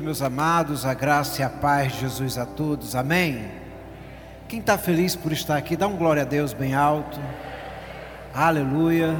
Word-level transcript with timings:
Meus 0.00 0.22
amados, 0.22 0.86
a 0.86 0.94
graça 0.94 1.42
e 1.42 1.44
a 1.44 1.50
paz 1.50 1.92
de 1.92 2.00
Jesus 2.00 2.38
a 2.38 2.46
todos, 2.46 2.96
amém? 2.96 3.44
Quem 4.48 4.58
está 4.58 4.78
feliz 4.78 5.14
por 5.14 5.32
estar 5.32 5.56
aqui, 5.56 5.76
dá 5.76 5.86
um 5.86 5.96
glória 5.96 6.22
a 6.22 6.24
Deus 6.24 6.54
bem 6.54 6.74
alto, 6.74 7.20
aleluia. 8.32 9.14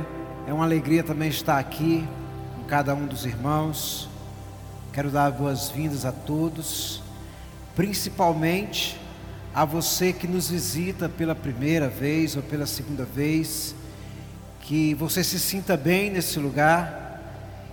É 0.47 0.53
uma 0.53 0.65
alegria 0.65 1.05
também 1.05 1.29
estar 1.29 1.59
aqui 1.59 2.09
com 2.57 2.65
cada 2.65 2.95
um 2.95 3.07
dos 3.07 3.27
irmãos. 3.27 4.09
Quero 4.95 5.11
dar 5.11 5.31
boas-vindas 5.31 6.07
a 6.07 6.11
todos, 6.11 7.03
principalmente 7.77 8.99
a 9.55 9.67
você 9.67 10.11
que 10.11 10.27
nos 10.27 10.49
visita 10.49 11.07
pela 11.07 11.35
primeira 11.35 11.89
vez 11.89 12.35
ou 12.35 12.43
pela 12.43 12.67
segunda 12.67 13.05
vez. 13.05 13.75
Que 14.63 14.95
você 14.95 15.23
se 15.23 15.39
sinta 15.39 15.77
bem 15.77 16.11
nesse 16.11 16.39
lugar 16.39 17.02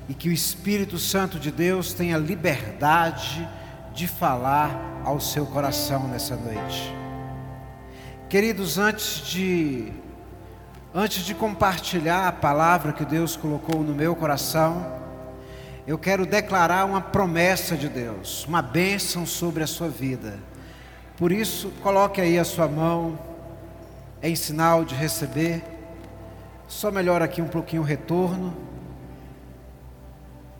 e 0.09 0.13
que 0.15 0.27
o 0.27 0.33
Espírito 0.33 0.97
Santo 0.97 1.39
de 1.39 1.51
Deus 1.51 1.93
tenha 1.93 2.17
liberdade 2.17 3.47
de 3.93 4.07
falar 4.07 5.03
ao 5.05 5.19
seu 5.19 5.45
coração 5.45 6.07
nessa 6.07 6.35
noite. 6.35 6.93
Queridos, 8.27 8.79
antes 8.79 9.27
de 9.27 9.93
antes 10.93 11.23
de 11.23 11.35
compartilhar 11.35 12.27
a 12.27 12.31
palavra 12.31 12.91
que 12.91 13.05
Deus 13.05 13.35
colocou 13.35 13.83
no 13.83 13.93
meu 13.93 14.15
coração, 14.15 14.99
eu 15.85 15.97
quero 15.97 16.25
declarar 16.25 16.85
uma 16.85 17.01
promessa 17.01 17.77
de 17.77 17.87
Deus, 17.87 18.45
uma 18.47 18.63
bênção 18.63 19.27
sobre 19.27 19.63
a 19.63 19.67
sua 19.67 19.89
vida. 19.89 20.39
Por 21.17 21.31
isso, 21.31 21.69
coloque 21.83 22.19
aí 22.19 22.39
a 22.39 22.43
sua 22.43 22.67
mão 22.67 23.19
em 24.23 24.35
sinal 24.35 24.83
de 24.83 24.95
receber. 24.95 25.63
Só 26.67 26.89
melhor 26.89 27.21
aqui 27.21 27.41
um 27.41 27.47
pouquinho 27.47 27.83
o 27.83 27.85
retorno. 27.85 28.68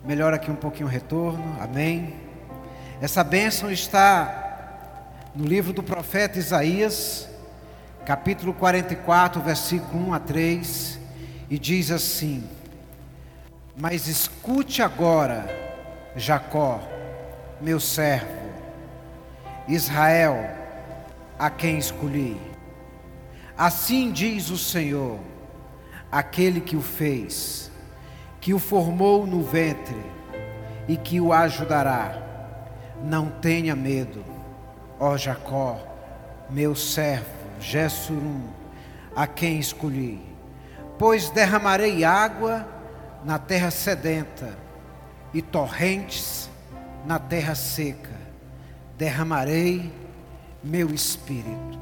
Melhor 0.02 0.32
aqui 0.32 0.50
um 0.50 0.56
pouquinho 0.56 0.88
o 0.88 0.90
retorno, 0.90 1.58
amém. 1.60 2.14
Essa 3.02 3.22
bênção 3.22 3.70
está 3.70 5.02
no 5.34 5.44
livro 5.44 5.74
do 5.74 5.82
profeta 5.82 6.38
Isaías, 6.38 7.28
capítulo 8.06 8.54
44, 8.54 9.42
versículo 9.42 10.08
1 10.08 10.14
a 10.14 10.18
3, 10.18 10.98
e 11.50 11.58
diz 11.58 11.90
assim: 11.90 12.48
Mas 13.76 14.08
escute 14.08 14.80
agora, 14.80 15.44
Jacó, 16.16 16.80
meu 17.60 17.78
servo, 17.78 18.50
Israel, 19.68 20.50
a 21.38 21.50
quem 21.50 21.76
escolhi. 21.76 22.40
Assim 23.54 24.10
diz 24.10 24.48
o 24.48 24.56
Senhor, 24.56 25.20
aquele 26.10 26.62
que 26.62 26.74
o 26.74 26.80
fez 26.80 27.69
que 28.40 28.54
o 28.54 28.58
formou 28.58 29.26
no 29.26 29.42
ventre 29.42 30.00
e 30.88 30.96
que 30.96 31.20
o 31.20 31.32
ajudará. 31.32 32.16
Não 33.02 33.28
tenha 33.30 33.76
medo, 33.76 34.24
ó 34.98 35.16
Jacó, 35.16 35.78
meu 36.48 36.74
servo, 36.74 37.30
Jessurum, 37.60 38.42
a 39.14 39.26
quem 39.26 39.58
escolhi. 39.58 40.20
Pois 40.98 41.30
derramarei 41.30 42.04
água 42.04 42.66
na 43.24 43.38
terra 43.38 43.70
sedenta 43.70 44.56
e 45.32 45.40
torrentes 45.40 46.50
na 47.06 47.18
terra 47.18 47.54
seca. 47.54 48.18
Derramarei 48.98 49.92
meu 50.62 50.92
espírito. 50.92 51.78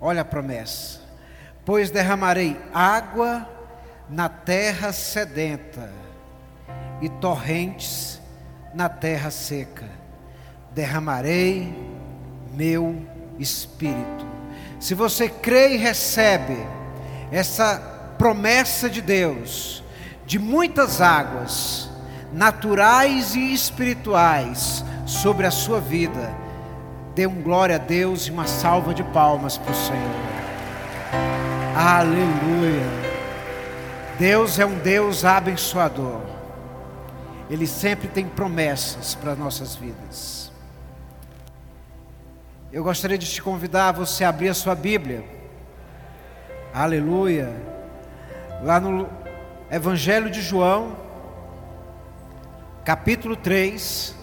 Olha 0.00 0.22
a 0.22 0.24
promessa. 0.24 1.00
Pois 1.64 1.90
derramarei 1.90 2.60
água 2.72 3.48
na 4.08 4.28
terra 4.28 4.92
sedenta 4.92 5.90
e 7.00 7.08
torrentes 7.08 8.20
na 8.74 8.88
terra 8.88 9.30
seca. 9.30 9.88
Derramarei 10.72 11.72
meu 12.52 13.04
espírito. 13.38 14.26
Se 14.80 14.94
você 14.94 15.28
crê 15.28 15.74
e 15.74 15.76
recebe 15.76 16.56
essa 17.30 17.78
promessa 18.18 18.90
de 18.90 19.00
Deus, 19.00 19.82
de 20.26 20.38
muitas 20.38 21.00
águas, 21.00 21.88
naturais 22.32 23.34
e 23.34 23.52
espirituais, 23.52 24.84
sobre 25.06 25.46
a 25.46 25.50
sua 25.50 25.80
vida, 25.80 26.34
dê 27.14 27.26
um 27.26 27.42
glória 27.42 27.76
a 27.76 27.78
Deus 27.78 28.26
e 28.26 28.30
uma 28.30 28.46
salva 28.46 28.94
de 28.94 29.02
palmas 29.04 29.58
para 29.58 29.72
o 29.72 29.74
Senhor. 29.74 30.24
Aleluia. 31.76 33.03
Deus 34.18 34.60
é 34.60 34.66
um 34.66 34.78
Deus 34.78 35.24
abençoador. 35.24 36.20
Ele 37.50 37.66
sempre 37.66 38.06
tem 38.06 38.28
promessas 38.28 39.14
para 39.14 39.34
nossas 39.34 39.74
vidas. 39.74 40.52
Eu 42.72 42.84
gostaria 42.84 43.18
de 43.18 43.26
te 43.26 43.42
convidar 43.42 43.88
a 43.88 43.92
você 43.92 44.24
abrir 44.24 44.48
a 44.48 44.54
sua 44.54 44.74
Bíblia. 44.74 45.24
Aleluia. 46.72 47.52
Lá 48.62 48.78
no 48.78 49.08
Evangelho 49.70 50.30
de 50.30 50.40
João, 50.40 50.96
capítulo 52.84 53.36
3, 53.36 54.14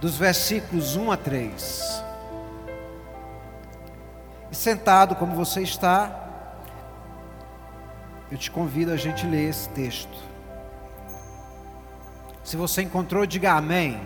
dos 0.00 0.16
versículos 0.16 0.94
1 0.94 1.10
a 1.10 1.16
3. 1.16 2.04
E 4.50 4.56
sentado 4.56 5.16
como 5.16 5.34
você 5.34 5.62
está, 5.62 6.27
eu 8.30 8.36
te 8.36 8.50
convido 8.50 8.92
a 8.92 8.96
gente 8.96 9.26
ler 9.26 9.48
esse 9.48 9.68
texto. 9.70 10.16
Se 12.44 12.56
você 12.56 12.82
encontrou, 12.82 13.26
diga 13.26 13.52
amém. 13.52 14.00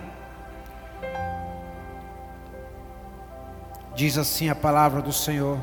Diz 3.94 4.16
assim 4.16 4.49
a 4.49 4.55
palavra 4.55 5.03
do 5.03 5.12
Senhor. 5.12 5.59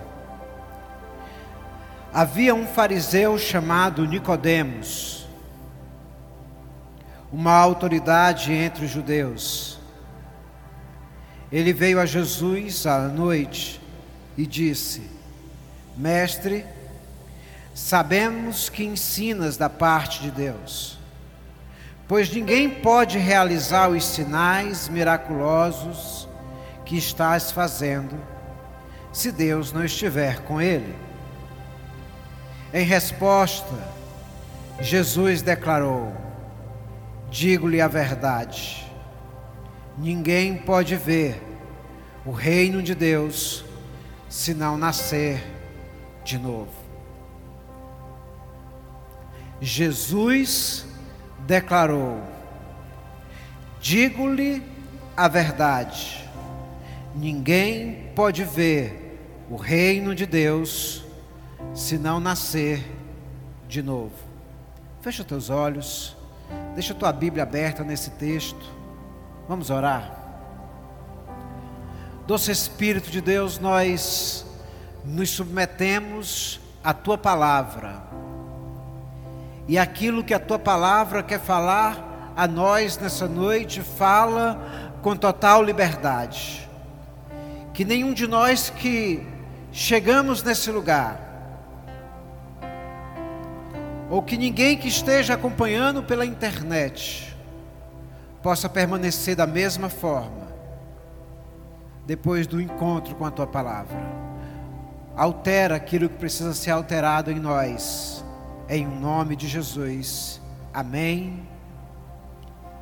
Havia 2.14 2.56
um 2.56 2.66
fariseu 2.66 3.38
chamado 3.38 4.06
Nicodemos, 4.06 5.28
uma 7.32 7.54
autoridade 7.54 8.52
entre 8.52 8.86
os 8.86 8.92
judeus. 8.92 9.80
Ele 11.52 11.72
veio 11.72 12.00
a 12.00 12.06
Jesus 12.06 12.86
à 12.86 13.08
noite 13.08 13.80
e 14.38 14.46
disse: 14.46 15.10
Mestre, 15.96 16.66
Sabemos 17.80 18.68
que 18.68 18.84
ensinas 18.84 19.56
da 19.56 19.70
parte 19.70 20.22
de 20.22 20.30
Deus, 20.30 21.00
pois 22.10 22.30
ninguém 22.30 22.70
pode 22.70 23.18
realizar 23.18 23.90
os 23.90 24.06
sinais 24.06 24.90
miraculosos 24.90 26.28
que 26.86 26.98
estás 26.98 27.52
fazendo 27.52 28.20
se 29.14 29.32
Deus 29.32 29.72
não 29.72 29.84
estiver 29.84 30.42
com 30.42 30.62
ele. 30.62 30.94
Em 32.74 32.84
resposta, 32.84 33.74
Jesus 34.82 35.42
declarou: 35.42 36.14
Digo-lhe 37.32 37.80
a 37.82 37.88
verdade, 37.88 38.86
ninguém 39.98 40.58
pode 40.58 40.96
ver 40.98 41.42
o 42.26 42.32
reino 42.32 42.84
de 42.84 42.94
Deus 42.94 43.64
se 44.28 44.54
não 44.54 44.78
nascer 44.78 45.42
de 46.26 46.38
novo. 46.38 46.79
Jesus 49.62 50.86
declarou: 51.46 52.22
Digo-lhe 53.82 54.64
a 55.16 55.28
verdade, 55.28 56.24
ninguém 57.16 58.12
pode 58.16 58.44
ver 58.44 59.46
o 59.50 59.56
reino 59.56 60.16
de 60.16 60.26
Deus 60.26 61.04
se 61.74 61.98
não 61.98 62.20
nascer 62.20 62.86
de 63.68 63.82
novo. 63.82 64.14
Fecha 65.02 65.24
teus 65.24 65.50
olhos, 65.50 66.16
deixa 66.74 66.94
tua 66.94 67.12
Bíblia 67.12 67.44
aberta 67.44 67.84
nesse 67.84 68.12
texto. 68.12 68.72
Vamos 69.48 69.70
orar. 69.70 70.18
Doce 72.28 72.52
Espírito 72.52 73.10
de 73.10 73.22
Deus, 73.22 73.58
nós 73.60 74.46
nos 75.04 75.32
submetemos 75.32 76.60
à 76.84 76.94
tua 76.94 77.18
palavra 77.18 78.09
e 79.70 79.78
aquilo 79.78 80.24
que 80.24 80.34
a 80.34 80.40
tua 80.40 80.58
palavra 80.58 81.22
quer 81.22 81.40
falar 81.40 82.34
a 82.36 82.48
nós 82.48 82.98
nessa 82.98 83.28
noite, 83.28 83.82
fala 83.82 84.60
com 85.04 85.16
total 85.16 85.62
liberdade. 85.62 86.68
Que 87.72 87.86
nenhum 87.86 88.12
de 88.12 88.26
nós 88.26 88.72
que 88.72 89.24
chegamos 89.72 90.42
nesse 90.42 90.72
lugar, 90.72 91.22
ou 94.10 94.24
que 94.24 94.38
ninguém 94.38 94.76
que 94.76 94.88
esteja 94.88 95.36
acompanhando 95.36 96.02
pela 96.02 96.26
internet, 96.26 97.38
possa 98.42 98.68
permanecer 98.68 99.36
da 99.36 99.46
mesma 99.46 99.88
forma, 99.88 100.48
depois 102.08 102.48
do 102.48 102.60
encontro 102.60 103.14
com 103.14 103.24
a 103.24 103.30
tua 103.30 103.46
palavra. 103.46 104.00
Altera 105.16 105.76
aquilo 105.76 106.10
que 106.10 106.18
precisa 106.18 106.56
ser 106.56 106.72
alterado 106.72 107.30
em 107.30 107.40
nós 107.40 108.19
em 108.70 108.86
nome 108.86 109.36
de 109.36 109.48
Jesus. 109.48 110.40
Amém 110.72 111.46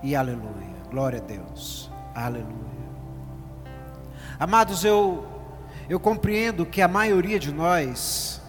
e 0.03 0.15
aleluia. 0.15 0.75
Glória 0.91 1.19
a 1.19 1.21
Deus. 1.23 1.89
Aleluia. 2.13 2.67
Amados, 4.37 4.83
eu 4.83 5.25
eu 5.89 6.01
compreendo 6.01 6.65
que 6.65 6.81
a 6.81 6.87
maioria 6.87 7.39
de 7.39 7.53
nós 7.53 8.41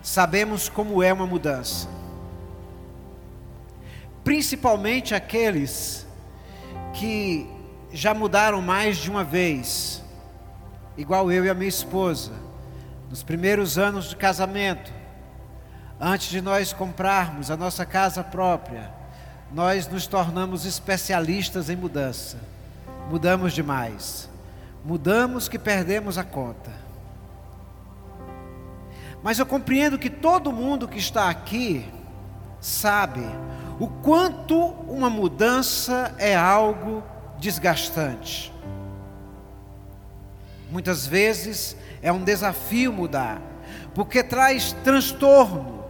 sabemos 0.00 0.68
como 0.68 1.02
é 1.02 1.12
uma 1.12 1.26
mudança. 1.26 1.88
Principalmente 4.22 5.12
aqueles 5.12 6.06
que 6.92 7.50
já 7.92 8.14
mudaram 8.14 8.62
mais 8.62 8.96
de 8.98 9.10
uma 9.10 9.24
vez, 9.24 10.00
igual 10.96 11.32
eu 11.32 11.44
e 11.44 11.50
a 11.50 11.54
minha 11.54 11.68
esposa, 11.68 12.32
nos 13.10 13.24
primeiros 13.24 13.76
anos 13.76 14.10
de 14.10 14.16
casamento, 14.16 14.92
antes 16.04 16.30
de 16.30 16.40
nós 16.40 16.72
comprarmos 16.72 17.48
a 17.48 17.56
nossa 17.56 17.86
casa 17.86 18.24
própria, 18.24 18.90
nós 19.52 19.86
nos 19.86 20.08
tornamos 20.08 20.64
especialistas 20.64 21.70
em 21.70 21.76
mudança. 21.76 22.38
Mudamos 23.08 23.52
demais. 23.52 24.28
Mudamos 24.84 25.48
que 25.48 25.60
perdemos 25.60 26.18
a 26.18 26.24
conta. 26.24 26.72
Mas 29.22 29.38
eu 29.38 29.46
compreendo 29.46 29.96
que 29.96 30.10
todo 30.10 30.50
mundo 30.50 30.88
que 30.88 30.98
está 30.98 31.30
aqui 31.30 31.88
sabe 32.60 33.22
o 33.78 33.86
quanto 33.86 34.58
uma 34.58 35.08
mudança 35.08 36.12
é 36.18 36.34
algo 36.34 37.04
desgastante. 37.38 38.52
Muitas 40.68 41.06
vezes 41.06 41.76
é 42.00 42.12
um 42.12 42.24
desafio 42.24 42.92
mudar, 42.92 43.40
porque 43.94 44.22
traz 44.22 44.72
transtorno, 44.84 45.81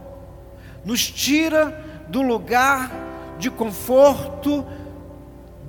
nos 0.85 1.09
tira 1.09 1.83
do 2.07 2.21
lugar 2.21 2.91
de 3.37 3.49
conforto, 3.49 4.65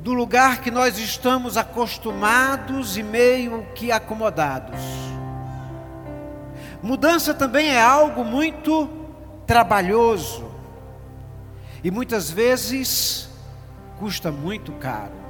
do 0.02 0.12
lugar 0.12 0.60
que 0.60 0.70
nós 0.70 0.98
estamos 0.98 1.56
acostumados 1.56 2.96
e 2.96 3.02
meio 3.02 3.66
que 3.74 3.90
acomodados. 3.90 4.80
Mudança 6.82 7.32
também 7.32 7.68
é 7.68 7.80
algo 7.80 8.22
muito 8.22 8.90
trabalhoso 9.46 10.52
e 11.82 11.90
muitas 11.90 12.30
vezes 12.30 13.28
custa 13.98 14.30
muito 14.30 14.72
caro. 14.72 15.24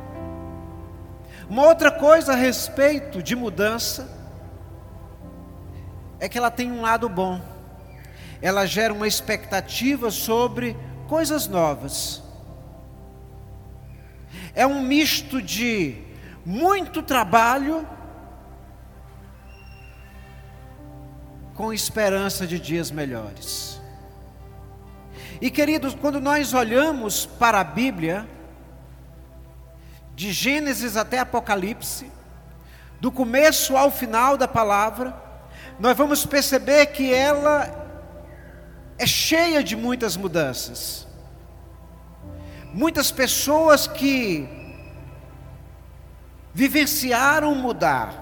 Uma 1.48 1.64
outra 1.66 1.90
coisa 1.90 2.32
a 2.32 2.36
respeito 2.36 3.22
de 3.22 3.36
mudança 3.36 4.10
é 6.18 6.28
que 6.28 6.38
ela 6.38 6.50
tem 6.50 6.72
um 6.72 6.80
lado 6.80 7.08
bom. 7.08 7.40
Ela 8.44 8.64
gera 8.64 8.94
uma 8.94 9.08
expectativa 9.08 10.08
sobre 10.10 10.76
coisas 11.08 11.48
novas 11.48 12.24
é 14.54 14.66
um 14.66 14.80
misto 14.80 15.42
de 15.42 15.96
muito 16.46 17.02
trabalho 17.02 17.86
com 21.54 21.72
esperança 21.72 22.46
de 22.46 22.58
dias 22.58 22.90
melhores. 22.90 23.80
E 25.40 25.50
queridos, 25.50 25.94
quando 25.94 26.20
nós 26.20 26.54
olhamos 26.54 27.26
para 27.26 27.60
a 27.60 27.64
Bíblia, 27.64 28.26
de 30.14 30.32
Gênesis 30.32 30.96
até 30.96 31.18
Apocalipse, 31.18 32.10
do 33.00 33.10
começo 33.10 33.76
ao 33.76 33.90
final 33.90 34.36
da 34.36 34.46
palavra, 34.46 35.14
nós 35.78 35.96
vamos 35.96 36.24
perceber 36.24 36.86
que 36.86 37.12
ela 37.12 37.83
é 38.98 39.06
cheia 39.06 39.62
de 39.62 39.76
muitas 39.76 40.16
mudanças. 40.16 41.06
Muitas 42.72 43.10
pessoas 43.10 43.86
que 43.86 44.48
vivenciaram 46.52 47.54
mudar. 47.54 48.14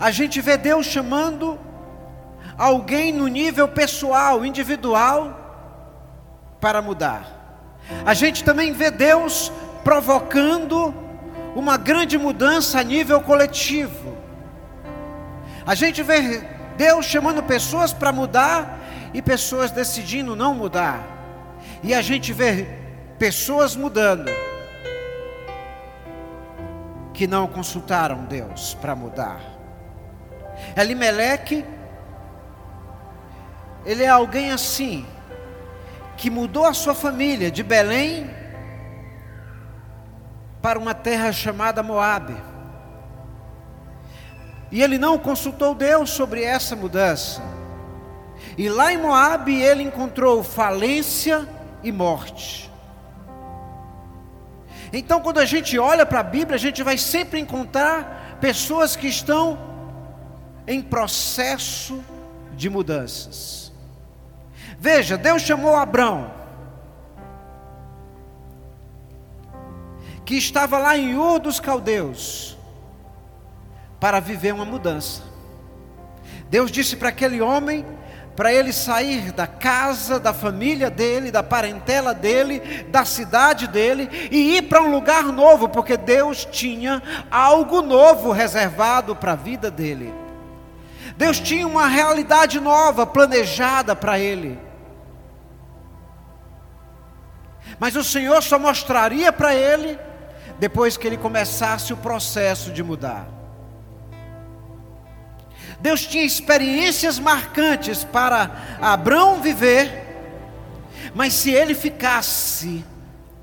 A 0.00 0.10
gente 0.10 0.40
vê 0.40 0.56
Deus 0.56 0.86
chamando 0.86 1.58
alguém 2.56 3.12
no 3.12 3.26
nível 3.26 3.68
pessoal, 3.68 4.44
individual, 4.44 5.40
para 6.60 6.80
mudar. 6.80 7.34
A 8.04 8.14
gente 8.14 8.42
também 8.42 8.72
vê 8.72 8.90
Deus 8.90 9.52
provocando 9.82 10.94
uma 11.54 11.76
grande 11.76 12.16
mudança 12.16 12.80
a 12.80 12.82
nível 12.82 13.20
coletivo. 13.20 14.16
A 15.66 15.74
gente 15.74 16.02
vê 16.02 16.42
Deus 16.76 17.04
chamando 17.06 17.42
pessoas 17.42 17.92
para 17.92 18.12
mudar 18.12 18.83
e 19.14 19.22
pessoas 19.22 19.70
decidindo 19.70 20.34
não 20.34 20.52
mudar. 20.52 21.00
E 21.82 21.94
a 21.94 22.02
gente 22.02 22.32
vê 22.32 22.66
pessoas 23.18 23.76
mudando 23.76 24.28
que 27.14 27.28
não 27.28 27.46
consultaram 27.46 28.24
Deus 28.24 28.74
para 28.74 28.96
mudar. 28.96 29.40
Elimeleque, 30.76 31.64
ele 33.86 34.02
é 34.02 34.08
alguém 34.08 34.50
assim, 34.50 35.06
que 36.16 36.28
mudou 36.28 36.66
a 36.66 36.74
sua 36.74 36.94
família 36.94 37.50
de 37.50 37.62
Belém 37.62 38.28
para 40.60 40.78
uma 40.78 40.94
terra 40.94 41.30
chamada 41.30 41.82
Moabe. 41.82 42.36
E 44.72 44.82
ele 44.82 44.98
não 44.98 45.18
consultou 45.18 45.72
Deus 45.72 46.10
sobre 46.10 46.42
essa 46.42 46.74
mudança. 46.74 47.40
E 48.56 48.68
lá 48.68 48.92
em 48.92 48.98
Moabe 48.98 49.60
ele 49.60 49.82
encontrou 49.82 50.42
falência 50.44 51.48
e 51.82 51.90
morte. 51.90 52.70
Então, 54.92 55.20
quando 55.20 55.38
a 55.38 55.44
gente 55.44 55.76
olha 55.78 56.06
para 56.06 56.20
a 56.20 56.22
Bíblia, 56.22 56.54
a 56.54 56.58
gente 56.58 56.82
vai 56.82 56.96
sempre 56.96 57.40
encontrar 57.40 58.38
pessoas 58.40 58.94
que 58.94 59.08
estão 59.08 59.58
em 60.66 60.80
processo 60.80 62.02
de 62.56 62.70
mudanças. 62.70 63.72
Veja, 64.78 65.16
Deus 65.16 65.42
chamou 65.42 65.74
Abraão, 65.74 66.30
que 70.24 70.36
estava 70.36 70.78
lá 70.78 70.96
em 70.96 71.16
Ur 71.16 71.40
dos 71.40 71.58
Caldeus, 71.58 72.56
para 73.98 74.20
viver 74.20 74.54
uma 74.54 74.64
mudança. 74.64 75.22
Deus 76.48 76.70
disse 76.70 76.96
para 76.96 77.08
aquele 77.08 77.40
homem 77.40 77.84
para 78.36 78.52
ele 78.52 78.72
sair 78.72 79.32
da 79.32 79.46
casa, 79.46 80.18
da 80.18 80.32
família 80.32 80.90
dele, 80.90 81.30
da 81.30 81.42
parentela 81.42 82.12
dele, 82.12 82.84
da 82.88 83.04
cidade 83.04 83.68
dele 83.68 84.08
e 84.30 84.56
ir 84.56 84.62
para 84.62 84.82
um 84.82 84.90
lugar 84.90 85.24
novo, 85.24 85.68
porque 85.68 85.96
Deus 85.96 86.44
tinha 86.44 87.02
algo 87.30 87.80
novo 87.80 88.32
reservado 88.32 89.14
para 89.14 89.32
a 89.32 89.36
vida 89.36 89.70
dele. 89.70 90.12
Deus 91.16 91.38
tinha 91.38 91.66
uma 91.66 91.86
realidade 91.86 92.58
nova 92.58 93.06
planejada 93.06 93.94
para 93.94 94.18
ele. 94.18 94.58
Mas 97.78 97.94
o 97.94 98.02
Senhor 98.02 98.42
só 98.42 98.58
mostraria 98.58 99.32
para 99.32 99.54
ele 99.54 99.98
depois 100.58 100.96
que 100.96 101.06
ele 101.06 101.16
começasse 101.16 101.92
o 101.92 101.96
processo 101.96 102.72
de 102.72 102.82
mudar. 102.82 103.33
Deus 105.84 106.06
tinha 106.06 106.24
experiências 106.24 107.18
marcantes 107.18 108.04
para 108.04 108.78
Abraão 108.80 109.42
viver, 109.42 110.16
mas 111.14 111.34
se 111.34 111.50
ele 111.50 111.74
ficasse 111.74 112.82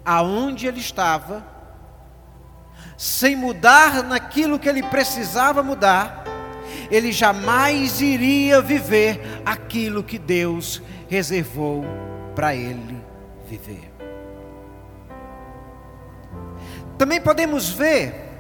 aonde 0.04 0.66
ele 0.66 0.80
estava, 0.80 1.46
sem 2.98 3.36
mudar 3.36 4.02
naquilo 4.02 4.58
que 4.58 4.68
ele 4.68 4.82
precisava 4.82 5.62
mudar, 5.62 6.24
ele 6.90 7.12
jamais 7.12 8.02
iria 8.02 8.60
viver 8.60 9.22
aquilo 9.46 10.04
que 10.04 10.18
Deus 10.18 10.82
reservou 11.08 11.86
para 12.34 12.56
ele 12.56 13.06
viver. 13.48 13.94
Também 16.98 17.22
podemos 17.22 17.70
ver 17.70 18.31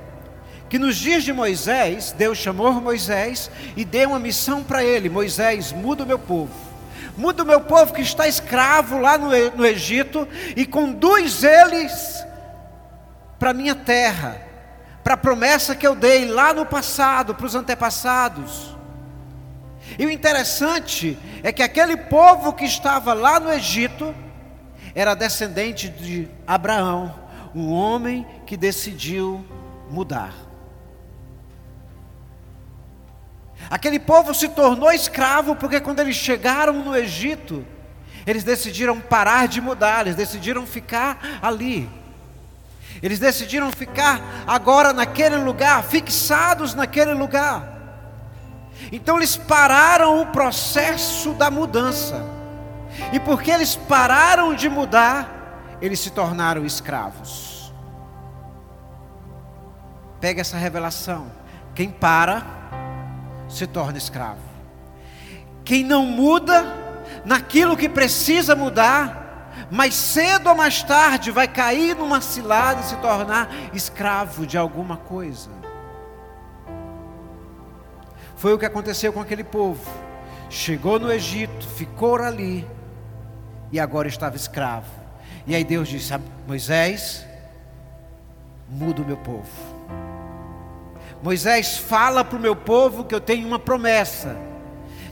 que 0.72 0.80
nos 0.80 0.96
dias 0.96 1.25
de 1.25 1.34
Moisés, 1.34 2.13
Deus 2.18 2.38
chamou 2.38 2.72
Moisés 2.72 3.51
e 3.75 3.84
deu 3.84 4.12
uma 4.12 4.20
missão 4.20 4.63
para 4.63 4.82
ele: 4.82 5.10
Moisés, 5.10 5.74
muda 5.74 6.06
o 6.06 6.08
meu 6.08 6.18
povo. 6.18 6.54
Muda 7.18 7.44
o 7.44 7.46
meu 7.46 7.60
povo 7.60 7.92
que 7.92 8.01
está 8.01 8.25
escravo 8.25 8.98
lá 8.98 9.18
no, 9.18 9.28
no 9.28 9.66
Egito 9.66 10.25
e 10.56 10.66
conduz 10.66 11.44
eles 11.44 12.25
para 13.38 13.50
a 13.50 13.54
minha 13.54 13.75
terra, 13.75 14.42
para 15.04 15.16
a 15.16 15.18
promessa 15.18 15.75
que 15.75 15.86
eu 15.86 15.94
dei 15.94 16.24
lá 16.24 16.54
no 16.54 16.66
passado, 16.66 17.36
para 17.36 17.48
os 17.48 17.54
antepassados. 17.54 18.74
E 20.00 20.06
o 20.06 20.10
interessante 20.10 21.20
é 21.44 21.51
que 21.51 21.62
aquele 21.62 21.98
povo 21.98 22.54
que 22.54 22.63
estava 22.63 23.13
lá 23.13 23.42
no 23.42 23.51
Egito 23.51 24.16
era 24.96 25.16
descendente 25.16 25.90
de 25.90 26.30
Abraão, 26.48 27.13
um 27.54 27.74
homem 27.74 28.25
que 28.46 28.56
decidiu 28.56 29.46
mudar. 29.90 30.40
Aquele 33.72 34.00
povo 34.00 34.34
se 34.34 34.50
tornou 34.50 34.92
escravo 34.92 35.56
porque 35.56 35.80
quando 35.80 36.01
eles 36.01 36.18
chegaram 36.18 36.74
no 36.74 36.94
Egito, 36.94 37.66
eles 38.28 38.44
decidiram 38.44 39.00
parar 39.00 39.48
de 39.48 39.62
mudar, 39.62 40.01
eles 40.01 40.18
decidiram 40.18 40.68
ficar 40.68 41.40
ali. 41.42 41.90
Eles 43.01 43.18
decidiram 43.18 43.72
ficar 43.72 44.44
agora 44.46 44.92
naquele 44.92 45.38
lugar, 45.38 45.82
fixados 45.84 46.74
naquele 46.74 47.13
lugar. 47.13 47.80
Então 48.92 49.16
eles 49.16 49.38
pararam 49.38 50.22
o 50.22 50.25
processo 50.28 51.32
da 51.32 51.50
mudança. 51.50 52.22
E 53.13 53.22
porque 53.22 53.51
eles 53.51 53.78
pararam 53.78 54.54
de 54.54 54.68
mudar, 54.68 55.78
eles 55.82 56.01
se 56.01 56.10
tornaram 56.10 56.66
escravos. 56.66 57.74
Pega 60.20 60.42
essa 60.42 60.58
revelação. 60.58 61.32
Quem 61.74 61.90
para, 61.90 62.61
se 63.51 63.67
torna 63.67 63.98
escravo. 63.98 64.39
Quem 65.63 65.84
não 65.84 66.05
muda 66.05 66.65
naquilo 67.25 67.77
que 67.77 67.88
precisa 67.88 68.55
mudar, 68.55 69.67
mais 69.70 69.93
cedo 69.93 70.50
ou 70.50 70.55
mais 70.55 70.81
tarde 70.81 71.31
vai 71.31 71.48
cair 71.48 71.96
numa 71.96 72.22
cilada 72.22 72.81
e 72.81 72.86
se 72.86 72.96
tornar 72.98 73.50
escravo 73.74 74.46
de 74.46 74.58
alguma 74.58 74.98
coisa. 74.98 75.50
Foi 78.36 78.53
o 78.53 78.58
que 78.58 78.65
aconteceu 78.65 79.13
com 79.13 79.20
aquele 79.20 79.43
povo. 79.43 79.88
Chegou 80.50 81.00
no 81.00 81.12
Egito, 81.12 81.67
ficou 81.67 82.15
ali 82.15 82.67
e 83.72 83.79
agora 83.79 84.08
estava 84.08 84.36
escravo. 84.36 84.89
E 85.46 85.55
aí 85.55 85.63
Deus 85.63 85.88
disse: 85.88 86.12
Moisés, 86.48 87.25
muda 88.67 89.01
o 89.01 89.05
meu 89.05 89.17
povo. 89.17 89.48
Moisés 91.22 91.77
fala 91.77 92.24
para 92.24 92.38
o 92.38 92.41
meu 92.41 92.56
povo 92.56 93.03
que 93.03 93.13
eu 93.13 93.22
tenho 93.22 93.48
uma 93.48 93.60
promessa. 93.60 94.38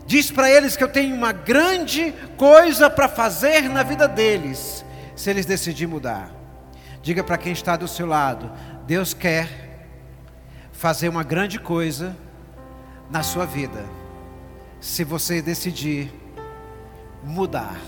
Diz 0.06 0.32
para 0.32 0.50
eles 0.50 0.75
que 0.75 0.84
eu 0.84 0.88
tenho 0.88 1.15
uma 1.15 1.32
grande 1.32 2.13
coisa 2.36 2.89
para 2.89 3.08
fazer 3.08 3.70
na 3.70 3.84
vida 3.84 4.08
deles, 4.08 4.84
se 5.15 5.29
eles 5.29 5.46
decidirem 5.46 5.88
mudar. 5.88 6.32
Diga 7.01 7.24
para 7.24 7.38
quem 7.38 7.51
está 7.51 7.77
do 7.77 7.88
seu 7.88 8.08
lado: 8.08 8.51
Deus 8.88 9.13
quer 9.13 9.48
fazer 10.72 11.10
uma 11.10 11.24
grande 11.24 11.60
coisa 11.60 12.15
na 13.10 13.22
sua 13.22 13.46
vida, 13.46 13.86
se 14.79 15.03
você 15.03 15.41
decidir 15.41 16.12
mudar. 17.24 17.79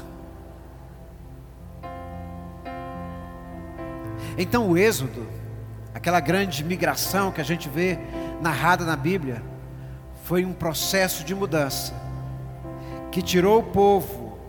Então 4.38 4.70
o 4.70 4.78
Êxodo, 4.78 5.28
aquela 5.94 6.20
grande 6.20 6.64
migração 6.64 7.32
que 7.32 7.42
a 7.42 7.44
gente 7.44 7.70
vê 7.70 8.00
narrada 8.42 8.86
na 8.86 8.96
Bíblia, 8.96 9.44
foi 10.24 10.46
um 10.46 10.54
processo 10.54 11.24
de 11.24 11.36
mudança 11.36 11.94
que 13.12 13.22
tirou 13.22 13.60
o 13.60 13.64
povo 13.64 14.40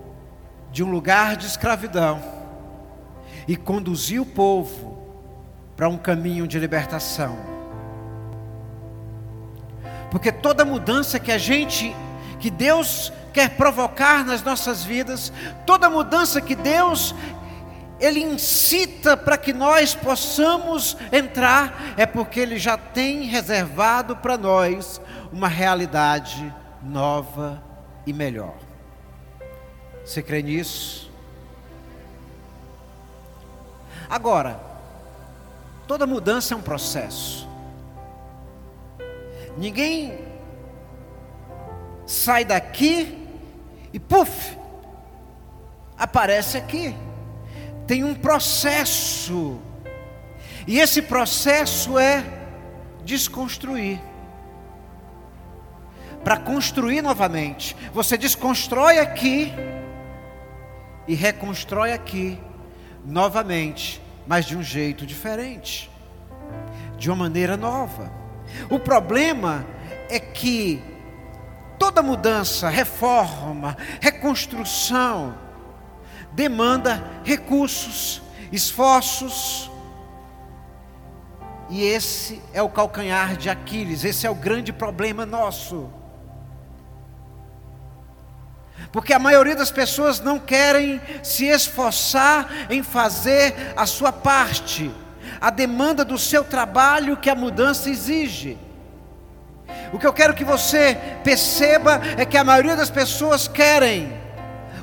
de 0.71 0.83
um 0.83 0.91
lugar 0.91 1.37
de 1.37 1.47
escravidão 1.47 2.23
e 3.47 3.57
conduziu 3.57 4.23
o 4.23 4.27
povo 4.27 4.99
para 5.77 5.89
um 5.89 5.99
caminho 5.99 6.47
de 6.47 6.59
libertação. 6.59 7.37
Porque 10.11 10.31
toda 10.31 10.65
mudança 10.65 11.19
que 11.19 11.33
a 11.33 11.39
gente, 11.39 11.95
que 12.39 12.51
Deus 12.51 13.13
quer 13.33 13.57
provocar 13.57 14.25
nas 14.25 14.43
nossas 14.43 14.85
vidas, 14.85 15.33
toda 15.67 15.89
mudança 15.91 16.41
que 16.41 16.55
Deus 16.55 17.15
ele 18.03 18.19
incita 18.19 19.17
para 19.17 19.39
que 19.39 19.53
nós 19.53 19.95
possamos 19.95 20.97
entrar, 21.13 21.95
é 21.97 22.05
porque 22.05 22.41
Ele 22.41 22.59
já 22.59 22.77
tem 22.77 23.23
reservado 23.27 24.17
para 24.17 24.37
nós 24.37 25.01
uma 25.33 25.47
realidade 25.47 26.53
nova 26.83 27.63
e 28.05 28.13
melhor. 28.13 28.57
Você 30.05 30.21
crê 30.21 30.43
nisso? 30.43 31.13
Agora, 34.11 34.61
toda 35.87 36.05
mudança 36.05 36.55
é 36.55 36.57
um 36.57 36.61
processo. 36.61 37.49
Ninguém 39.57 40.19
sai 42.05 42.45
daqui 42.45 43.29
e 43.93 44.01
puf, 44.01 44.59
aparece 45.97 46.59
aqui 46.59 46.97
tem 47.87 48.05
um 48.05 48.15
processo. 48.15 49.61
E 50.67 50.79
esse 50.79 51.03
processo 51.03 51.99
é 51.99 52.25
desconstruir. 53.05 54.01
Para 56.23 56.37
construir 56.37 57.03
novamente, 57.03 57.77
você 57.93 58.17
desconstrói 58.17 58.99
aqui 58.99 59.53
e 61.09 61.15
reconstrói 61.15 61.93
aqui 61.93 62.39
novamente, 63.05 64.01
mas 64.27 64.45
de 64.45 64.57
um 64.57 64.63
jeito 64.63 65.05
diferente, 65.05 65.91
de 66.97 67.11
uma 67.11 67.17
maneira 67.17 67.57
nova. 67.57 68.13
O 68.71 68.79
problema 68.79 69.67
é 70.09 70.21
que 70.21 70.81
toda 71.77 72.03
mudança, 72.03 72.69
reforma, 72.69 73.77
reconstrução, 74.01 75.35
demanda 76.35 77.03
recursos, 77.25 78.23
esforços. 78.51 79.71
E 81.71 81.83
esse 81.83 82.43
é 82.53 82.61
o 82.61 82.69
calcanhar 82.69 83.37
de 83.37 83.49
Aquiles, 83.49 84.05
esse 84.05 84.27
é 84.27 84.31
o 84.31 84.35
grande 84.35 84.73
problema 84.73 85.25
nosso. 85.25 85.91
Porque 88.91 89.15
a 89.15 89.19
maioria 89.19 89.57
das 89.57 89.71
pessoas 89.71 90.21
não 90.21 90.39
querem 90.39 91.01
se 91.23 91.47
esforçar 91.47 92.49
em 92.69 92.83
fazer 92.83 93.55
a 93.75 93.87
sua 93.87 94.13
parte, 94.13 94.91
a 95.41 95.49
demanda 95.49 96.05
do 96.05 96.19
seu 96.19 96.45
trabalho 96.45 97.17
que 97.17 97.31
a 97.31 97.35
mudança 97.35 97.89
exige. 97.89 98.59
O 99.93 99.99
que 99.99 100.07
eu 100.07 100.13
quero 100.13 100.35
que 100.35 100.45
você 100.45 100.99
perceba 101.25 102.01
é 102.19 102.25
que 102.27 102.37
a 102.37 102.45
maioria 102.45 102.77
das 102.77 102.91
pessoas 102.91 103.49
querem 103.49 104.22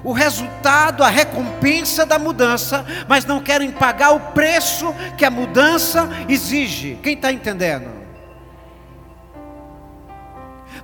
o 0.03 0.12
resultado, 0.12 1.03
a 1.03 1.10
recompensa 1.10 2.06
da 2.06 2.18
mudança, 2.18 2.86
mas 3.08 3.25
não 3.25 3.41
querem 3.41 3.72
pagar 3.72 4.12
o 4.12 4.20
preço 4.32 4.94
que 5.18 5.25
a 5.25 5.32
mudança 5.32 6.10
exige. 6.27 6.98
Quem 7.03 7.15
está 7.15 7.32
entendendo? 7.32 8.00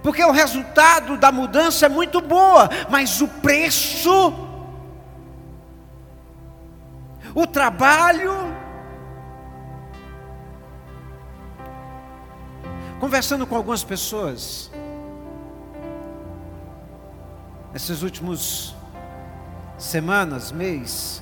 Porque 0.03 0.23
o 0.23 0.31
resultado 0.31 1.17
da 1.17 1.31
mudança 1.31 1.87
é 1.87 1.89
muito 1.89 2.21
boa, 2.21 2.69
mas 2.89 3.21
o 3.21 3.27
preço, 3.27 4.33
o 7.33 7.47
trabalho, 7.47 8.53
conversando 12.99 13.47
com 13.47 13.55
algumas 13.55 13.83
pessoas, 13.83 14.69
nesses 17.73 18.03
últimos 18.03 18.74
semanas, 19.77 20.51
mês, 20.51 21.21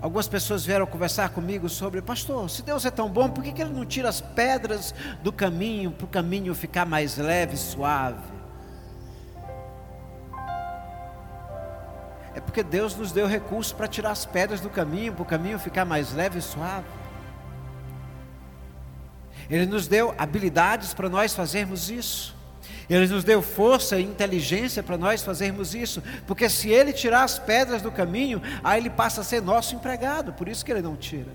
algumas 0.00 0.26
pessoas 0.26 0.64
vieram 0.64 0.86
conversar 0.86 1.30
comigo 1.30 1.68
sobre, 1.68 2.00
pastor, 2.00 2.48
se 2.48 2.62
Deus 2.62 2.84
é 2.84 2.90
tão 2.90 3.08
bom, 3.08 3.28
por 3.28 3.44
que, 3.44 3.52
que 3.52 3.62
Ele 3.62 3.72
não 3.72 3.84
tira 3.84 4.08
as 4.08 4.20
pedras 4.20 4.94
do 5.22 5.32
caminho, 5.32 5.90
para 5.90 6.04
o 6.04 6.08
caminho 6.08 6.54
ficar 6.54 6.86
mais 6.86 7.16
leve 7.16 7.54
e 7.54 7.58
suave? 7.58 8.40
É 12.34 12.40
porque 12.40 12.62
Deus 12.62 12.94
nos 12.96 13.12
deu 13.12 13.26
recursos 13.26 13.72
para 13.72 13.88
tirar 13.88 14.12
as 14.12 14.24
pedras 14.24 14.60
do 14.60 14.70
caminho, 14.70 15.12
para 15.12 15.22
o 15.22 15.26
caminho 15.26 15.58
ficar 15.58 15.84
mais 15.84 16.12
leve 16.12 16.38
e 16.38 16.42
suave. 16.42 16.86
Ele 19.50 19.66
nos 19.66 19.88
deu 19.88 20.14
habilidades 20.16 20.94
para 20.94 21.08
nós 21.08 21.34
fazermos 21.34 21.90
isso. 21.90 22.39
Ele 22.90 23.06
nos 23.06 23.22
deu 23.22 23.40
força 23.40 24.00
e 24.00 24.02
inteligência 24.02 24.82
para 24.82 24.98
nós 24.98 25.22
fazermos 25.22 25.76
isso, 25.76 26.02
porque 26.26 26.50
se 26.50 26.70
Ele 26.70 26.92
tirar 26.92 27.22
as 27.22 27.38
pedras 27.38 27.80
do 27.80 27.92
caminho, 27.92 28.42
aí 28.64 28.80
Ele 28.80 28.90
passa 28.90 29.20
a 29.20 29.24
ser 29.24 29.40
nosso 29.40 29.76
empregado, 29.76 30.32
por 30.32 30.48
isso 30.48 30.64
que 30.64 30.72
Ele 30.72 30.82
não 30.82 30.96
tira. 30.96 31.30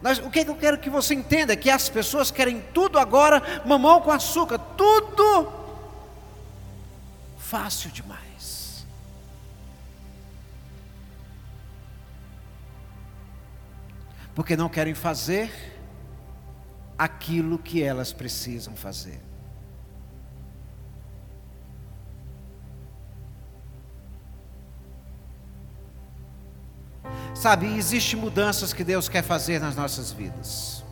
Nós, 0.00 0.18
o 0.18 0.30
que, 0.30 0.40
é 0.40 0.44
que 0.44 0.50
eu 0.50 0.56
quero 0.56 0.78
que 0.78 0.88
você 0.88 1.12
entenda? 1.12 1.54
Que 1.54 1.68
as 1.68 1.90
pessoas 1.90 2.30
querem 2.30 2.62
tudo 2.72 2.98
agora, 2.98 3.42
mamão 3.66 4.00
com 4.00 4.10
açúcar, 4.10 4.58
tudo 4.58 5.52
fácil 7.36 7.90
demais. 7.90 8.86
Porque 14.34 14.56
não 14.56 14.70
querem 14.70 14.94
fazer 14.94 15.52
aquilo 16.96 17.58
que 17.58 17.82
elas 17.82 18.10
precisam 18.10 18.74
fazer. 18.74 19.29
Sabe, 27.40 27.74
existem 27.74 28.20
mudanças 28.20 28.74
que 28.74 28.84
Deus 28.84 29.08
quer 29.08 29.22
fazer 29.22 29.58
nas 29.58 29.74
nossas 29.74 30.12
vidas. 30.12 30.84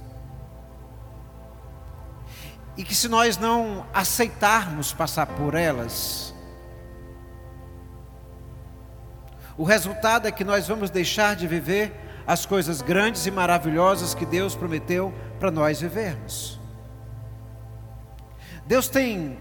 E 2.74 2.82
que 2.82 2.94
se 2.94 3.06
nós 3.06 3.36
não 3.36 3.86
aceitarmos 3.92 4.90
passar 4.90 5.26
por 5.26 5.54
elas, 5.54 6.32
o 9.58 9.62
resultado 9.62 10.26
é 10.26 10.32
que 10.32 10.42
nós 10.42 10.66
vamos 10.66 10.88
deixar 10.88 11.36
de 11.36 11.46
viver 11.46 11.92
as 12.26 12.46
coisas 12.46 12.80
grandes 12.80 13.26
e 13.26 13.30
maravilhosas 13.30 14.14
que 14.14 14.24
Deus 14.24 14.56
prometeu 14.56 15.12
para 15.38 15.50
nós 15.50 15.82
vivermos. 15.82 16.58
Deus 18.66 18.88
tem 18.88 19.38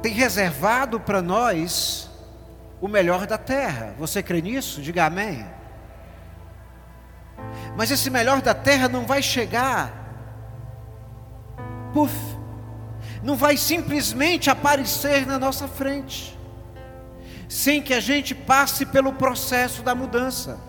tem 0.00 0.14
reservado 0.14 0.98
para 0.98 1.20
nós 1.20 2.07
o 2.80 2.88
melhor 2.88 3.26
da 3.26 3.38
terra. 3.38 3.94
Você 3.98 4.22
crê 4.22 4.40
nisso? 4.40 4.80
Diga 4.80 5.06
amém. 5.06 5.46
Mas 7.76 7.90
esse 7.90 8.10
melhor 8.10 8.40
da 8.40 8.54
terra 8.54 8.88
não 8.88 9.06
vai 9.06 9.22
chegar, 9.22 9.92
puf, 11.94 12.12
não 13.22 13.36
vai 13.36 13.56
simplesmente 13.56 14.50
aparecer 14.50 15.26
na 15.26 15.38
nossa 15.38 15.68
frente 15.68 16.38
sem 17.48 17.80
que 17.80 17.94
a 17.94 18.00
gente 18.00 18.34
passe 18.34 18.84
pelo 18.84 19.14
processo 19.14 19.82
da 19.82 19.94
mudança. 19.94 20.60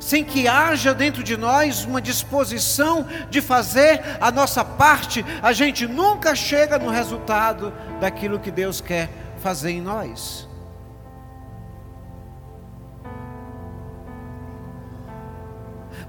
Sem 0.00 0.24
que 0.24 0.48
haja 0.48 0.94
dentro 0.94 1.22
de 1.22 1.36
nós 1.36 1.84
uma 1.84 2.00
disposição 2.00 3.06
de 3.28 3.42
fazer 3.42 4.02
a 4.18 4.32
nossa 4.32 4.64
parte, 4.64 5.24
a 5.42 5.52
gente 5.52 5.86
nunca 5.86 6.34
chega 6.34 6.78
no 6.78 6.88
resultado 6.88 7.70
daquilo 8.00 8.40
que 8.40 8.50
Deus 8.50 8.80
quer 8.80 9.10
fazer 9.38 9.72
em 9.72 9.82
nós. 9.82 10.48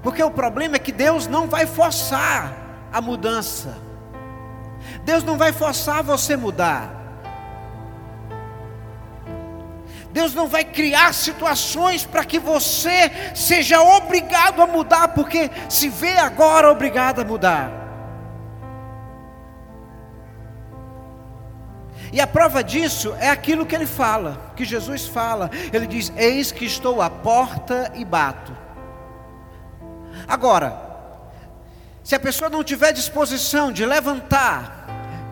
Porque 0.02 0.22
o 0.22 0.30
problema 0.30 0.76
é 0.76 0.78
que 0.78 0.90
Deus 0.90 1.26
não 1.26 1.46
vai 1.46 1.66
forçar 1.66 2.56
a 2.90 3.00
mudança. 3.00 3.76
Deus 5.04 5.22
não 5.22 5.36
vai 5.36 5.52
forçar 5.52 6.02
você 6.02 6.34
mudar. 6.34 7.01
Deus 10.12 10.34
não 10.34 10.46
vai 10.46 10.64
criar 10.64 11.14
situações 11.14 12.04
para 12.04 12.24
que 12.24 12.38
você 12.38 13.10
seja 13.34 13.80
obrigado 13.80 14.60
a 14.60 14.66
mudar, 14.66 15.08
porque 15.08 15.50
se 15.68 15.88
vê 15.88 16.16
agora 16.18 16.70
obrigado 16.70 17.20
a 17.20 17.24
mudar. 17.24 17.82
E 22.12 22.20
a 22.20 22.26
prova 22.26 22.62
disso 22.62 23.16
é 23.18 23.30
aquilo 23.30 23.64
que 23.64 23.74
ele 23.74 23.86
fala, 23.86 24.52
que 24.54 24.66
Jesus 24.66 25.06
fala. 25.06 25.50
Ele 25.72 25.86
diz: 25.86 26.12
Eis 26.14 26.52
que 26.52 26.66
estou 26.66 27.00
à 27.00 27.08
porta 27.08 27.90
e 27.94 28.04
bato. 28.04 28.54
Agora, 30.28 30.78
se 32.04 32.14
a 32.14 32.20
pessoa 32.20 32.50
não 32.50 32.62
tiver 32.62 32.92
disposição 32.92 33.72
de 33.72 33.86
levantar, 33.86 34.81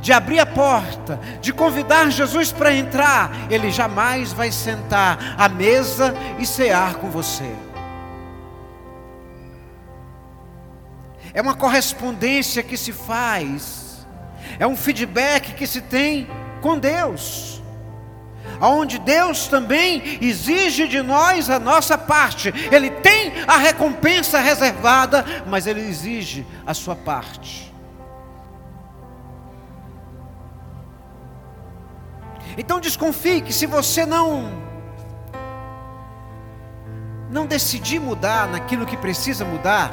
de 0.00 0.12
abrir 0.12 0.40
a 0.40 0.47
porta, 0.47 1.21
de 1.40 1.52
convidar 1.52 2.11
Jesus 2.11 2.50
para 2.50 2.75
entrar, 2.75 3.30
ele 3.50 3.71
jamais 3.71 4.33
vai 4.33 4.50
sentar 4.50 5.37
à 5.37 5.49
mesa 5.49 6.14
e 6.38 6.47
cear 6.47 6.95
com 6.95 7.11
você. 7.11 7.50
É 11.33 11.40
uma 11.40 11.54
correspondência 11.54 12.62
que 12.62 12.76
se 12.76 12.92
faz, 12.92 14.07
é 14.59 14.66
um 14.66 14.76
feedback 14.76 15.54
que 15.54 15.66
se 15.66 15.80
tem 15.80 16.26
com 16.61 16.78
Deus, 16.78 17.62
onde 18.61 18.99
Deus 18.99 19.47
também 19.47 20.19
exige 20.21 20.88
de 20.88 21.02
nós 21.02 21.49
a 21.49 21.59
nossa 21.59 21.97
parte, 21.97 22.52
Ele 22.73 22.90
tem 22.90 23.33
a 23.47 23.57
recompensa 23.57 24.40
reservada, 24.40 25.25
mas 25.47 25.66
Ele 25.66 25.80
exige 25.80 26.45
a 26.66 26.75
sua 26.75 26.97
parte. 26.97 27.70
Então 32.57 32.80
desconfie 32.80 33.40
que 33.40 33.52
se 33.52 33.66
você 33.66 34.04
não 34.04 34.71
não 37.30 37.47
decidir 37.47 38.00
mudar 38.00 38.48
naquilo 38.48 38.85
que 38.85 38.96
precisa 38.96 39.44
mudar, 39.44 39.90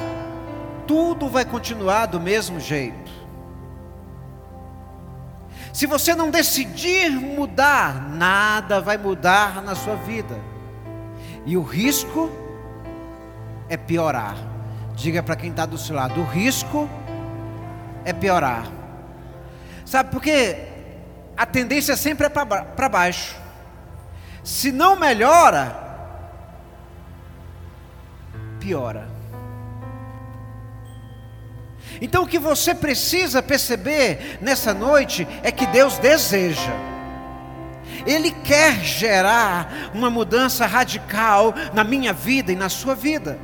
tudo 0.86 1.28
vai 1.28 1.44
continuar 1.44 2.06
do 2.06 2.20
mesmo 2.20 2.58
jeito. 2.58 3.08
Se 5.72 5.86
você 5.86 6.14
não 6.14 6.30
decidir 6.30 7.10
mudar, 7.10 8.10
nada 8.10 8.80
vai 8.80 8.98
mudar 8.98 9.62
na 9.62 9.76
sua 9.76 9.94
vida. 9.94 10.36
E 11.46 11.56
o 11.56 11.62
risco 11.62 12.30
é 13.68 13.76
piorar. 13.76 14.36
Diga 14.96 15.22
para 15.22 15.36
quem 15.36 15.50
está 15.50 15.64
do 15.64 15.78
seu 15.78 15.94
lado: 15.94 16.20
o 16.20 16.24
risco 16.24 16.88
é 18.04 18.12
piorar. 18.12 18.66
Sabe 19.84 20.10
por 20.10 20.20
quê? 20.20 20.67
A 21.38 21.46
tendência 21.46 21.96
sempre 21.96 22.26
é 22.26 22.28
para 22.28 22.88
baixo. 22.88 23.36
Se 24.42 24.72
não 24.72 24.96
melhora, 24.96 25.72
piora. 28.58 29.08
Então 32.00 32.24
o 32.24 32.26
que 32.26 32.40
você 32.40 32.74
precisa 32.74 33.40
perceber 33.40 34.38
nessa 34.40 34.74
noite 34.74 35.28
é 35.44 35.52
que 35.52 35.64
Deus 35.68 35.96
deseja. 35.98 36.72
Ele 38.04 38.32
quer 38.32 38.80
gerar 38.80 39.92
uma 39.94 40.10
mudança 40.10 40.66
radical 40.66 41.54
na 41.72 41.84
minha 41.84 42.12
vida 42.12 42.50
e 42.50 42.56
na 42.56 42.68
sua 42.68 42.96
vida. 42.96 43.38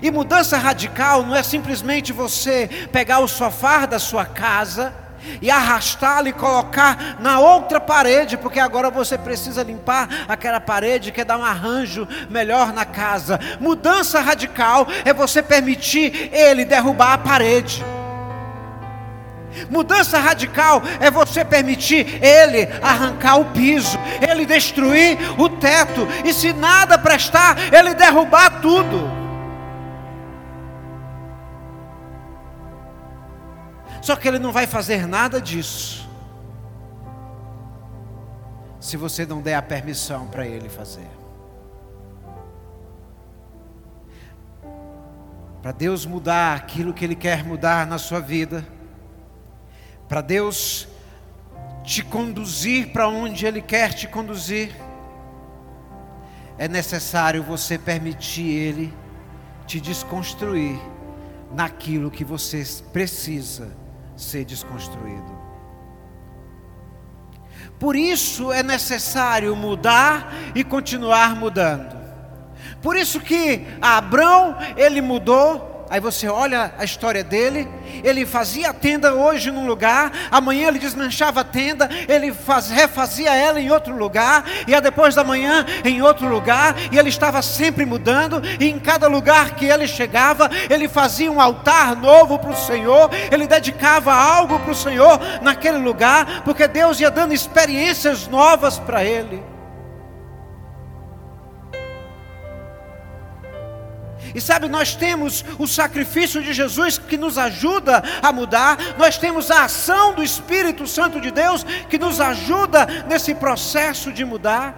E 0.00 0.08
mudança 0.08 0.56
radical 0.56 1.24
não 1.24 1.34
é 1.34 1.42
simplesmente 1.42 2.12
você 2.12 2.68
pegar 2.92 3.18
o 3.18 3.26
sofá 3.26 3.86
da 3.86 3.98
sua 3.98 4.24
casa 4.24 5.01
e 5.40 5.50
arrastá-lo 5.50 6.28
e 6.28 6.32
colocar 6.32 7.16
na 7.20 7.38
outra 7.38 7.80
parede, 7.80 8.36
porque 8.36 8.60
agora 8.60 8.90
você 8.90 9.16
precisa 9.16 9.62
limpar 9.62 10.08
aquela 10.28 10.60
parede, 10.60 11.12
quer 11.12 11.24
dar 11.24 11.38
um 11.38 11.44
arranjo 11.44 12.06
melhor 12.30 12.72
na 12.72 12.84
casa. 12.84 13.38
Mudança 13.60 14.20
radical 14.20 14.86
é 15.04 15.12
você 15.12 15.42
permitir 15.42 16.30
ele 16.32 16.64
derrubar 16.64 17.14
a 17.14 17.18
parede. 17.18 17.84
Mudança 19.70 20.18
radical 20.18 20.82
é 20.98 21.10
você 21.10 21.44
permitir 21.44 22.22
ele 22.24 22.68
arrancar 22.80 23.36
o 23.36 23.44
piso, 23.46 23.98
ele 24.26 24.46
destruir 24.46 25.18
o 25.38 25.48
teto, 25.48 26.08
e 26.24 26.32
se 26.32 26.52
nada 26.52 26.98
prestar, 26.98 27.56
ele 27.72 27.94
derrubar 27.94 28.60
tudo. 28.60 29.21
Só 34.02 34.16
que 34.16 34.26
ele 34.26 34.40
não 34.40 34.50
vai 34.50 34.66
fazer 34.66 35.06
nada 35.06 35.40
disso. 35.40 36.10
Se 38.80 38.96
você 38.96 39.24
não 39.24 39.40
der 39.40 39.54
a 39.54 39.62
permissão 39.62 40.26
para 40.26 40.44
ele 40.44 40.68
fazer. 40.68 41.08
Para 45.62 45.70
Deus 45.70 46.04
mudar 46.04 46.56
aquilo 46.56 46.92
que 46.92 47.04
Ele 47.04 47.14
quer 47.14 47.44
mudar 47.44 47.86
na 47.86 47.96
sua 47.96 48.18
vida, 48.18 48.66
para 50.08 50.20
Deus 50.20 50.88
te 51.84 52.02
conduzir 52.02 52.88
para 52.88 53.06
onde 53.08 53.46
Ele 53.46 53.62
quer 53.62 53.94
te 53.94 54.08
conduzir, 54.08 54.74
é 56.58 56.66
necessário 56.66 57.44
você 57.44 57.78
permitir 57.78 58.50
Ele 58.50 58.92
te 59.64 59.80
desconstruir 59.80 60.76
naquilo 61.54 62.10
que 62.10 62.24
você 62.24 62.64
precisa 62.92 63.81
ser 64.16 64.44
desconstruído. 64.44 65.40
Por 67.78 67.96
isso 67.96 68.52
é 68.52 68.62
necessário 68.62 69.56
mudar 69.56 70.32
e 70.54 70.62
continuar 70.62 71.34
mudando. 71.34 72.00
Por 72.80 72.96
isso 72.96 73.20
que 73.20 73.66
Abraão, 73.80 74.56
ele 74.76 75.00
mudou 75.00 75.71
Aí 75.92 76.00
você 76.00 76.26
olha 76.26 76.72
a 76.78 76.84
história 76.84 77.22
dele, 77.22 77.68
ele 78.02 78.24
fazia 78.24 78.70
a 78.70 78.72
tenda 78.72 79.12
hoje 79.12 79.50
num 79.50 79.66
lugar, 79.66 80.10
amanhã 80.30 80.68
ele 80.68 80.78
desmanchava 80.78 81.42
a 81.42 81.44
tenda, 81.44 81.86
ele 82.08 82.32
faz, 82.32 82.70
refazia 82.70 83.34
ela 83.36 83.60
em 83.60 83.70
outro 83.70 83.94
lugar, 83.94 84.42
e 84.66 84.80
depois 84.80 85.14
da 85.14 85.22
manhã 85.22 85.66
em 85.84 86.00
outro 86.00 86.26
lugar, 86.26 86.74
e 86.90 86.98
ele 86.98 87.10
estava 87.10 87.42
sempre 87.42 87.84
mudando, 87.84 88.40
e 88.58 88.70
em 88.70 88.78
cada 88.78 89.06
lugar 89.06 89.54
que 89.54 89.66
ele 89.66 89.86
chegava, 89.86 90.50
ele 90.70 90.88
fazia 90.88 91.30
um 91.30 91.38
altar 91.38 91.94
novo 91.94 92.38
para 92.38 92.52
o 92.52 92.56
Senhor, 92.56 93.10
ele 93.30 93.46
dedicava 93.46 94.14
algo 94.14 94.58
para 94.60 94.72
o 94.72 94.74
Senhor 94.74 95.20
naquele 95.42 95.76
lugar, 95.76 96.42
porque 96.42 96.66
Deus 96.66 97.00
ia 97.00 97.10
dando 97.10 97.34
experiências 97.34 98.26
novas 98.26 98.78
para 98.78 99.04
ele. 99.04 99.51
E 104.34 104.40
sabe, 104.40 104.68
nós 104.68 104.94
temos 104.94 105.44
o 105.58 105.66
sacrifício 105.66 106.42
de 106.42 106.52
Jesus 106.52 106.98
que 106.98 107.16
nos 107.16 107.36
ajuda 107.36 108.02
a 108.22 108.32
mudar, 108.32 108.78
nós 108.98 109.18
temos 109.18 109.50
a 109.50 109.64
ação 109.64 110.14
do 110.14 110.22
Espírito 110.22 110.86
Santo 110.86 111.20
de 111.20 111.30
Deus 111.30 111.64
que 111.88 111.98
nos 111.98 112.20
ajuda 112.20 112.86
nesse 113.06 113.34
processo 113.34 114.12
de 114.12 114.24
mudar. 114.24 114.76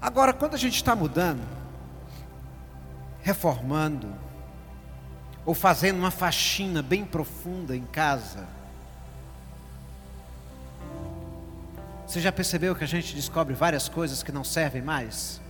Agora, 0.00 0.32
quando 0.32 0.54
a 0.54 0.58
gente 0.58 0.74
está 0.76 0.94
mudando, 0.94 1.42
reformando, 3.22 4.12
ou 5.46 5.54
fazendo 5.54 5.98
uma 5.98 6.10
faxina 6.10 6.82
bem 6.82 7.04
profunda 7.04 7.76
em 7.76 7.84
casa, 7.84 8.46
Você 12.06 12.20
já 12.20 12.30
percebeu 12.30 12.74
que 12.74 12.84
a 12.84 12.86
gente 12.86 13.14
descobre 13.14 13.54
várias 13.54 13.88
coisas 13.88 14.22
que 14.22 14.30
não 14.30 14.44
servem 14.44 14.82
mais? 14.82 15.40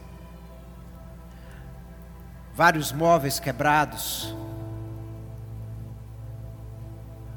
Vários 2.55 2.93
móveis 2.93 3.41
quebrados, 3.41 4.33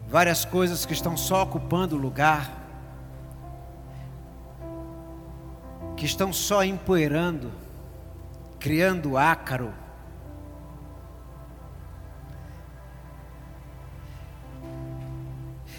várias 0.07 0.45
coisas 0.45 0.85
que 0.85 0.93
estão 0.93 1.17
só 1.17 1.41
ocupando 1.41 1.97
lugar, 1.97 2.51
que 5.97 6.05
estão 6.05 6.31
só 6.31 6.63
empoeirando, 6.63 7.51
criando 8.59 9.17
ácaro. 9.17 9.73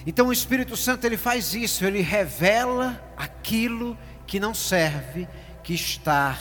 Então 0.09 0.29
o 0.29 0.33
Espírito 0.33 0.75
Santo 0.75 1.05
ele 1.05 1.19
faz 1.19 1.53
isso, 1.53 1.85
ele 1.85 2.01
revela 2.01 2.99
aquilo 3.15 3.95
que 4.27 4.41
não 4.41 4.55
serve, 4.55 5.29
que 5.63 5.75
está 5.75 6.35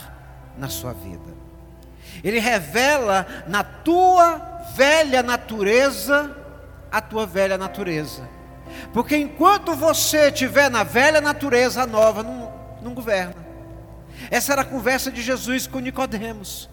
na 0.58 0.70
sua 0.70 0.94
vida. 0.94 1.36
Ele 2.24 2.40
revela 2.40 3.28
na 3.46 3.66
tua 3.66 4.38
velha 4.74 5.22
natureza 5.22 6.34
a 6.90 7.02
tua 7.02 7.26
velha 7.26 7.58
natureza. 7.58 8.30
Porque 8.94 9.18
enquanto 9.18 9.76
você 9.76 10.30
estiver 10.30 10.72
na 10.72 10.86
velha 10.86 11.20
natureza, 11.20 11.84
a 11.84 11.86
nova 11.86 12.24
não, 12.24 12.54
não 12.82 12.94
governa. 12.94 13.36
Essa 14.32 14.54
era 14.54 14.62
a 14.62 14.66
conversa 14.66 15.12
de 15.12 15.22
Jesus 15.22 15.68
com 15.68 15.80
Nicodemos. 15.80 16.70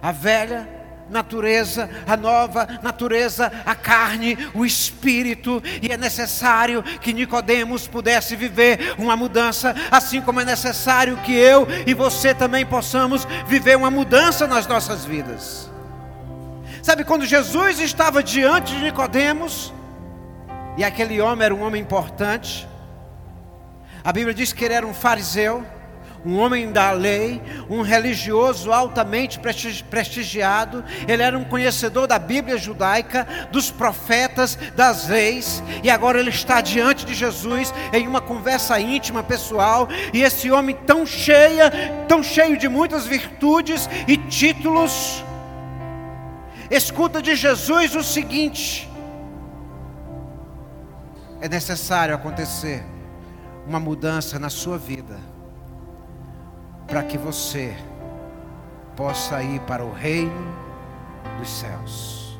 A 0.00 0.10
velha 0.10 0.66
natureza, 1.08 1.88
a 2.06 2.16
nova 2.16 2.66
natureza, 2.82 3.52
a 3.64 3.74
carne, 3.74 4.36
o 4.54 4.64
espírito, 4.64 5.62
e 5.82 5.92
é 5.92 5.96
necessário 5.96 6.82
que 6.82 7.12
Nicodemos 7.12 7.86
pudesse 7.86 8.36
viver 8.36 8.94
uma 8.98 9.16
mudança, 9.16 9.74
assim 9.90 10.20
como 10.20 10.40
é 10.40 10.44
necessário 10.44 11.16
que 11.18 11.34
eu 11.34 11.66
e 11.86 11.94
você 11.94 12.34
também 12.34 12.64
possamos 12.64 13.26
viver 13.46 13.76
uma 13.76 13.90
mudança 13.90 14.46
nas 14.46 14.66
nossas 14.66 15.04
vidas. 15.04 15.70
Sabe 16.82 17.04
quando 17.04 17.24
Jesus 17.24 17.80
estava 17.80 18.22
diante 18.22 18.74
de 18.74 18.82
Nicodemos, 18.82 19.72
e 20.76 20.84
aquele 20.84 21.20
homem 21.20 21.46
era 21.46 21.54
um 21.54 21.62
homem 21.62 21.80
importante, 21.80 22.68
a 24.02 24.12
Bíblia 24.12 24.34
diz 24.34 24.52
que 24.52 24.64
ele 24.64 24.74
era 24.74 24.86
um 24.86 24.92
fariseu, 24.92 25.64
um 26.24 26.38
homem 26.38 26.72
da 26.72 26.90
lei, 26.90 27.40
um 27.68 27.82
religioso 27.82 28.72
altamente 28.72 29.38
prestigiado, 29.90 30.82
ele 31.06 31.22
era 31.22 31.38
um 31.38 31.44
conhecedor 31.44 32.06
da 32.06 32.18
Bíblia 32.18 32.56
judaica, 32.56 33.26
dos 33.52 33.70
profetas, 33.70 34.56
das 34.74 35.08
leis, 35.08 35.62
e 35.82 35.90
agora 35.90 36.18
ele 36.18 36.30
está 36.30 36.60
diante 36.60 37.04
de 37.04 37.14
Jesus 37.14 37.72
em 37.92 38.08
uma 38.08 38.22
conversa 38.22 38.80
íntima, 38.80 39.22
pessoal, 39.22 39.88
e 40.12 40.22
esse 40.22 40.50
homem 40.50 40.74
tão 40.86 41.04
cheia, 41.04 41.70
tão 42.08 42.22
cheio 42.22 42.56
de 42.56 42.68
muitas 42.68 43.06
virtudes 43.06 43.88
e 44.08 44.16
títulos, 44.16 45.22
escuta 46.70 47.20
de 47.20 47.36
Jesus 47.36 47.94
o 47.94 48.02
seguinte: 48.02 48.88
é 51.40 51.48
necessário 51.48 52.14
acontecer 52.14 52.82
uma 53.66 53.78
mudança 53.78 54.38
na 54.38 54.48
sua 54.48 54.78
vida 54.78 55.33
para 56.86 57.02
que 57.02 57.16
você 57.16 57.76
possa 58.96 59.42
ir 59.42 59.60
para 59.60 59.84
o 59.84 59.92
reino 59.92 60.54
dos 61.38 61.48
céus. 61.50 62.38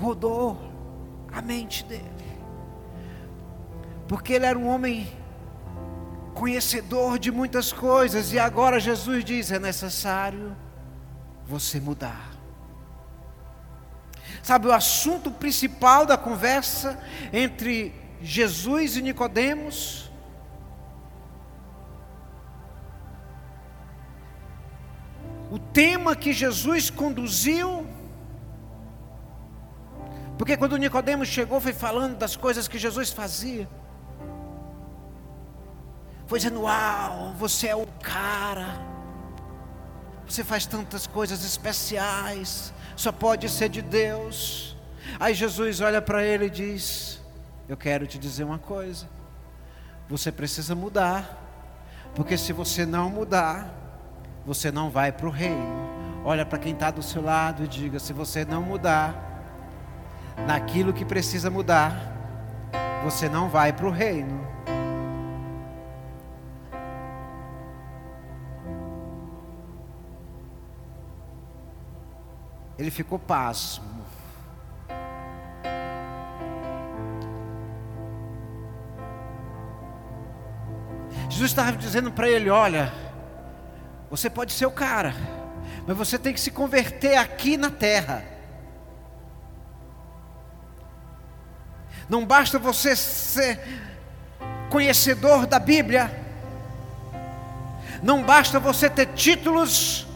Rodou 0.00 0.56
a 1.32 1.42
mente 1.42 1.84
dele, 1.84 2.04
porque 4.06 4.34
ele 4.34 4.46
era 4.46 4.58
um 4.58 4.68
homem 4.68 5.08
conhecedor 6.34 7.18
de 7.18 7.32
muitas 7.32 7.72
coisas, 7.72 8.32
e 8.32 8.38
agora 8.38 8.78
Jesus 8.78 9.24
diz: 9.24 9.50
é 9.50 9.58
necessário 9.58 10.56
você 11.46 11.80
mudar. 11.80 12.27
Sabe, 14.42 14.68
o 14.68 14.72
assunto 14.72 15.30
principal 15.30 16.06
da 16.06 16.16
conversa 16.16 16.98
entre 17.32 17.94
Jesus 18.20 18.96
e 18.96 19.02
Nicodemos 19.02 20.10
o 25.50 25.58
tema 25.58 26.14
que 26.14 26.32
Jesus 26.32 26.90
conduziu 26.90 27.86
porque 30.38 30.56
quando 30.56 30.76
Nicodemos 30.76 31.26
chegou 31.28 31.60
foi 31.60 31.72
falando 31.72 32.16
das 32.16 32.36
coisas 32.36 32.68
que 32.68 32.78
Jesus 32.78 33.10
fazia. 33.10 33.68
Foi 36.28 36.38
dizendo: 36.38 36.60
"Uau, 36.60 37.34
você 37.36 37.66
é 37.66 37.76
o 37.76 37.86
cara. 38.00 38.80
Você 40.28 40.44
faz 40.44 40.64
tantas 40.64 41.06
coisas 41.08 41.44
especiais 41.44 42.72
só 42.98 43.12
pode 43.12 43.48
ser 43.48 43.68
de 43.68 43.80
Deus. 43.80 44.76
Aí 45.20 45.32
Jesus 45.32 45.80
olha 45.80 46.02
para 46.02 46.24
ele 46.24 46.46
e 46.46 46.50
diz: 46.50 47.22
Eu 47.68 47.76
quero 47.76 48.06
te 48.06 48.18
dizer 48.18 48.42
uma 48.42 48.58
coisa. 48.58 49.08
Você 50.08 50.32
precisa 50.32 50.74
mudar, 50.74 51.38
porque 52.14 52.36
se 52.36 52.52
você 52.52 52.84
não 52.84 53.08
mudar, 53.08 53.72
você 54.44 54.72
não 54.72 54.90
vai 54.90 55.12
para 55.12 55.26
o 55.26 55.30
reino. 55.30 55.88
Olha 56.24 56.44
para 56.44 56.58
quem 56.58 56.72
está 56.72 56.90
do 56.90 57.02
seu 57.02 57.22
lado 57.22 57.64
e 57.64 57.68
diga: 57.68 57.98
se 58.00 58.12
você 58.12 58.44
não 58.44 58.62
mudar 58.62 59.14
naquilo 60.46 60.92
que 60.92 61.04
precisa 61.04 61.50
mudar, 61.50 61.94
você 63.04 63.28
não 63.28 63.48
vai 63.48 63.72
para 63.72 63.86
o 63.86 63.90
reino. 63.90 64.47
Ele 72.78 72.92
ficou 72.92 73.18
pasmo. 73.18 73.98
Jesus 81.28 81.50
estava 81.50 81.76
dizendo 81.76 82.12
para 82.12 82.28
ele: 82.28 82.48
Olha, 82.48 82.92
você 84.08 84.30
pode 84.30 84.52
ser 84.52 84.66
o 84.66 84.70
cara, 84.70 85.12
mas 85.86 85.96
você 85.96 86.18
tem 86.18 86.32
que 86.32 86.40
se 86.40 86.52
converter 86.52 87.16
aqui 87.16 87.56
na 87.56 87.70
terra. 87.70 88.24
Não 92.08 92.24
basta 92.24 92.58
você 92.58 92.94
ser 92.94 93.60
conhecedor 94.70 95.46
da 95.46 95.58
Bíblia, 95.58 96.10
não 98.02 98.22
basta 98.22 98.60
você 98.60 98.88
ter 98.88 99.06
títulos 99.14 100.06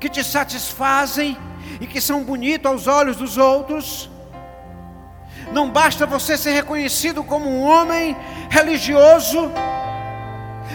que 0.00 0.08
te 0.08 0.24
satisfazem 0.24 1.36
e 1.80 1.86
que 1.86 2.00
são 2.00 2.24
bonitos 2.24 2.70
aos 2.70 2.86
olhos 2.86 3.16
dos 3.16 3.36
outros. 3.36 4.10
Não 5.52 5.70
basta 5.70 6.06
você 6.06 6.36
ser 6.36 6.52
reconhecido 6.52 7.24
como 7.24 7.48
um 7.48 7.62
homem 7.62 8.16
religioso, 8.50 9.50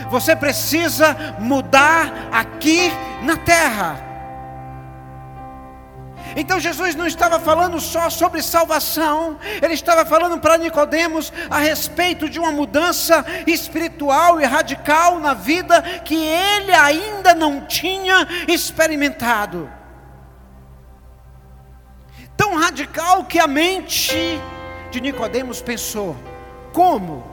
você 0.09 0.35
precisa 0.35 1.15
mudar 1.39 2.29
aqui 2.31 2.91
na 3.21 3.37
terra. 3.37 4.13
Então 6.35 6.59
Jesus 6.59 6.95
não 6.95 7.05
estava 7.05 7.39
falando 7.39 7.79
só 7.79 8.09
sobre 8.09 8.41
salvação, 8.41 9.37
ele 9.61 9.73
estava 9.73 10.03
falando 10.05 10.39
para 10.39 10.57
Nicodemos 10.57 11.31
a 11.49 11.59
respeito 11.59 12.27
de 12.27 12.39
uma 12.39 12.51
mudança 12.51 13.23
espiritual 13.45 14.41
e 14.41 14.45
radical 14.45 15.19
na 15.19 15.33
vida 15.35 15.81
que 16.03 16.15
ele 16.15 16.71
ainda 16.71 17.35
não 17.35 17.61
tinha 17.61 18.27
experimentado. 18.47 19.69
Tão 22.35 22.55
radical 22.57 23.25
que 23.25 23.39
a 23.39 23.47
mente 23.47 24.39
de 24.91 25.01
Nicodemos 25.01 25.61
pensou: 25.61 26.15
como 26.71 27.23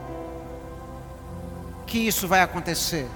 que 1.85 1.99
isso 1.99 2.27
vai 2.27 2.41
acontecer? 2.41 3.07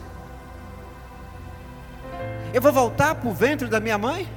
Eu 2.53 2.61
vou 2.61 2.71
voltar 2.71 3.15
para 3.15 3.29
o 3.29 3.33
ventre 3.33 3.67
da 3.67 3.79
minha 3.79 3.97
mãe? 3.97 4.27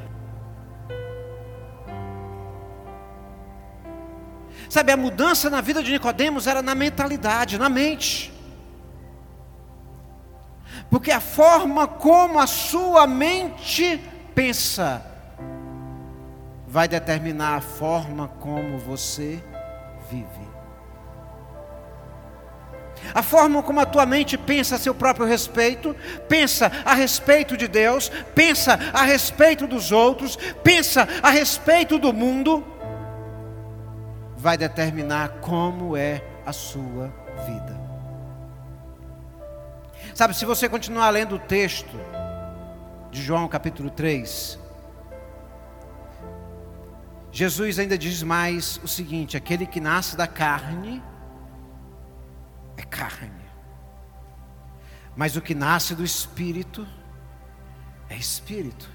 Sabe, 4.69 4.93
a 4.93 4.97
mudança 4.97 5.49
na 5.49 5.61
vida 5.61 5.83
de 5.83 5.91
Nicodemos 5.91 6.47
era 6.47 6.61
na 6.61 6.75
mentalidade, 6.75 7.57
na 7.57 7.69
mente. 7.69 8.33
Porque 10.91 11.11
a 11.11 11.21
forma 11.21 11.87
como 11.87 12.39
a 12.39 12.47
sua 12.47 13.07
mente 13.07 14.03
pensa 14.35 15.05
vai 16.69 16.87
determinar 16.87 17.57
a 17.57 17.61
forma 17.63 18.29
como 18.29 18.79
você 18.79 19.43
vive. 20.11 20.47
A 23.15 23.23
forma 23.23 23.63
como 23.63 23.81
a 23.81 23.87
tua 23.87 24.05
mente 24.05 24.37
pensa 24.37 24.75
a 24.75 24.79
seu 24.79 24.95
próprio 24.95 25.25
respeito, 25.25 25.97
pensa 26.29 26.71
a 26.85 26.93
respeito 26.93 27.57
de 27.57 27.67
Deus, 27.67 28.11
pensa 28.35 28.79
a 28.93 29.03
respeito 29.03 29.67
dos 29.67 29.93
outros, 29.93 30.37
pensa 30.63 31.09
a 31.23 31.31
respeito 31.31 31.99
do 31.99 32.13
mundo, 32.13 32.63
vai 34.37 34.59
determinar 34.59 35.41
como 35.41 35.97
é 35.97 36.23
a 36.45 36.53
sua 36.53 37.11
vida. 37.47 37.79
Sabe, 40.15 40.35
se 40.35 40.45
você 40.45 40.69
continuar 40.69 41.09
lendo 41.11 41.37
o 41.37 41.39
texto 41.39 41.99
de 43.11 43.23
João 43.23 43.49
capítulo 43.49 43.89
3, 43.89 44.68
Jesus 47.39 47.79
ainda 47.79 47.97
diz 47.97 48.21
mais 48.25 48.81
o 48.83 48.89
seguinte: 48.89 49.37
aquele 49.37 49.65
que 49.65 49.81
nasce 49.81 50.17
da 50.17 50.27
carne 50.27 51.01
é 52.77 52.83
carne, 52.83 53.31
mas 55.17 55.37
o 55.37 55.41
que 55.41 55.55
nasce 55.55 55.95
do 55.95 56.05
espírito 56.05 56.85
é 58.11 58.17
espírito. 58.17 58.91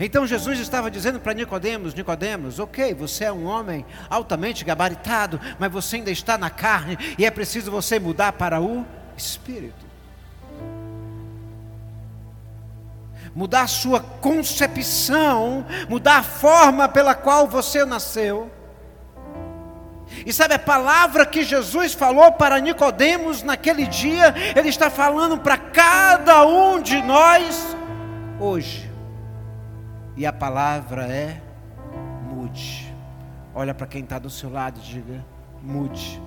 Então 0.00 0.26
Jesus 0.26 0.58
estava 0.58 0.90
dizendo 0.90 1.20
para 1.20 1.34
Nicodemos, 1.34 1.92
Nicodemos, 1.92 2.58
ok, 2.58 2.94
você 2.94 3.24
é 3.24 3.32
um 3.32 3.44
homem 3.44 3.84
altamente 4.08 4.64
gabaritado, 4.64 5.38
mas 5.58 5.70
você 5.70 5.96
ainda 5.96 6.10
está 6.10 6.38
na 6.38 6.48
carne 6.48 6.96
e 7.18 7.26
é 7.26 7.30
preciso 7.30 7.70
você 7.70 8.00
mudar 8.00 8.32
para 8.32 8.58
o 8.58 8.86
espírito. 9.18 9.91
Mudar 13.34 13.62
a 13.62 13.66
sua 13.66 14.00
concepção, 14.00 15.64
mudar 15.88 16.18
a 16.18 16.22
forma 16.22 16.88
pela 16.88 17.14
qual 17.14 17.48
você 17.48 17.84
nasceu. 17.84 18.50
E 20.26 20.32
sabe 20.32 20.54
a 20.54 20.58
palavra 20.58 21.24
que 21.24 21.42
Jesus 21.42 21.94
falou 21.94 22.32
para 22.32 22.60
Nicodemos 22.60 23.42
naquele 23.42 23.86
dia, 23.86 24.34
ele 24.54 24.68
está 24.68 24.90
falando 24.90 25.38
para 25.38 25.56
cada 25.56 26.46
um 26.46 26.80
de 26.80 27.00
nós 27.02 27.76
hoje. 28.38 28.90
E 30.16 30.26
a 30.26 30.32
palavra 30.32 31.06
é 31.06 31.40
mude. 32.30 32.94
Olha 33.54 33.74
para 33.74 33.86
quem 33.86 34.02
está 34.02 34.18
do 34.18 34.28
seu 34.28 34.50
lado 34.50 34.78
e 34.78 34.82
diga: 34.82 35.24
mude. 35.62 36.20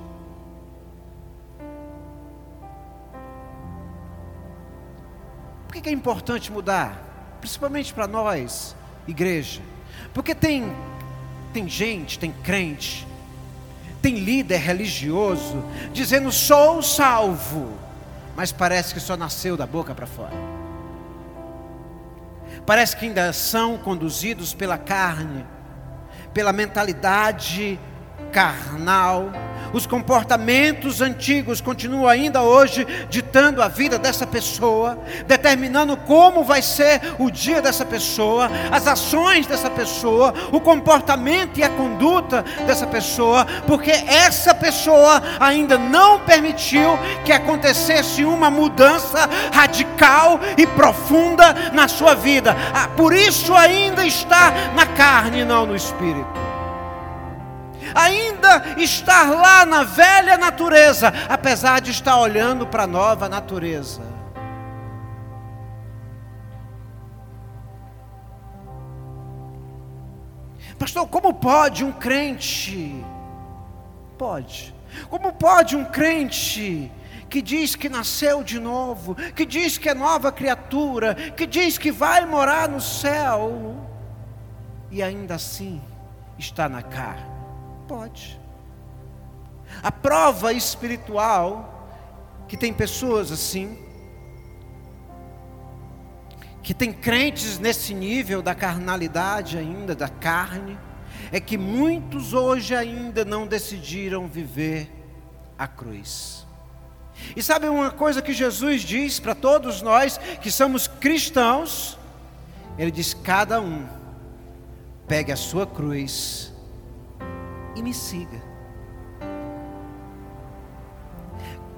Que 5.82 5.90
é 5.90 5.92
importante 5.92 6.52
mudar? 6.52 7.38
Principalmente 7.42 7.94
para 7.94 8.08
nós, 8.08 8.76
igreja. 9.08 9.62
Porque 10.14 10.34
tem, 10.34 10.74
tem 11.54 11.68
gente, 11.68 12.18
tem 12.18 12.32
crente, 12.32 13.06
tem 14.02 14.16
líder 14.16 14.58
religioso 14.58 15.64
dizendo 15.94 16.32
sou 16.32 16.82
salvo, 16.82 17.78
mas 18.36 18.52
parece 18.52 18.94
que 18.94 19.00
só 19.00 19.18
nasceu 19.18 19.58
da 19.58 19.68
boca 19.68 19.94
para 19.94 20.08
fora. 20.08 20.34
Parece 22.66 22.96
que 22.96 23.06
ainda 23.06 23.32
são 23.34 23.78
conduzidos 23.78 24.54
pela 24.54 24.78
carne, 24.78 25.46
pela 26.34 26.54
mentalidade 26.54 27.80
carnal, 28.36 29.32
os 29.72 29.88
comportamentos 29.88 31.00
antigos 31.00 31.62
continuam 31.62 32.06
ainda 32.06 32.44
hoje 32.44 32.86
ditando 33.10 33.62
a 33.62 33.70
vida 33.70 33.98
dessa 33.98 34.28
pessoa, 34.28 35.00
determinando 35.26 35.96
como 35.96 36.44
vai 36.44 36.62
ser 36.62 37.00
o 37.18 37.32
dia 37.32 37.62
dessa 37.62 37.86
pessoa, 37.86 38.50
as 38.70 38.88
ações 38.88 39.48
dessa 39.48 39.70
pessoa, 39.70 40.34
o 40.52 40.60
comportamento 40.60 41.58
e 41.58 41.64
a 41.64 41.70
conduta 41.70 42.44
dessa 42.68 42.86
pessoa, 42.86 43.46
porque 43.66 43.92
essa 43.92 44.54
pessoa 44.54 45.24
ainda 45.40 45.78
não 45.78 46.20
permitiu 46.20 47.00
que 47.24 47.32
acontecesse 47.32 48.26
uma 48.26 48.52
mudança 48.52 49.30
radical 49.54 50.42
e 50.58 50.68
profunda 50.68 51.72
na 51.72 51.88
sua 51.88 52.16
vida. 52.16 52.54
Ah, 52.74 52.90
por 52.98 53.14
isso 53.14 53.54
ainda 53.56 54.06
está 54.06 54.52
na 54.76 54.86
carne 54.86 55.40
e 55.40 55.46
não 55.46 55.66
no 55.66 55.76
espírito 55.76 56.45
ainda 57.96 58.76
estar 58.78 59.32
lá 59.32 59.66
na 59.66 59.84
velha 59.84 60.38
natureza, 60.38 61.12
apesar 61.30 61.80
de 61.80 61.92
estar 61.92 62.18
olhando 62.18 62.68
para 62.68 62.84
a 62.84 62.88
nova 62.88 63.30
natureza. 63.30 64.02
Pastor, 70.78 71.08
como 71.08 71.34
pode 71.34 71.86
um 71.86 71.92
crente? 71.94 72.94
Pode. 74.18 74.76
Como 75.10 75.32
pode 75.34 75.76
um 75.76 75.86
crente 75.86 76.92
que 77.30 77.42
diz 77.42 77.76
que 77.76 77.90
nasceu 77.90 78.44
de 78.44 78.60
novo, 78.60 79.16
que 79.34 79.46
diz 79.46 79.78
que 79.78 79.90
é 79.90 79.94
nova 79.94 80.32
criatura, 80.32 81.16
que 81.16 81.48
diz 81.48 81.78
que 81.78 81.92
vai 81.92 82.26
morar 82.26 82.70
no 82.70 82.80
céu, 82.80 83.76
e 84.92 85.02
ainda 85.02 85.36
assim 85.36 85.82
está 86.38 86.70
na 86.70 86.82
carne? 86.82 87.35
Pode. 87.88 88.40
A 89.84 89.92
prova 89.92 90.54
espiritual, 90.54 91.90
que 92.48 92.58
tem 92.58 92.74
pessoas 92.74 93.32
assim, 93.32 93.78
que 96.64 96.74
tem 96.74 96.92
crentes 96.92 97.60
nesse 97.60 97.94
nível 97.94 98.42
da 98.42 98.56
carnalidade 98.56 99.58
ainda, 99.58 99.94
da 99.94 100.10
carne, 100.10 100.78
é 101.32 101.40
que 101.40 101.58
muitos 101.58 102.34
hoje 102.34 102.76
ainda 102.76 103.24
não 103.24 103.46
decidiram 103.46 104.28
viver 104.28 104.92
a 105.58 105.68
cruz. 105.68 106.46
E 107.36 107.42
sabe 107.42 107.70
uma 107.70 107.92
coisa 107.92 108.22
que 108.22 108.34
Jesus 108.34 108.82
diz 108.82 109.20
para 109.20 109.36
todos 109.36 109.82
nós 109.82 110.18
que 110.42 110.50
somos 110.52 110.88
cristãos? 110.88 111.98
Ele 112.78 112.92
diz: 112.92 113.14
cada 113.14 113.62
um 113.62 113.88
pegue 115.08 115.32
a 115.32 115.38
sua 115.38 115.68
cruz 115.68 116.55
e 117.76 117.82
me 117.82 117.94
siga. 117.94 118.42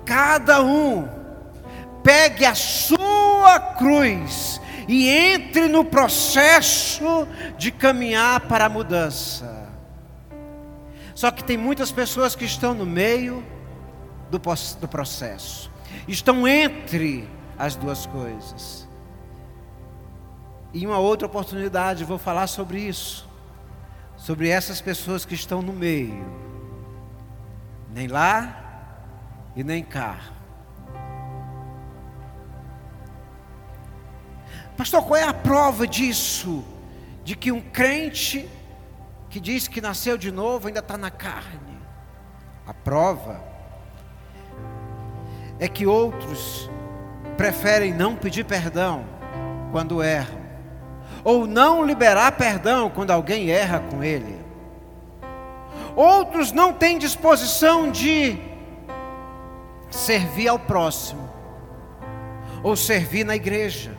Cada 0.06 0.62
um 0.64 1.08
pegue 2.04 2.46
a 2.46 2.56
sua 2.56 3.60
cruz 3.60 4.62
e 4.88 5.10
entre 5.10 5.68
no 5.68 5.84
processo 5.84 7.28
de 7.58 7.72
caminhar 7.72 8.42
para 8.42 8.66
a 8.66 8.70
mudança. 8.70 9.68
Só 11.14 11.32
que 11.32 11.44
tem 11.44 11.58
muitas 11.58 11.92
pessoas 11.92 12.36
que 12.36 12.46
estão 12.46 12.74
no 12.74 12.86
meio 12.86 13.44
do, 14.32 14.40
do 14.80 14.88
processo, 14.88 15.70
estão 16.08 16.48
entre 16.48 17.28
as 17.58 17.76
duas 17.76 18.06
coisas. 18.06 18.88
E 20.74 20.86
uma 20.86 21.00
outra 21.00 21.26
oportunidade 21.26 22.06
vou 22.06 22.18
falar 22.18 22.48
sobre 22.48 22.80
isso 22.80 23.27
sobre 24.18 24.50
essas 24.50 24.82
pessoas 24.82 25.24
que 25.24 25.36
estão 25.36 25.62
no 25.62 25.72
meio, 25.72 26.26
nem 27.94 28.08
lá 28.08 28.64
e 29.56 29.64
nem 29.64 29.84
cá. 29.84 30.18
Pastor, 34.76 35.04
qual 35.06 35.16
é 35.16 35.24
a 35.24 35.34
prova 35.34 35.88
disso? 35.88 36.64
De 37.24 37.36
que 37.36 37.52
um 37.52 37.62
crente 37.62 38.48
que 39.30 39.40
diz 39.40 39.68
que 39.68 39.82
nasceu 39.82 40.18
de 40.18 40.32
novo 40.32 40.68
ainda 40.68 40.80
está 40.80 40.98
na 40.98 41.10
carne. 41.10 41.78
A 42.66 42.74
prova 42.74 43.42
é 45.60 45.68
que 45.68 45.88
outros 45.88 46.70
preferem 47.36 47.94
não 47.94 48.16
pedir 48.16 48.46
perdão 48.46 49.06
quando 49.72 50.04
erram 50.04 50.37
ou 51.24 51.46
não 51.46 51.86
liberar 51.86 52.32
perdão 52.34 52.90
quando 52.90 53.12
alguém 53.12 53.50
erra 53.52 53.80
com 53.92 54.04
ele. 54.04 54.38
Outros 55.96 56.52
não 56.52 56.72
têm 56.72 56.98
disposição 56.98 57.90
de 57.92 58.38
servir 59.90 60.48
ao 60.48 60.60
próximo 60.60 61.28
ou 62.64 62.76
servir 62.76 63.24
na 63.24 63.36
igreja. 63.36 63.92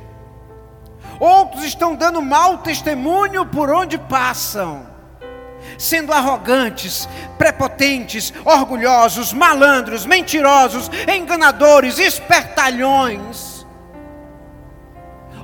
Outros 1.19 1.65
estão 1.65 1.97
dando 1.97 2.23
mau 2.23 2.59
testemunho 2.59 3.45
por 3.45 3.71
onde 3.71 3.99
passam, 3.99 4.87
sendo 5.77 6.13
arrogantes, 6.13 7.09
prepotentes, 7.37 8.33
orgulhosos, 8.45 9.33
malandros, 9.33 10.07
mentirosos, 10.07 10.89
enganadores, 11.13 11.99
espertalhões. 11.99 13.48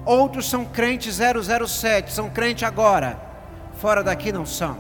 Outros 0.05 0.51
são 0.51 0.64
crentes 0.64 1.19
007, 1.19 2.12
são 2.12 2.29
crente 2.29 2.64
agora, 2.64 3.19
fora 3.75 4.03
daqui 4.03 4.31
não 4.31 4.45
são. 4.45 4.77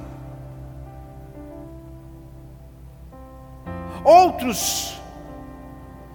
Outros 4.04 5.00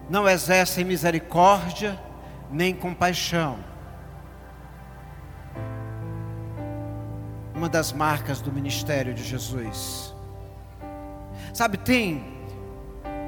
não 0.08 0.30
exercem 0.30 0.86
misericórdia 0.86 2.00
nem 2.52 2.74
compaixão. 2.74 3.58
Uma 7.56 7.68
das 7.68 7.92
marcas 7.92 8.42
do 8.42 8.52
ministério 8.52 9.14
de 9.14 9.24
Jesus. 9.24 10.14
Sabe, 11.52 11.78
tem 11.78 12.24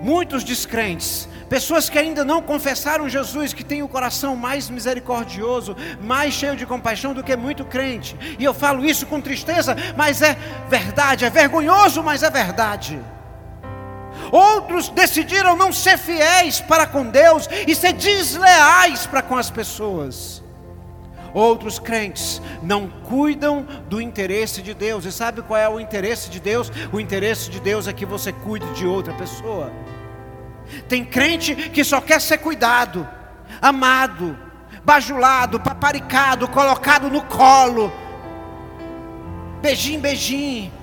muitos 0.02 0.44
descrentes 0.44 1.28
Pessoas 1.52 1.90
que 1.90 2.00
ainda 2.00 2.24
não 2.24 2.42
confessaram 2.42 3.10
Jesus, 3.10 3.52
que 3.52 3.62
têm 3.62 3.84
o 3.84 3.88
coração 3.90 4.38
mais 4.38 4.70
misericordioso, 4.70 5.76
mais 6.00 6.34
cheio 6.34 6.56
de 6.56 6.66
compaixão 6.66 7.14
do 7.14 7.22
que 7.22 7.36
muito 7.36 7.66
crente. 7.66 8.16
E 8.40 8.44
eu 8.46 8.54
falo 8.54 8.86
isso 8.86 9.06
com 9.06 9.20
tristeza, 9.20 9.76
mas 9.98 10.22
é 10.22 10.38
verdade, 10.70 11.26
é 11.26 11.30
vergonhoso, 11.30 12.02
mas 12.02 12.24
é 12.24 12.30
verdade. 12.30 12.98
Outros 14.32 14.88
decidiram 14.88 15.58
não 15.58 15.74
ser 15.74 15.98
fiéis 15.98 16.62
para 16.62 16.88
com 16.88 17.06
Deus 17.06 17.50
e 17.68 17.76
ser 17.76 17.92
desleais 17.92 19.06
para 19.06 19.22
com 19.22 19.36
as 19.36 19.52
pessoas. 19.52 20.42
Outros 21.34 21.80
crentes 21.80 22.42
não 22.64 22.88
cuidam 22.88 23.68
do 23.90 24.00
interesse 24.00 24.62
de 24.62 24.74
Deus. 24.74 25.04
E 25.04 25.12
sabe 25.12 25.42
qual 25.42 25.60
é 25.60 25.68
o 25.68 25.82
interesse 25.82 26.30
de 26.30 26.40
Deus? 26.40 26.72
O 26.94 27.00
interesse 27.00 27.50
de 27.50 27.60
Deus 27.60 27.90
é 27.90 27.94
que 27.94 28.06
você 28.06 28.32
cuide 28.32 28.74
de 28.74 28.88
outra 28.88 29.14
pessoa. 29.16 29.70
Tem 30.88 31.04
crente 31.04 31.56
que 31.56 31.84
só 31.84 32.00
quer 32.02 32.20
ser 32.22 32.38
cuidado, 32.40 33.08
amado, 33.62 34.38
bajulado, 34.84 35.60
paparicado, 35.60 36.48
colocado 36.48 37.10
no 37.10 37.22
colo. 37.24 37.92
Beijinho, 39.62 40.00
beijinho. 40.00 40.82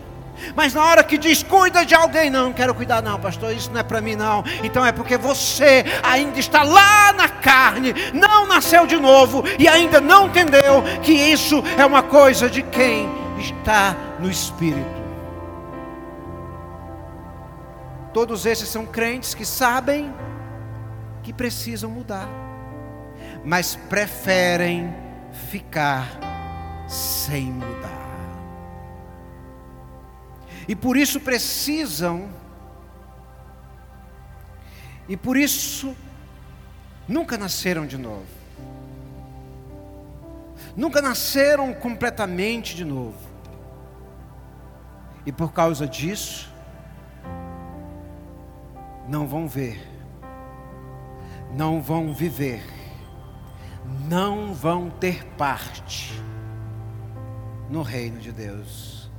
Mas 0.55 0.75
na 0.75 0.85
hora 0.85 1.05
que 1.05 1.19
diz, 1.19 1.43
cuida 1.43 1.85
de 1.85 1.95
alguém, 1.95 2.31
não, 2.31 2.45
não 2.45 2.53
quero 2.53 2.75
cuidar, 2.75 3.03
não, 3.03 3.19
pastor, 3.19 3.53
isso 3.53 3.71
não 3.73 3.81
é 3.81 3.83
para 3.83 4.01
mim, 4.01 4.15
não. 4.15 4.45
Então 4.63 4.85
é 4.85 4.93
porque 4.93 5.17
você 5.17 5.85
ainda 6.03 6.39
está 6.39 6.63
lá 6.63 7.13
na 7.13 7.29
carne, 7.29 7.95
não 8.13 8.47
nasceu 8.47 8.87
de 8.87 8.97
novo 8.97 9.43
e 9.59 9.69
ainda 9.69 10.01
não 10.01 10.27
entendeu 10.27 10.83
que 11.03 11.13
isso 11.13 11.63
é 11.77 11.85
uma 11.85 12.03
coisa 12.03 12.49
de 12.49 12.63
quem 12.63 13.09
está 13.39 13.97
no 14.19 14.31
Espírito. 14.31 14.98
Todos 18.19 18.47
esses 18.47 18.69
são 18.69 18.85
crentes 18.85 19.33
que 19.33 19.45
sabem 19.45 20.13
que 21.23 21.33
precisam 21.33 21.89
mudar, 21.89 22.29
mas 23.45 23.77
preferem 23.77 24.93
ficar 25.49 26.19
sem 26.89 27.45
mudar. 27.45 28.11
E 30.67 30.75
por 30.75 30.97
isso 30.97 31.21
precisam, 31.21 32.29
e 35.09 35.17
por 35.17 35.37
isso 35.37 35.97
nunca 37.07 37.39
nasceram 37.39 37.87
de 37.87 37.97
novo, 37.97 38.27
nunca 40.77 41.01
nasceram 41.01 41.73
completamente 41.73 42.75
de 42.75 42.85
novo, 42.85 43.29
e 45.25 45.31
por 45.31 45.53
causa 45.53 45.87
disso, 45.87 46.48
não 49.09 49.27
vão 49.27 49.49
ver, 49.49 49.81
não 51.57 51.81
vão 51.81 52.13
viver, 52.13 52.63
não 54.07 54.53
vão 54.53 54.91
ter 54.91 55.25
parte 55.39 56.23
no 57.71 57.81
reino 57.81 58.19
de 58.21 58.31
Deus. 58.31 59.11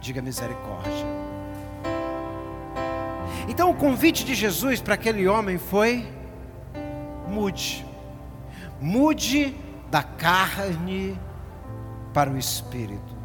Diga 0.00 0.22
misericórdia. 0.22 1.04
Então 3.48 3.70
o 3.70 3.74
convite 3.74 4.24
de 4.24 4.34
Jesus 4.34 4.80
para 4.80 4.94
aquele 4.94 5.26
homem 5.26 5.58
foi: 5.58 6.08
mude, 7.28 7.84
mude 8.80 9.56
da 9.90 10.04
carne 10.04 11.18
para 12.14 12.30
o 12.30 12.38
espírito. 12.38 13.16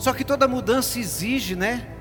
Só 0.00 0.12
que 0.12 0.24
toda 0.24 0.48
mudança 0.48 0.98
exige, 0.98 1.54
né? 1.54 1.97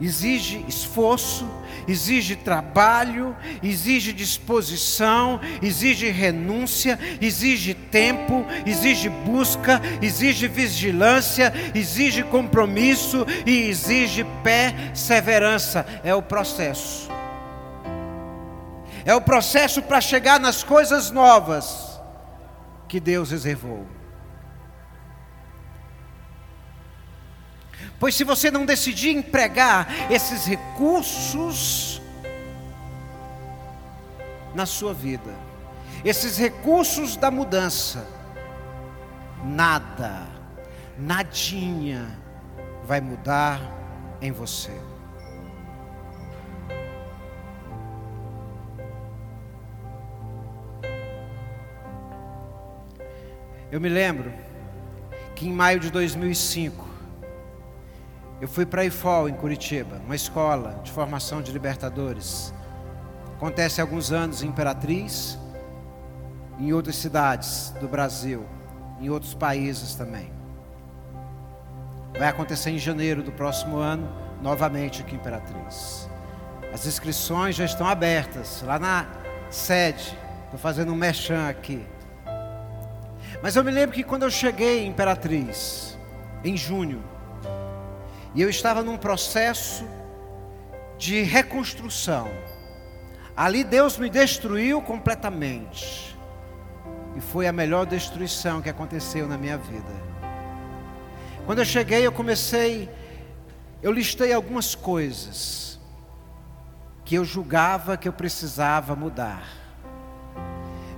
Exige 0.00 0.64
esforço, 0.68 1.48
exige 1.86 2.36
trabalho, 2.36 3.36
exige 3.62 4.12
disposição, 4.12 5.40
exige 5.62 6.10
renúncia, 6.10 6.98
exige 7.20 7.74
tempo, 7.74 8.44
exige 8.66 9.08
busca, 9.08 9.80
exige 10.02 10.48
vigilância, 10.48 11.52
exige 11.74 12.22
compromisso 12.22 13.26
e 13.46 13.68
exige 13.68 14.24
perseverança. 14.42 15.86
É 16.02 16.14
o 16.14 16.22
processo. 16.22 17.08
É 19.04 19.14
o 19.14 19.20
processo 19.20 19.82
para 19.82 20.00
chegar 20.00 20.40
nas 20.40 20.62
coisas 20.62 21.10
novas 21.10 22.00
que 22.88 22.98
Deus 22.98 23.30
reservou. 23.30 23.86
Pois 28.04 28.16
se 28.16 28.22
você 28.22 28.50
não 28.50 28.66
decidir 28.66 29.16
empregar 29.16 30.12
esses 30.12 30.44
recursos 30.44 32.02
na 34.54 34.66
sua 34.66 34.92
vida, 34.92 35.34
esses 36.04 36.36
recursos 36.36 37.16
da 37.16 37.30
mudança, 37.30 38.06
nada, 39.42 40.26
nadinha 40.98 42.18
vai 42.84 43.00
mudar 43.00 43.58
em 44.20 44.30
você. 44.30 44.78
Eu 53.72 53.80
me 53.80 53.88
lembro 53.88 54.30
que 55.34 55.48
em 55.48 55.52
maio 55.54 55.80
de 55.80 55.90
2005, 55.90 56.93
eu 58.44 58.48
fui 58.48 58.66
para 58.66 58.82
a 58.82 58.84
IFOL, 58.84 59.26
em 59.26 59.32
Curitiba, 59.32 60.02
uma 60.04 60.14
escola 60.14 60.78
de 60.84 60.92
formação 60.92 61.40
de 61.40 61.50
libertadores. 61.50 62.52
Acontece 63.36 63.80
há 63.80 63.84
alguns 63.84 64.12
anos 64.12 64.42
em 64.42 64.48
Imperatriz, 64.48 65.38
em 66.58 66.70
outras 66.70 66.96
cidades 66.96 67.72
do 67.80 67.88
Brasil, 67.88 68.44
em 69.00 69.08
outros 69.08 69.32
países 69.32 69.94
também. 69.94 70.30
Vai 72.18 72.28
acontecer 72.28 72.68
em 72.68 72.76
janeiro 72.76 73.22
do 73.22 73.32
próximo 73.32 73.78
ano, 73.78 74.06
novamente 74.42 75.00
aqui 75.00 75.14
em 75.14 75.18
Imperatriz. 75.18 76.06
As 76.70 76.84
inscrições 76.84 77.56
já 77.56 77.64
estão 77.64 77.88
abertas, 77.88 78.60
lá 78.60 78.78
na 78.78 79.06
sede. 79.48 80.14
Estou 80.44 80.58
fazendo 80.58 80.92
um 80.92 80.96
mechan 80.96 81.48
aqui. 81.48 81.82
Mas 83.42 83.56
eu 83.56 83.64
me 83.64 83.70
lembro 83.70 83.94
que 83.94 84.04
quando 84.04 84.24
eu 84.24 84.30
cheguei 84.30 84.84
em 84.84 84.90
Imperatriz, 84.90 85.96
em 86.44 86.58
junho, 86.58 87.13
e 88.34 88.42
eu 88.42 88.50
estava 88.50 88.82
num 88.82 88.96
processo 88.96 89.84
de 90.98 91.22
reconstrução. 91.22 92.28
Ali 93.36 93.62
Deus 93.64 93.96
me 93.96 94.08
destruiu 94.08 94.80
completamente. 94.82 96.16
E 97.16 97.20
foi 97.20 97.46
a 97.46 97.52
melhor 97.52 97.86
destruição 97.86 98.60
que 98.60 98.68
aconteceu 98.68 99.28
na 99.28 99.38
minha 99.38 99.56
vida. 99.56 100.14
Quando 101.46 101.60
eu 101.60 101.64
cheguei, 101.64 102.06
eu 102.06 102.10
comecei, 102.10 102.88
eu 103.82 103.92
listei 103.92 104.32
algumas 104.32 104.74
coisas 104.74 105.78
que 107.04 107.14
eu 107.16 107.24
julgava 107.24 107.96
que 107.96 108.08
eu 108.08 108.12
precisava 108.12 108.96
mudar. 108.96 109.46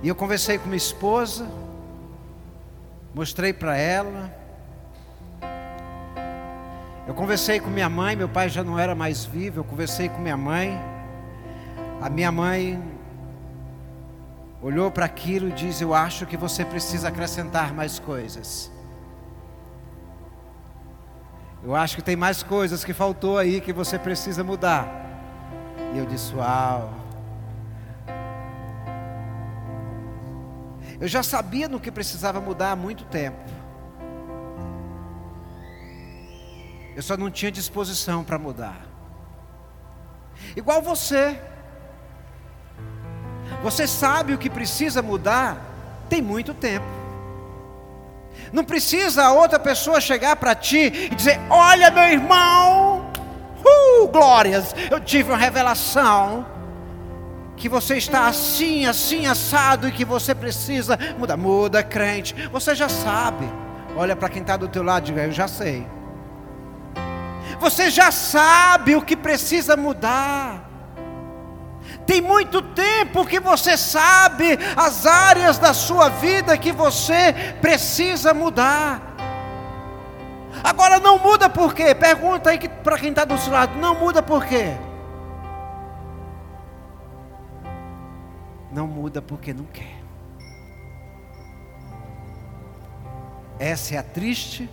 E 0.01 0.07
eu 0.07 0.15
conversei 0.15 0.57
com 0.57 0.65
minha 0.65 0.77
esposa, 0.77 1.47
mostrei 3.13 3.51
para 3.51 3.75
ela, 3.75 4.33
eu 7.07 7.13
conversei 7.13 7.57
com 7.61 7.69
minha 7.69 7.87
mãe, 7.87 8.17
meu 8.17 8.27
pai 8.27 8.49
já 8.49 8.61
não 8.61 8.77
era 8.77 8.93
mais 8.93 9.23
vivo. 9.23 9.61
Eu 9.61 9.63
conversei 9.63 10.09
com 10.09 10.19
minha 10.19 10.35
mãe. 10.35 10.77
A 12.01 12.09
minha 12.09 12.29
mãe 12.31 12.83
olhou 14.61 14.91
para 14.91 15.05
aquilo 15.05 15.47
e 15.47 15.51
disse: 15.53 15.83
Eu 15.83 15.93
acho 15.93 16.25
que 16.25 16.35
você 16.35 16.65
precisa 16.65 17.07
acrescentar 17.07 17.73
mais 17.73 17.97
coisas. 17.97 18.69
Eu 21.63 21.73
acho 21.75 21.95
que 21.95 22.01
tem 22.01 22.15
mais 22.15 22.43
coisas 22.43 22.83
que 22.83 22.93
faltou 22.93 23.37
aí 23.37 23.61
que 23.61 23.71
você 23.71 23.97
precisa 23.97 24.43
mudar. 24.43 24.87
E 25.93 25.97
eu 25.97 26.05
disse: 26.05 26.35
Uau. 26.35 26.93
Eu 30.99 31.07
já 31.07 31.23
sabia 31.23 31.69
no 31.69 31.79
que 31.79 31.89
precisava 31.89 32.41
mudar 32.41 32.71
há 32.71 32.75
muito 32.75 33.05
tempo. 33.05 33.37
Eu 36.97 37.03
só 37.03 37.15
não 37.15 37.29
tinha 37.29 37.51
disposição 37.51 38.23
para 38.23 38.39
mudar. 38.39 38.81
Igual 40.55 40.81
você. 40.81 41.39
Você 43.61 43.85
sabe 43.85 44.33
o 44.33 44.37
que 44.39 44.49
precisa 44.49 44.99
mudar 45.03 45.61
tem 46.09 46.23
muito 46.23 46.55
tempo. 46.55 46.87
Não 48.51 48.63
precisa 48.63 49.25
a 49.25 49.31
outra 49.31 49.59
pessoa 49.59 50.01
chegar 50.01 50.37
para 50.37 50.55
ti 50.55 50.91
e 51.11 51.13
dizer: 51.13 51.39
Olha, 51.51 51.91
meu 51.91 52.05
irmão, 52.05 53.11
uh, 53.63 54.07
glórias, 54.07 54.73
eu 54.89 54.99
tive 54.99 55.29
uma 55.29 55.37
revelação 55.37 56.47
que 57.55 57.69
você 57.69 57.97
está 57.97 58.25
assim, 58.25 58.87
assim, 58.87 59.27
assado 59.27 59.87
e 59.87 59.91
que 59.91 60.03
você 60.03 60.33
precisa 60.33 60.97
mudar. 61.19 61.37
Muda, 61.37 61.83
crente, 61.83 62.33
você 62.51 62.73
já 62.73 62.89
sabe. 62.89 63.47
Olha 63.95 64.15
para 64.15 64.29
quem 64.29 64.41
está 64.41 64.57
do 64.57 64.67
teu 64.67 64.81
lado 64.81 65.03
e 65.03 65.05
diga: 65.11 65.25
Eu 65.25 65.31
já 65.31 65.47
sei. 65.47 65.95
Você 67.59 67.89
já 67.89 68.11
sabe 68.11 68.95
o 68.95 69.01
que 69.01 69.15
precisa 69.15 69.75
mudar. 69.75 70.67
Tem 72.05 72.21
muito 72.21 72.61
tempo 72.61 73.25
que 73.25 73.39
você 73.39 73.77
sabe 73.77 74.57
as 74.75 75.05
áreas 75.05 75.57
da 75.57 75.73
sua 75.73 76.09
vida 76.09 76.57
que 76.57 76.71
você 76.71 77.33
precisa 77.61 78.33
mudar. 78.33 79.01
Agora 80.63 80.99
não 80.99 81.19
muda 81.19 81.49
por 81.49 81.73
quê? 81.73 81.93
Pergunta 81.93 82.49
aí 82.49 82.59
para 82.69 82.97
quem 82.97 83.09
está 83.09 83.25
do 83.25 83.37
seu 83.37 83.51
lado: 83.51 83.77
não 83.77 83.95
muda 83.95 84.21
por 84.21 84.45
quê? 84.45 84.75
Não 88.71 88.87
muda 88.87 89.21
porque 89.21 89.53
não 89.53 89.65
quer. 89.65 89.97
Essa 93.59 93.95
é 93.95 93.97
a 93.97 94.03
triste 94.03 94.69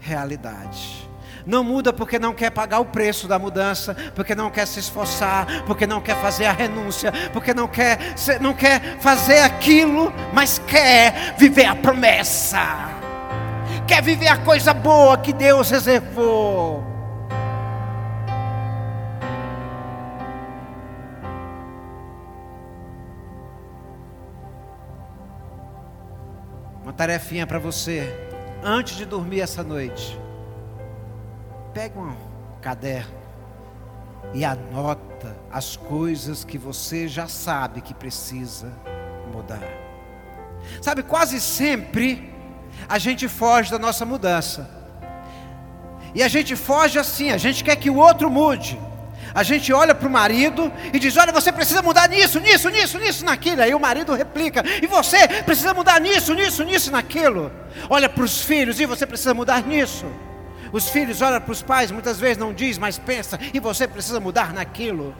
realidade. 0.00 1.08
Não 1.44 1.62
muda 1.62 1.92
porque 1.92 2.18
não 2.18 2.32
quer 2.32 2.50
pagar 2.50 2.80
o 2.80 2.84
preço 2.86 3.28
da 3.28 3.38
mudança, 3.38 3.94
porque 4.14 4.34
não 4.34 4.50
quer 4.50 4.66
se 4.66 4.80
esforçar, 4.80 5.64
porque 5.64 5.86
não 5.86 6.00
quer 6.00 6.16
fazer 6.16 6.46
a 6.46 6.52
renúncia, 6.52 7.12
porque 7.32 7.52
não 7.52 7.68
quer, 7.68 7.98
não 8.40 8.54
quer 8.54 8.98
fazer 9.00 9.40
aquilo, 9.40 10.12
mas 10.32 10.58
quer 10.66 11.34
viver 11.36 11.66
a 11.66 11.74
promessa. 11.74 12.96
Quer 13.86 14.02
viver 14.02 14.28
a 14.28 14.36
coisa 14.38 14.72
boa 14.72 15.16
que 15.18 15.32
Deus 15.32 15.70
reservou. 15.70 16.84
Uma 26.82 26.92
tarefinha 26.92 27.46
para 27.46 27.58
você, 27.58 28.12
antes 28.62 28.96
de 28.96 29.04
dormir 29.04 29.40
essa 29.40 29.62
noite 29.62 30.25
pega 31.76 32.00
um 32.00 32.16
caderno 32.62 33.12
e 34.32 34.46
anota 34.46 35.36
as 35.52 35.76
coisas 35.76 36.42
que 36.42 36.56
você 36.56 37.06
já 37.06 37.28
sabe 37.28 37.82
que 37.82 37.92
precisa 37.92 38.72
mudar. 39.30 39.60
Sabe, 40.80 41.02
quase 41.02 41.38
sempre 41.38 42.32
a 42.88 42.98
gente 42.98 43.28
foge 43.28 43.70
da 43.70 43.78
nossa 43.78 44.06
mudança. 44.06 44.70
E 46.14 46.22
a 46.22 46.28
gente 46.28 46.56
foge 46.56 46.98
assim, 46.98 47.30
a 47.30 47.36
gente 47.36 47.62
quer 47.62 47.76
que 47.76 47.90
o 47.90 47.96
outro 47.96 48.30
mude. 48.30 48.80
A 49.34 49.42
gente 49.42 49.70
olha 49.70 49.94
para 49.94 50.08
o 50.08 50.10
marido 50.10 50.72
e 50.94 50.98
diz: 50.98 51.14
Olha, 51.18 51.30
você 51.30 51.52
precisa 51.52 51.82
mudar 51.82 52.08
nisso, 52.08 52.40
nisso, 52.40 52.70
nisso, 52.70 52.98
nisso, 52.98 53.22
naquilo. 53.22 53.60
Aí 53.60 53.74
o 53.74 53.78
marido 53.78 54.14
replica: 54.14 54.64
E 54.82 54.86
você 54.86 55.28
precisa 55.44 55.74
mudar 55.74 56.00
nisso, 56.00 56.32
nisso, 56.32 56.64
nisso, 56.64 56.90
naquilo. 56.90 57.52
Olha 57.90 58.08
para 58.08 58.24
os 58.24 58.40
filhos 58.40 58.80
e 58.80 58.86
você 58.86 59.04
precisa 59.04 59.34
mudar 59.34 59.62
nisso. 59.62 60.06
Os 60.72 60.88
filhos 60.88 61.22
olham 61.22 61.40
para 61.40 61.52
os 61.52 61.62
pais, 61.62 61.90
muitas 61.90 62.18
vezes 62.18 62.38
não 62.38 62.52
diz, 62.52 62.78
mas 62.78 62.98
pensa, 62.98 63.38
e 63.52 63.60
você 63.60 63.86
precisa 63.86 64.20
mudar 64.20 64.52
naquilo. 64.52 65.14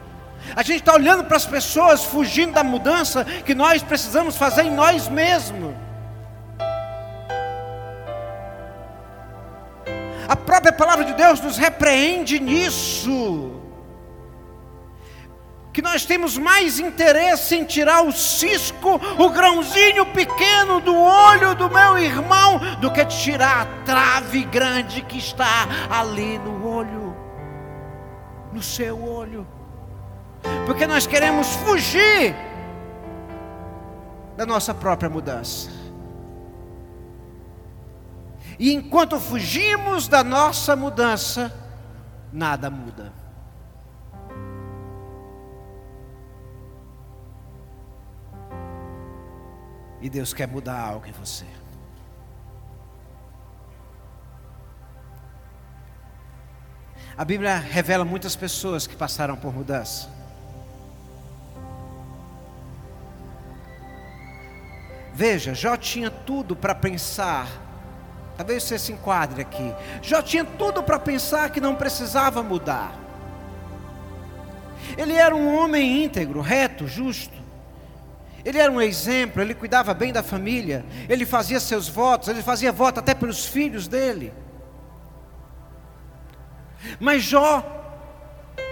A 0.55 0.61
gente 0.61 0.79
está 0.79 0.93
olhando 0.93 1.23
para 1.23 1.37
as 1.37 1.45
pessoas, 1.45 2.03
fugindo 2.03 2.53
da 2.53 2.63
mudança 2.63 3.25
que 3.25 3.55
nós 3.55 3.81
precisamos 3.81 4.35
fazer 4.35 4.63
em 4.63 4.71
nós 4.71 5.07
mesmos. 5.07 5.73
A 10.27 10.35
própria 10.35 10.73
palavra 10.73 11.05
de 11.05 11.13
Deus 11.13 11.39
nos 11.39 11.57
repreende 11.57 12.39
nisso 12.39 13.56
que 15.77 15.81
nós 15.83 16.07
temos 16.07 16.39
mais 16.39 16.79
interesse 16.79 17.55
em 17.55 17.63
tirar 17.63 18.01
o 18.01 18.11
cisco, 18.11 18.99
o 19.19 19.29
grãozinho 19.29 20.07
pequeno 20.07 20.81
do 20.81 20.95
olho 20.95 21.53
do 21.53 21.69
meu 21.69 21.99
irmão, 21.99 22.59
do 22.81 22.91
que 22.91 23.05
tirar 23.05 23.61
a 23.61 23.83
trave 23.83 24.43
grande 24.45 25.03
que 25.03 25.19
está 25.19 25.67
ali 25.87 26.39
no 26.39 26.67
olho, 26.67 27.15
no 28.51 28.59
seu 28.59 28.99
olho. 29.07 29.47
Porque 30.65 30.87
nós 30.87 31.05
queremos 31.05 31.47
fugir 31.57 32.35
da 34.35 34.47
nossa 34.47 34.73
própria 34.73 35.11
mudança. 35.11 35.69
E 38.57 38.73
enquanto 38.73 39.19
fugimos 39.19 40.07
da 40.07 40.23
nossa 40.23 40.75
mudança, 40.75 41.53
nada 42.33 42.67
muda. 42.67 43.26
E 50.01 50.09
Deus 50.09 50.33
quer 50.33 50.47
mudar 50.47 50.79
algo 50.79 51.07
em 51.07 51.11
você. 51.11 51.45
A 57.17 57.25
Bíblia 57.25 57.57
revela 57.57 58.05
muitas 58.05 58.35
pessoas 58.35 58.85
que 58.85 58.95
passaram 58.95 59.35
por 59.35 59.51
mudança. 59.51 60.07
Veja, 65.15 65.55
Jó 65.55 65.75
tinha 65.75 66.11
tudo 66.11 66.55
para 66.55 66.75
pensar. 66.75 67.47
Talvez 68.37 68.61
você 68.61 68.77
se 68.77 68.93
enquadre 68.93 69.41
aqui. 69.41 69.73
Jó 69.99 70.21
tinha 70.21 70.45
tudo 70.45 70.83
para 70.83 70.99
pensar 70.99 71.49
que 71.49 71.59
não 71.59 71.75
precisava 71.75 72.43
mudar. 72.43 72.95
Ele 74.95 75.13
era 75.13 75.35
um 75.35 75.57
homem 75.57 76.03
íntegro, 76.03 76.39
reto, 76.39 76.87
justo. 76.87 77.36
Ele 78.47 78.59
era 78.59 78.71
um 78.71 78.79
exemplo, 78.79 79.41
ele 79.41 79.53
cuidava 79.53 79.93
bem 79.93 80.13
da 80.13 80.23
família, 80.23 80.85
ele 81.09 81.25
fazia 81.25 81.59
seus 81.59 81.89
votos, 81.89 82.29
ele 82.29 82.41
fazia 82.41 82.71
voto 82.71 82.97
até 82.97 83.13
pelos 83.13 83.45
filhos 83.45 83.89
dele. 83.89 84.31
Mas 86.97 87.23
Jó 87.23 87.61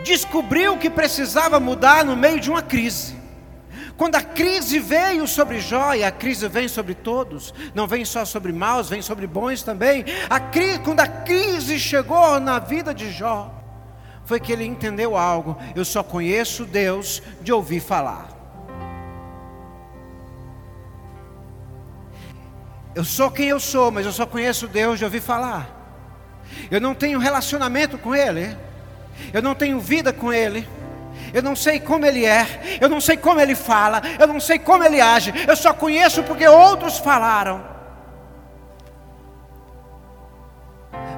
descobriu 0.05 0.77
que 0.77 0.89
precisava 0.89 1.59
mudar 1.59 2.05
no 2.05 2.15
meio 2.15 2.39
de 2.39 2.49
uma 2.49 2.61
crise. 2.61 3.17
Quando 3.97 4.15
a 4.15 4.21
crise 4.21 4.79
veio 4.79 5.27
sobre 5.27 5.59
Jó, 5.59 5.93
e 5.93 6.05
a 6.05 6.11
crise 6.11 6.47
vem 6.47 6.69
sobre 6.69 6.93
todos, 6.95 7.53
não 7.73 7.85
vem 7.85 8.05
só 8.05 8.23
sobre 8.23 8.53
maus, 8.53 8.87
vem 8.87 9.01
sobre 9.01 9.27
bons 9.27 9.61
também. 9.61 10.05
A 10.29 10.39
crise, 10.39 10.79
quando 10.79 11.01
a 11.01 11.07
crise 11.07 11.77
chegou 11.77 12.39
na 12.39 12.59
vida 12.59 12.93
de 12.93 13.11
Jó, 13.11 13.53
foi 14.23 14.39
que 14.39 14.53
ele 14.53 14.63
entendeu 14.63 15.17
algo: 15.17 15.57
eu 15.75 15.83
só 15.83 16.01
conheço 16.01 16.63
Deus 16.63 17.21
de 17.41 17.51
ouvir 17.51 17.81
falar. 17.81 18.34
Eu 22.95 23.03
sou 23.03 23.29
quem 23.29 23.49
eu 23.49 23.59
sou, 23.59 23.91
mas 23.91 24.05
eu 24.05 24.13
só 24.13 24.25
conheço 24.25 24.67
Deus 24.67 24.97
de 24.97 25.03
ouvir 25.03 25.19
falar. 25.19 25.69
Eu 26.71 26.79
não 26.79 26.95
tenho 26.95 27.19
relacionamento 27.19 27.97
com 27.97 28.15
Ele. 28.15 28.57
Eu 29.33 29.41
não 29.41 29.53
tenho 29.53 29.79
vida 29.79 30.13
com 30.13 30.31
Ele. 30.31 30.67
Eu 31.33 31.43
não 31.43 31.55
sei 31.55 31.77
como 31.77 32.05
Ele 32.05 32.25
é. 32.25 32.77
Eu 32.79 32.87
não 32.87 33.01
sei 33.01 33.17
como 33.17 33.41
Ele 33.41 33.53
fala. 33.53 34.01
Eu 34.17 34.27
não 34.27 34.39
sei 34.39 34.57
como 34.57 34.83
Ele 34.83 35.01
age. 35.01 35.33
Eu 35.45 35.57
só 35.57 35.73
conheço 35.73 36.23
porque 36.23 36.47
outros 36.47 36.97
falaram. 36.97 37.65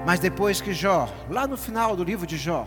Mas 0.04 0.20
depois 0.20 0.60
que 0.60 0.74
Jó, 0.74 1.08
lá 1.30 1.46
no 1.46 1.58
final 1.58 1.96
do 1.96 2.04
livro 2.04 2.26
de 2.26 2.38
Jó, 2.38 2.66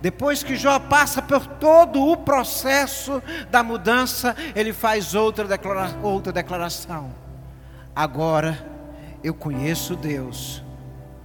depois 0.00 0.42
que 0.42 0.56
Jó 0.56 0.78
passa 0.78 1.20
por 1.20 1.46
todo 1.46 2.08
o 2.08 2.16
processo 2.16 3.22
da 3.50 3.62
mudança, 3.62 4.34
ele 4.54 4.72
faz 4.72 5.14
outra, 5.14 5.44
declara 5.44 5.90
outra 6.02 6.32
declaração. 6.32 7.21
Agora 7.94 8.58
eu 9.22 9.34
conheço 9.34 9.94
Deus 9.94 10.62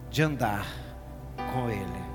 de 0.10 0.22
andar 0.22 0.68
com 1.54 1.70
Ele. 1.70 2.08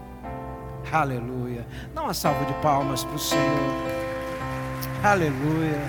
Aleluia. 0.92 1.66
Dá 1.94 2.02
uma 2.02 2.12
salva 2.12 2.44
de 2.44 2.52
palmas 2.60 3.02
para 3.02 3.14
o 3.14 3.18
Senhor. 3.18 3.42
Aleluia. 5.02 5.80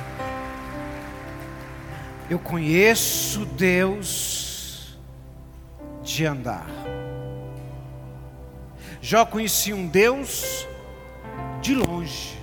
Eu 2.29 2.39
conheço 2.39 3.45
Deus 3.45 4.97
de 6.01 6.25
andar. 6.25 6.67
Jó 9.01 9.25
conhecia 9.25 9.75
um 9.75 9.87
Deus 9.87 10.65
de 11.61 11.75
longe. 11.75 12.41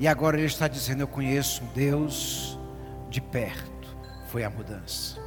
E 0.00 0.08
agora 0.08 0.38
ele 0.38 0.46
está 0.46 0.66
dizendo: 0.66 1.02
Eu 1.02 1.08
conheço 1.08 1.62
um 1.62 1.66
Deus 1.74 2.58
de 3.10 3.20
perto 3.20 3.77
foi 4.28 4.44
a 4.44 4.50
mudança. 4.50 5.18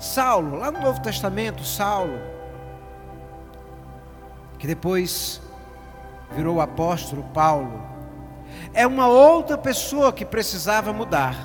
Saulo, 0.00 0.56
lá 0.56 0.70
no 0.70 0.80
Novo 0.80 1.00
Testamento, 1.00 1.62
Saulo, 1.62 2.18
que 4.58 4.66
depois 4.66 5.42
virou 6.32 6.56
o 6.56 6.60
apóstolo 6.60 7.22
Paulo, 7.34 7.82
é 8.72 8.86
uma 8.86 9.06
outra 9.06 9.58
pessoa 9.58 10.12
que 10.12 10.24
precisava 10.24 10.92
mudar. 10.92 11.36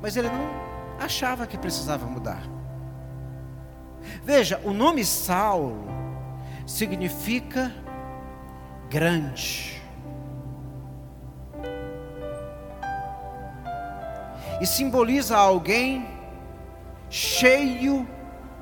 Mas 0.00 0.16
ele 0.16 0.28
não 0.28 0.48
achava 1.00 1.46
que 1.46 1.56
precisava 1.56 2.06
mudar. 2.06 2.42
Veja, 4.22 4.60
o 4.64 4.72
nome 4.72 5.04
Saulo 5.04 5.86
significa 6.66 7.72
grande. 8.90 9.77
E 14.60 14.66
simboliza 14.66 15.36
alguém 15.36 16.06
cheio 17.10 18.06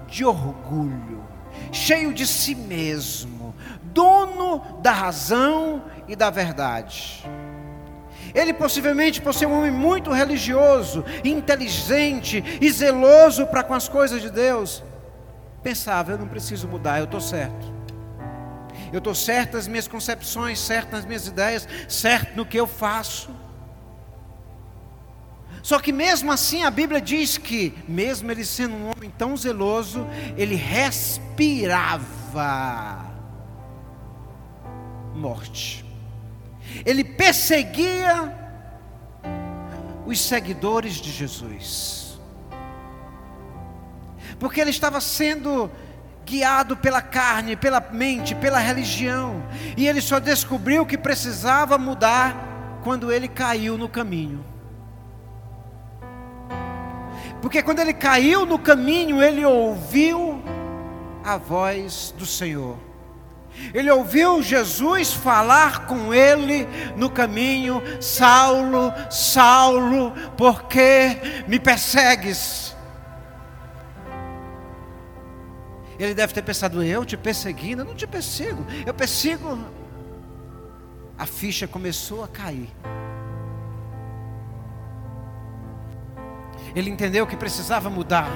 de 0.07 0.25
orgulho, 0.25 1.25
cheio 1.73 2.13
de 2.13 2.27
si 2.27 2.55
mesmo, 2.55 3.55
dono 3.83 4.59
da 4.81 4.93
razão 4.93 5.83
e 6.07 6.15
da 6.15 6.31
verdade. 6.31 7.25
Ele 8.35 8.53
possivelmente, 8.53 9.21
por 9.21 9.33
ser 9.33 9.47
um 9.47 9.59
homem 9.59 9.71
muito 9.71 10.13
religioso, 10.13 11.05
inteligente 11.25 12.45
e 12.61 12.71
zeloso 12.71 13.47
para 13.47 13.63
com 13.63 13.73
as 13.73 13.89
coisas 13.89 14.21
de 14.21 14.31
Deus, 14.31 14.83
pensava: 15.63 16.13
eu 16.13 16.19
não 16.19 16.29
preciso 16.29 16.69
mudar, 16.69 16.99
eu 16.99 17.05
estou 17.05 17.21
certo. 17.21 17.75
Eu 18.93 18.99
estou 18.99 19.15
certo 19.15 19.55
nas 19.55 19.67
minhas 19.67 19.89
concepções, 19.89 20.61
certo 20.61 20.93
nas 20.93 21.05
minhas 21.05 21.27
ideias, 21.27 21.67
certo 21.89 22.37
no 22.37 22.47
que 22.47 22.59
eu 22.59 22.67
faço. 22.67 23.31
Só 25.67 25.81
que 25.81 25.93
mesmo 25.93 26.31
assim 26.31 26.63
a 26.63 26.71
Bíblia 26.71 27.01
diz 27.01 27.37
que, 27.37 27.75
mesmo 27.89 28.31
ele 28.31 28.45
sendo 28.45 28.77
um 28.77 28.93
homem 28.93 29.11
tão 29.11 29.37
zeloso, 29.37 30.07
ele 30.37 30.55
respirava 30.55 32.07
morte. 35.13 35.85
Ele 36.85 37.03
perseguia 37.03 38.33
os 40.07 40.21
seguidores 40.21 41.01
de 41.01 41.11
Jesus. 41.11 42.17
Porque 44.39 44.61
ele 44.61 44.71
estava 44.71 45.01
sendo 45.01 45.69
guiado 46.25 46.77
pela 46.77 47.03
carne, 47.03 47.57
pela 47.57 47.81
mente, 47.81 48.37
pela 48.37 48.61
religião. 48.61 49.43
E 49.77 49.89
ele 49.89 50.01
só 50.01 50.21
descobriu 50.21 50.87
que 50.87 50.97
precisava 50.97 51.77
mudar 51.77 52.79
quando 52.85 53.11
ele 53.11 53.27
caiu 53.27 53.77
no 53.77 53.89
caminho. 53.89 54.55
Porque 57.47 57.63
quando 57.63 57.79
ele 57.79 57.95
caiu 57.95 58.45
no 58.45 58.59
caminho, 58.59 59.23
ele 59.23 59.45
ouviu 59.45 60.43
a 61.23 61.37
voz 61.37 62.13
do 62.19 62.27
Senhor. 62.27 62.77
Ele 63.73 63.89
ouviu 63.89 64.43
Jesus 64.43 65.13
falar 65.13 65.87
com 65.87 66.13
ele 66.13 66.67
no 66.97 67.09
caminho: 67.09 67.81
Saulo, 68.01 68.93
Saulo, 69.09 70.13
por 70.37 70.65
que 70.65 71.19
me 71.47 71.61
persegues? 71.61 72.75
Ele 76.01 76.15
deve 76.15 76.35
ter 76.35 76.43
pensado: 76.43 76.83
eu 76.83 77.05
te 77.05 77.17
perseguindo? 77.17 77.83
Eu 77.83 77.87
não 77.87 77.95
te 77.95 78.09
persigo, 78.09 78.67
eu 78.85 78.93
persigo. 78.93 79.57
A 81.17 81.25
ficha 81.25 81.69
começou 81.69 82.25
a 82.25 82.29
cair. 82.29 82.73
Ele 86.77 86.91
entendeu 86.91 87.27
que 87.27 87.37
precisava 87.37 87.89
mudar. 87.89 88.29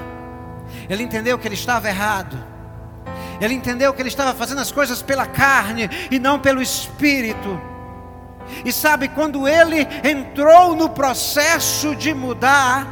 Ele 0.88 1.02
entendeu 1.02 1.38
que 1.38 1.46
ele 1.46 1.54
estava 1.54 1.88
errado. 1.88 2.42
Ele 3.38 3.52
entendeu 3.52 3.92
que 3.92 4.00
ele 4.00 4.08
estava 4.08 4.32
fazendo 4.32 4.62
as 4.62 4.72
coisas 4.72 5.02
pela 5.02 5.26
carne 5.26 5.90
e 6.10 6.18
não 6.18 6.40
pelo 6.40 6.62
espírito. 6.62 7.60
E 8.64 8.72
sabe, 8.72 9.08
quando 9.08 9.46
ele 9.46 9.86
entrou 10.02 10.74
no 10.74 10.88
processo 10.88 11.94
de 11.94 12.14
mudar, 12.14 12.86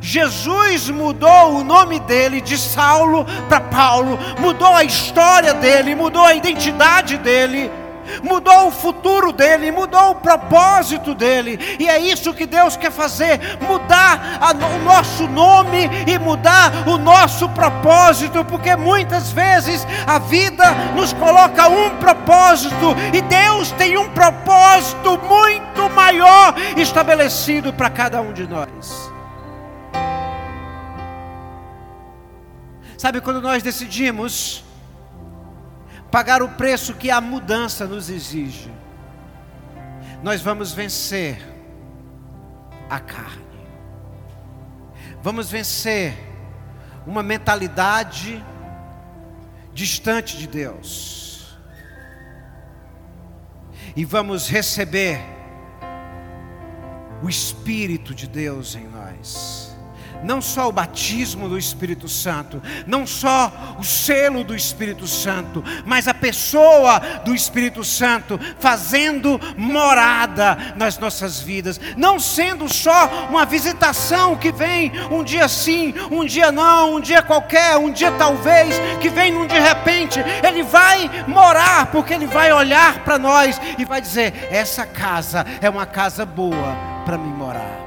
Jesus 0.00 0.88
mudou 0.88 1.56
o 1.56 1.64
nome 1.64 1.98
dele 1.98 2.40
de 2.40 2.56
Saulo 2.56 3.26
para 3.48 3.60
Paulo, 3.60 4.16
mudou 4.38 4.74
a 4.74 4.84
história 4.84 5.52
dele, 5.54 5.96
mudou 5.96 6.24
a 6.24 6.34
identidade 6.34 7.18
dele 7.18 7.70
mudou 8.22 8.68
o 8.68 8.70
futuro 8.70 9.32
dele, 9.32 9.70
mudou 9.70 10.10
o 10.10 10.14
propósito 10.16 11.14
dele, 11.14 11.58
e 11.78 11.88
é 11.88 11.98
isso 11.98 12.34
que 12.34 12.46
Deus 12.46 12.76
quer 12.76 12.90
fazer: 12.90 13.58
mudar 13.60 14.38
a, 14.40 14.52
o 14.52 14.78
nosso 14.82 15.26
nome 15.26 15.90
e 16.06 16.18
mudar 16.18 16.86
o 16.86 16.96
nosso 16.98 17.48
propósito, 17.50 18.44
porque 18.44 18.76
muitas 18.76 19.30
vezes 19.30 19.86
a 20.06 20.18
vida 20.18 20.70
nos 20.94 21.12
coloca 21.12 21.68
um 21.68 21.96
propósito, 21.96 22.94
e 23.12 23.20
Deus 23.22 23.70
tem 23.72 23.96
um 23.96 24.10
propósito 24.10 25.18
muito 25.18 25.90
maior 25.90 26.54
estabelecido 26.76 27.72
para 27.72 27.90
cada 27.90 28.20
um 28.20 28.32
de 28.32 28.46
nós. 28.46 29.12
Sabe 32.96 33.20
quando 33.20 33.42
nós 33.42 33.62
decidimos 33.62 34.64
pagar 36.14 36.44
o 36.44 36.48
preço 36.50 36.94
que 36.94 37.10
a 37.10 37.20
mudança 37.20 37.88
nos 37.88 38.08
exige, 38.08 38.70
nós 40.22 40.40
vamos 40.40 40.72
vencer 40.72 41.44
a 42.88 43.00
carne. 43.00 43.42
Vamos 45.20 45.50
vencer 45.50 46.16
uma 47.04 47.20
mentalidade 47.20 48.40
distante 49.72 50.38
de 50.38 50.46
Deus. 50.46 51.58
E 53.96 54.04
vamos 54.04 54.48
receber 54.48 55.20
o 57.24 57.28
Espírito 57.28 58.14
de 58.14 58.28
Deus 58.28 58.76
em 58.76 58.86
nós 58.86 59.63
não 60.24 60.42
só 60.42 60.68
o 60.68 60.72
batismo 60.72 61.48
do 61.48 61.58
Espírito 61.58 62.08
Santo, 62.08 62.60
não 62.86 63.06
só 63.06 63.76
o 63.78 63.84
selo 63.84 64.42
do 64.42 64.54
Espírito 64.54 65.06
Santo, 65.06 65.62
mas 65.84 66.08
a 66.08 66.14
pessoa 66.14 66.98
do 67.24 67.34
Espírito 67.34 67.84
Santo 67.84 68.40
fazendo 68.58 69.40
morada 69.56 70.74
nas 70.76 70.98
nossas 70.98 71.40
vidas, 71.40 71.80
não 71.96 72.18
sendo 72.18 72.72
só 72.72 73.28
uma 73.28 73.44
visitação 73.44 74.36
que 74.36 74.50
vem 74.50 74.90
um 75.10 75.22
dia 75.22 75.46
sim, 75.46 75.94
um 76.10 76.24
dia 76.24 76.50
não, 76.50 76.96
um 76.96 77.00
dia 77.00 77.22
qualquer, 77.22 77.76
um 77.76 77.92
dia 77.92 78.10
talvez, 78.12 78.74
que 79.00 79.08
vem 79.08 79.32
num 79.32 79.46
de 79.46 79.58
repente, 79.58 80.20
ele 80.46 80.62
vai 80.62 81.10
morar, 81.28 81.86
porque 81.86 82.14
ele 82.14 82.26
vai 82.26 82.52
olhar 82.52 83.00
para 83.04 83.18
nós 83.18 83.60
e 83.78 83.84
vai 83.84 84.00
dizer: 84.00 84.48
essa 84.50 84.86
casa 84.86 85.44
é 85.60 85.68
uma 85.68 85.86
casa 85.86 86.24
boa 86.24 86.76
para 87.04 87.18
mim 87.18 87.32
morar. 87.32 87.83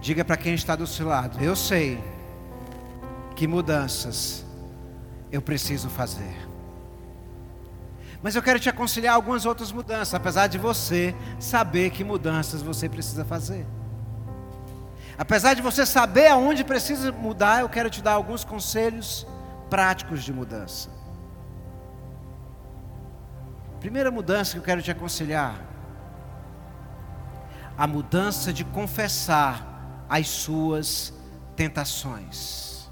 Diga 0.00 0.24
para 0.24 0.36
quem 0.36 0.54
está 0.54 0.76
do 0.76 0.86
seu 0.86 1.08
lado: 1.08 1.42
Eu 1.42 1.56
sei 1.56 2.02
que 3.34 3.46
mudanças 3.46 4.44
eu 5.30 5.42
preciso 5.42 5.88
fazer. 5.88 6.46
Mas 8.22 8.34
eu 8.34 8.42
quero 8.42 8.58
te 8.58 8.68
aconselhar 8.68 9.14
algumas 9.14 9.44
outras 9.44 9.70
mudanças, 9.70 10.14
apesar 10.14 10.46
de 10.46 10.58
você 10.58 11.14
saber 11.38 11.90
que 11.90 12.02
mudanças 12.02 12.62
você 12.62 12.88
precisa 12.88 13.24
fazer. 13.24 13.66
Apesar 15.18 15.54
de 15.54 15.62
você 15.62 15.86
saber 15.86 16.28
aonde 16.28 16.64
precisa 16.64 17.12
mudar, 17.12 17.60
eu 17.60 17.68
quero 17.68 17.88
te 17.88 18.02
dar 18.02 18.12
alguns 18.12 18.44
conselhos 18.44 19.26
práticos 19.70 20.22
de 20.22 20.32
mudança. 20.32 20.90
Primeira 23.80 24.10
mudança 24.10 24.52
que 24.52 24.58
eu 24.58 24.62
quero 24.62 24.82
te 24.82 24.90
aconselhar: 24.90 25.54
a 27.76 27.86
mudança 27.86 28.52
de 28.52 28.64
confessar 28.64 29.75
as 30.08 30.28
suas 30.28 31.12
tentações, 31.54 32.88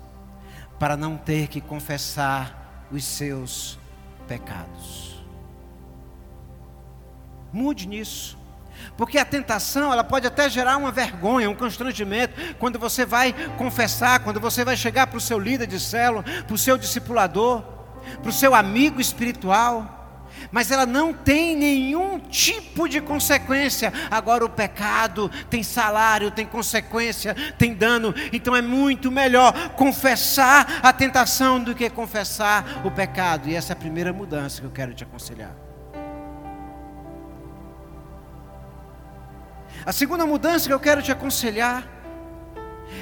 para 0.79 0.97
não 0.97 1.17
ter 1.17 1.49
que 1.49 1.61
confessar 1.61 2.87
os 2.91 3.05
seus 3.05 3.79
pecados. 4.27 5.25
Mude 7.53 7.87
nisso. 7.87 8.37
Porque 8.97 9.19
a 9.19 9.25
tentação, 9.25 9.93
ela 9.93 10.03
pode 10.03 10.27
até 10.27 10.49
gerar 10.49 10.77
uma 10.77 10.91
vergonha, 10.91 11.49
um 11.49 11.55
constrangimento, 11.55 12.57
quando 12.57 12.79
você 12.79 13.07
vai 13.07 13.33
confessar, 13.57 14.21
quando 14.21 14.41
você 14.41 14.65
vai 14.65 14.77
chegar 14.77 15.07
para 15.07 15.17
o 15.17 15.21
seu 15.21 15.39
líder 15.39 15.67
de 15.67 15.79
célula, 15.79 16.23
para 16.23 16.55
o 16.55 16.59
seu 16.59 16.77
discipulador, 16.77 17.62
para 18.21 18.29
o 18.29 18.33
seu 18.33 18.55
amigo 18.55 19.01
espiritual 19.01 19.94
mas 20.51 20.70
ela 20.70 20.87
não 20.87 21.12
tem 21.12 21.57
nenhum 21.57 22.18
tipo 22.18 22.89
de 22.89 23.01
consequência. 23.01 23.93
Agora, 24.11 24.45
o 24.45 24.49
pecado 24.49 25.30
tem 25.51 25.62
salário, 25.62 26.30
tem 26.30 26.47
consequência, 26.47 27.35
tem 27.59 27.74
dano, 27.74 28.14
então 28.32 28.55
é 28.55 28.62
muito 28.62 29.11
melhor 29.11 29.70
confessar 29.70 30.80
a 30.82 30.93
tentação 30.93 31.62
do 31.62 31.74
que 31.74 31.89
confessar 31.91 32.82
o 32.85 32.91
pecado, 32.91 33.49
e 33.49 33.55
essa 33.55 33.72
é 33.72 33.74
a 33.74 33.76
primeira 33.76 34.12
mudança 34.12 34.61
que 34.61 34.66
eu 34.66 34.70
quero 34.70 34.95
te 34.95 35.05
aconselhar. 35.05 35.55
A 39.85 39.93
segunda 39.93 40.24
mudança 40.24 40.66
que 40.66 40.72
eu 40.72 40.80
quero 40.80 41.03
te 41.03 41.12
aconselhar 41.12 41.87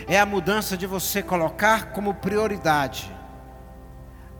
é 0.08 0.18
a 0.18 0.26
mudança 0.26 0.76
de 0.76 0.86
você 0.86 1.22
colocar 1.22 1.92
como 1.92 2.14
prioridade 2.14 3.10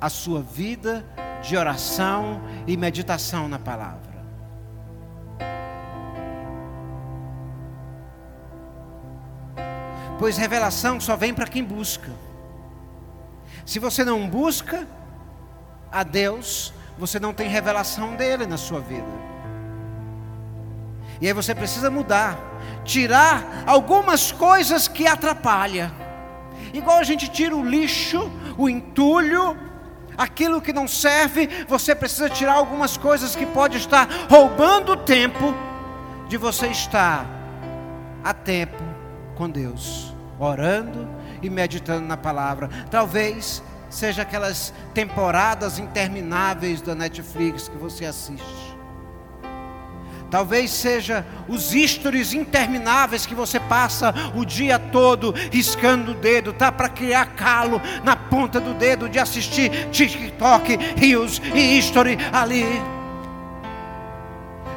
a 0.01 0.09
sua 0.09 0.43
vida 0.43 1.05
de 1.43 1.57
oração 1.57 2.41
e 2.67 2.77
meditação 2.77 3.49
na 3.49 3.59
palavra. 3.59 4.13
Pois 10.19 10.37
revelação 10.37 11.01
só 11.01 11.17
vem 11.17 11.35
para 11.35 11.47
quem 11.47 11.65
busca. 11.65 12.11
Se 13.67 13.79
você 13.79 14.05
não 14.05 14.29
busca 14.29 14.87
a 15.91 16.05
Deus, 16.05 16.73
você 16.97 17.19
não 17.19 17.35
tem 17.35 17.49
revelação 17.49 18.15
dele 18.15 18.47
na 18.47 18.57
sua 18.57 18.81
vida. 18.81 19.33
E 21.21 21.27
aí 21.27 21.33
você 21.33 21.55
precisa 21.55 21.91
mudar, 21.91 22.39
tirar 22.85 23.65
algumas 23.67 24.33
coisas 24.33 24.89
que 24.89 25.07
atrapalham. 25.07 25.91
Igual 26.73 26.99
a 26.99 27.05
gente 27.05 27.29
tira 27.29 27.57
o 27.57 27.65
lixo, 27.65 28.31
o 28.57 28.69
entulho, 28.69 29.57
aquilo 30.17 30.61
que 30.61 30.73
não 30.73 30.87
serve, 30.89 31.49
você 31.69 31.95
precisa 31.95 32.29
tirar 32.29 32.55
algumas 32.55 32.97
coisas 32.97 33.37
que 33.37 33.47
pode 33.47 33.77
estar 33.77 34.09
roubando 34.29 34.93
o 34.93 34.97
tempo 34.97 35.55
de 36.29 36.37
você 36.37 36.69
estar 36.69 37.27
a 38.25 38.33
tempo 38.33 38.83
com 39.35 39.51
Deus, 39.51 40.15
orando 40.39 41.09
e 41.43 41.51
meditando 41.51 42.07
na 42.07 42.17
palavra. 42.17 42.69
Talvez 42.91 43.63
seja 43.91 44.23
aquelas 44.23 44.73
temporadas 44.95 45.79
intermináveis 45.79 46.81
da 46.81 46.95
Netflix 46.95 47.69
que 47.69 47.77
você 47.77 48.07
assiste. 48.07 48.72
Talvez 50.33 50.71
seja 50.71 51.27
os 51.47 51.73
stories 51.73 52.33
intermináveis 52.33 53.27
que 53.27 53.35
você 53.35 53.61
passa 53.61 54.15
o 54.35 54.47
dia 54.47 54.79
todo 54.79 55.35
riscando 55.51 56.13
o 56.13 56.15
dedo, 56.15 56.55
tá 56.55 56.73
para 56.73 56.89
criar 56.89 57.27
calo 57.37 57.79
na 58.03 58.17
ponta 58.17 58.59
do 58.59 58.73
dedo 58.73 59.11
de 59.11 59.19
assistir 59.19 59.91
TikTok, 59.91 60.79
Reels 60.97 61.39
e 61.55 61.77
history 61.77 62.17
ali. 62.33 62.65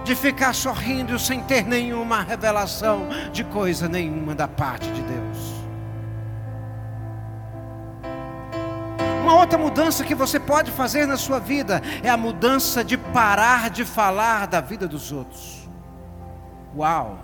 De 0.03 0.14
ficar 0.14 0.51
sorrindo 0.51 1.18
sem 1.18 1.39
ter 1.39 1.66
nenhuma 1.66 2.22
revelação 2.22 3.08
de 3.32 3.45
coisa 3.45 3.88
nenhuma 3.88 4.36
da 4.36 4.49
parte 4.49 4.91
de 4.91 5.01
Deus. 5.03 5.35
Uma 9.26 9.40
outra 9.40 9.58
mudança 9.58 10.04
que 10.04 10.14
você 10.14 10.40
pode 10.40 10.70
fazer 10.70 11.08
na 11.08 11.18
sua 11.18 11.40
vida 11.40 11.82
é 12.04 12.10
a 12.12 12.16
mudança 12.16 12.84
de 12.84 12.96
parar 12.96 13.72
de 13.72 13.84
falar 13.84 14.46
da 14.46 14.62
vida 14.62 14.88
dos 14.88 15.12
outros. 15.12 15.68
Uau! 16.78 17.18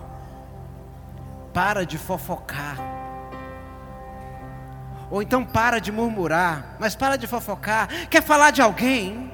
Para 1.54 1.86
de 1.86 1.99
fofocar. 1.99 2.78
Ou 5.12 5.22
então 5.22 5.45
para 5.45 5.78
de 5.78 5.91
murmurar, 5.91 6.76
mas 6.80 6.95
para 6.95 7.18
de 7.18 7.28
fofocar. 7.28 7.88
Quer 8.10 8.24
falar 8.24 8.49
de 8.49 8.64
alguém? 8.64 9.32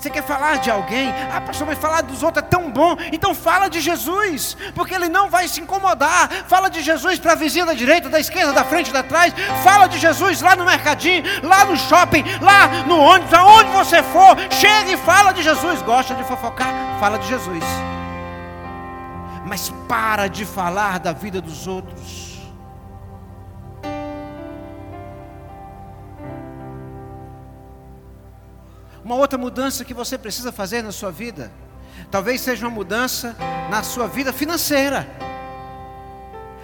Você 0.00 0.08
quer 0.08 0.22
falar 0.22 0.60
de 0.60 0.70
alguém? 0.70 1.12
Ah, 1.30 1.42
pastor, 1.42 1.66
mas 1.66 1.78
falar 1.78 2.00
dos 2.00 2.22
outros 2.22 2.42
é 2.42 2.48
tão 2.48 2.70
bom. 2.70 2.96
Então 3.12 3.34
fala 3.34 3.68
de 3.68 3.82
Jesus, 3.82 4.56
porque 4.74 4.94
ele 4.94 5.10
não 5.10 5.28
vai 5.28 5.46
se 5.46 5.60
incomodar. 5.60 6.26
Fala 6.48 6.70
de 6.70 6.80
Jesus 6.80 7.18
para 7.18 7.32
a 7.32 7.34
vizinha 7.34 7.66
da 7.66 7.74
direita, 7.74 8.08
da 8.08 8.18
esquerda, 8.18 8.54
da 8.54 8.64
frente, 8.64 8.90
da 8.90 9.02
trás. 9.02 9.34
Fala 9.62 9.86
de 9.88 9.98
Jesus 9.98 10.40
lá 10.40 10.56
no 10.56 10.64
mercadinho, 10.64 11.22
lá 11.42 11.66
no 11.66 11.76
shopping, 11.76 12.24
lá 12.40 12.68
no 12.86 12.98
ônibus, 12.98 13.34
aonde 13.34 13.70
você 13.72 14.02
for. 14.04 14.38
Chega 14.58 14.90
e 14.90 14.96
fala 14.96 15.32
de 15.32 15.42
Jesus. 15.42 15.82
Gosta 15.82 16.14
de 16.14 16.24
fofocar? 16.24 16.72
Fala 16.98 17.18
de 17.18 17.28
Jesus. 17.28 17.64
Mas 19.44 19.68
para 19.86 20.28
de 20.28 20.46
falar 20.46 20.98
da 20.98 21.12
vida 21.12 21.42
dos 21.42 21.66
outros. 21.66 22.29
Uma 29.10 29.18
outra 29.18 29.36
mudança 29.36 29.84
que 29.84 29.92
você 29.92 30.16
precisa 30.16 30.52
fazer 30.52 30.84
na 30.84 30.92
sua 30.92 31.10
vida, 31.10 31.50
talvez 32.12 32.42
seja 32.42 32.64
uma 32.64 32.72
mudança 32.72 33.34
na 33.68 33.82
sua 33.82 34.06
vida 34.06 34.32
financeira. 34.32 35.04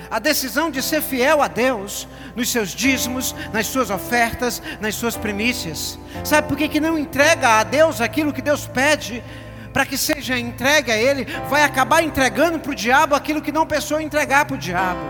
A 0.09 0.21
decisão 0.21 0.71
de 0.71 0.81
ser 0.81 1.03
fiel 1.03 1.43
a 1.43 1.49
Deus 1.49 2.07
nos 2.37 2.49
seus 2.53 2.71
dízimos, 2.71 3.35
nas 3.53 3.67
suas 3.67 3.91
ofertas, 3.91 4.63
nas 4.81 4.95
suas 4.95 5.17
primícias. 5.17 5.99
Sabe 6.23 6.47
por 6.47 6.57
que, 6.57 6.69
que 6.69 6.79
não 6.79 6.97
entrega 6.97 7.59
a 7.59 7.65
Deus 7.65 8.01
aquilo 8.01 8.33
que 8.33 8.41
Deus 8.41 8.65
pede? 8.65 9.25
Para 9.73 9.85
que 9.85 9.99
seja 9.99 10.39
entregue 10.39 10.93
a 10.93 10.97
Ele, 10.97 11.27
vai 11.51 11.65
acabar 11.65 12.01
entregando 12.05 12.61
para 12.61 12.71
o 12.71 12.77
diabo 12.77 13.17
aquilo 13.17 13.43
que 13.43 13.51
não 13.51 13.67
pensou 13.67 14.01
entregar 14.01 14.45
para 14.45 14.55
o 14.55 14.59
diabo. 14.59 15.01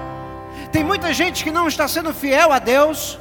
Tem 0.72 0.82
muita 0.82 1.12
gente 1.12 1.45
que 1.45 1.51
não 1.51 1.68
está 1.68 1.87
sendo 1.87 2.14
fiel 2.14 2.51
a 2.51 2.59
Deus, 2.59 3.18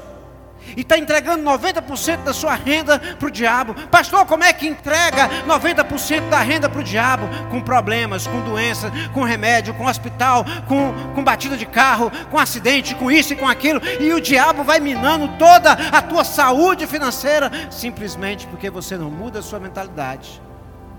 e 0.75 0.81
está 0.81 0.97
entregando 0.97 1.43
90% 1.43 2.23
da 2.23 2.33
sua 2.33 2.55
renda 2.55 2.99
para 2.99 3.27
o 3.27 3.31
diabo. 3.31 3.73
Pastor, 3.89 4.25
como 4.25 4.43
é 4.43 4.51
que 4.53 4.67
entrega 4.67 5.29
90% 5.45 6.29
da 6.29 6.39
renda 6.39 6.69
para 6.69 6.79
o 6.79 6.83
diabo? 6.83 7.27
Com 7.49 7.61
problemas, 7.61 8.27
com 8.27 8.41
doenças, 8.41 8.91
com 9.13 9.23
remédio, 9.23 9.73
com 9.73 9.85
hospital, 9.85 10.45
com, 10.67 10.93
com 11.13 11.23
batida 11.23 11.57
de 11.57 11.65
carro, 11.65 12.11
com 12.29 12.39
acidente, 12.39 12.95
com 12.95 13.11
isso 13.11 13.33
e 13.33 13.35
com 13.35 13.47
aquilo. 13.47 13.81
E 13.99 14.13
o 14.13 14.21
diabo 14.21 14.63
vai 14.63 14.79
minando 14.79 15.27
toda 15.37 15.71
a 15.71 16.01
tua 16.01 16.23
saúde 16.23 16.87
financeira, 16.87 17.51
simplesmente 17.69 18.47
porque 18.47 18.69
você 18.69 18.97
não 18.97 19.09
muda 19.11 19.39
a 19.39 19.43
sua 19.43 19.59
mentalidade 19.59 20.41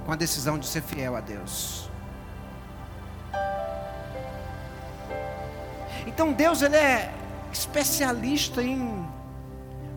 com 0.04 0.12
a 0.12 0.16
decisão 0.16 0.58
de 0.58 0.66
ser 0.66 0.82
fiel 0.82 1.16
a 1.16 1.20
Deus. 1.20 1.90
Então 6.06 6.32
Deus 6.32 6.62
ele 6.62 6.76
é 6.76 7.12
especialista 7.52 8.62
em 8.62 9.06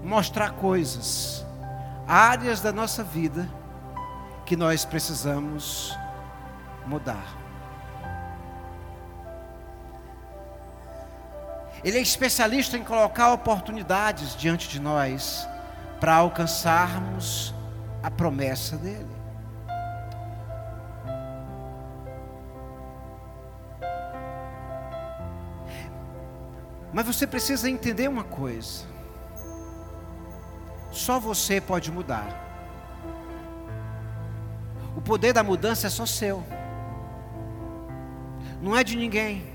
mostrar 0.09 0.53
coisas, 0.53 1.45
áreas 2.07 2.61
da 2.61 2.73
nossa 2.73 3.03
vida 3.03 3.47
que 4.43 4.55
nós 4.55 4.83
precisamos 4.83 5.95
mudar. 6.87 7.37
Ele 11.83 11.99
é 11.99 12.01
especialista 12.01 12.75
em 12.75 12.83
colocar 12.83 13.31
oportunidades 13.31 14.35
diante 14.35 14.67
de 14.67 14.79
nós 14.79 15.47
para 15.99 16.15
alcançarmos 16.15 17.53
a 18.01 18.09
promessa 18.09 18.77
dele. 18.77 19.07
Mas 26.91 27.05
você 27.05 27.27
precisa 27.27 27.69
entender 27.69 28.07
uma 28.07 28.23
coisa. 28.23 28.98
Só 30.91 31.19
você 31.19 31.61
pode 31.61 31.91
mudar. 31.91 32.27
O 34.95 35.01
poder 35.01 35.33
da 35.33 35.43
mudança 35.43 35.87
é 35.87 35.89
só 35.89 36.05
seu. 36.05 36.43
Não 38.61 38.75
é 38.75 38.83
de 38.83 38.97
ninguém. 38.97 39.47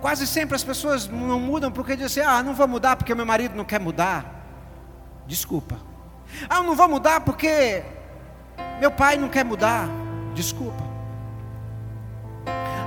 Quase 0.00 0.26
sempre 0.26 0.54
as 0.54 0.62
pessoas 0.62 1.08
não 1.08 1.40
mudam 1.40 1.72
porque 1.72 1.96
dizem: 1.96 2.22
Ah, 2.22 2.42
não 2.42 2.54
vou 2.54 2.68
mudar 2.68 2.96
porque 2.96 3.14
meu 3.14 3.26
marido 3.26 3.56
não 3.56 3.64
quer 3.64 3.80
mudar. 3.80 4.44
Desculpa. 5.26 5.80
Ah, 6.48 6.62
não 6.62 6.76
vou 6.76 6.88
mudar 6.88 7.20
porque 7.22 7.82
meu 8.78 8.90
pai 8.90 9.16
não 9.16 9.28
quer 9.28 9.44
mudar. 9.44 9.88
Desculpa. 10.34 10.85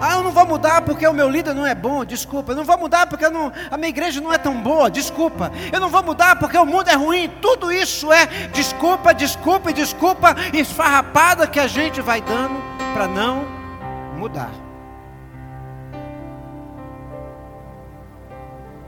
Ah, 0.02 0.14
eu 0.16 0.24
não 0.24 0.32
vou 0.32 0.46
mudar 0.46 0.82
porque 0.82 1.06
o 1.06 1.14
meu 1.14 1.30
líder 1.30 1.54
não 1.54 1.68
é 1.68 1.76
bom, 1.76 2.06
desculpa. 2.06 2.54
Eu 2.54 2.56
não 2.56 2.64
vou 2.64 2.78
mudar 2.78 3.08
porque 3.08 3.28
não, 3.30 3.52
a 3.70 3.78
minha 3.78 3.90
igreja 3.90 4.22
não 4.22 4.32
é 4.32 4.38
tão 4.38 4.62
boa, 4.62 4.90
desculpa. 4.90 5.52
Eu 5.72 5.80
não 5.80 5.90
vou 5.90 6.02
mudar 6.02 6.38
porque 6.38 6.58
o 6.58 6.66
mundo 6.66 6.90
é 6.90 6.96
ruim. 6.96 7.30
Tudo 7.42 7.72
isso 7.72 8.12
é 8.12 8.26
desculpa, 8.54 9.14
desculpa 9.14 9.72
e 9.72 9.74
desculpa 9.74 10.36
esfarrapada 10.54 11.48
que 11.48 11.60
a 11.60 11.68
gente 11.68 12.02
vai 12.02 12.22
dando 12.22 12.62
para 12.94 13.08
não 13.08 13.46
mudar. 14.18 14.52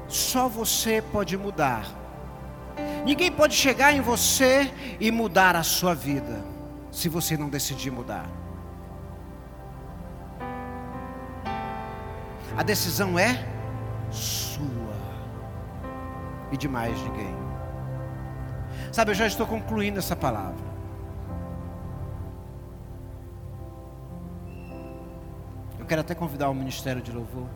Só 0.07 0.47
você 0.47 1.01
pode 1.01 1.37
mudar. 1.37 1.85
Ninguém 3.05 3.31
pode 3.31 3.55
chegar 3.55 3.93
em 3.93 4.01
você 4.01 4.71
e 4.99 5.11
mudar 5.11 5.55
a 5.55 5.63
sua 5.63 5.93
vida, 5.93 6.43
se 6.91 7.09
você 7.09 7.35
não 7.35 7.49
decidir 7.49 7.91
mudar. 7.91 8.40
A 12.57 12.63
decisão 12.63 13.17
é 13.17 13.45
sua 14.09 14.61
e 16.51 16.57
de 16.57 16.67
mais 16.67 16.99
ninguém. 17.01 17.33
Sabe, 18.91 19.11
eu 19.11 19.15
já 19.15 19.25
estou 19.25 19.47
concluindo 19.47 19.99
essa 19.99 20.15
palavra. 20.15 20.71
Eu 25.79 25.85
quero 25.85 26.01
até 26.01 26.13
convidar 26.13 26.49
o 26.49 26.53
ministério 26.53 27.01
de 27.01 27.11
louvor. 27.11 27.47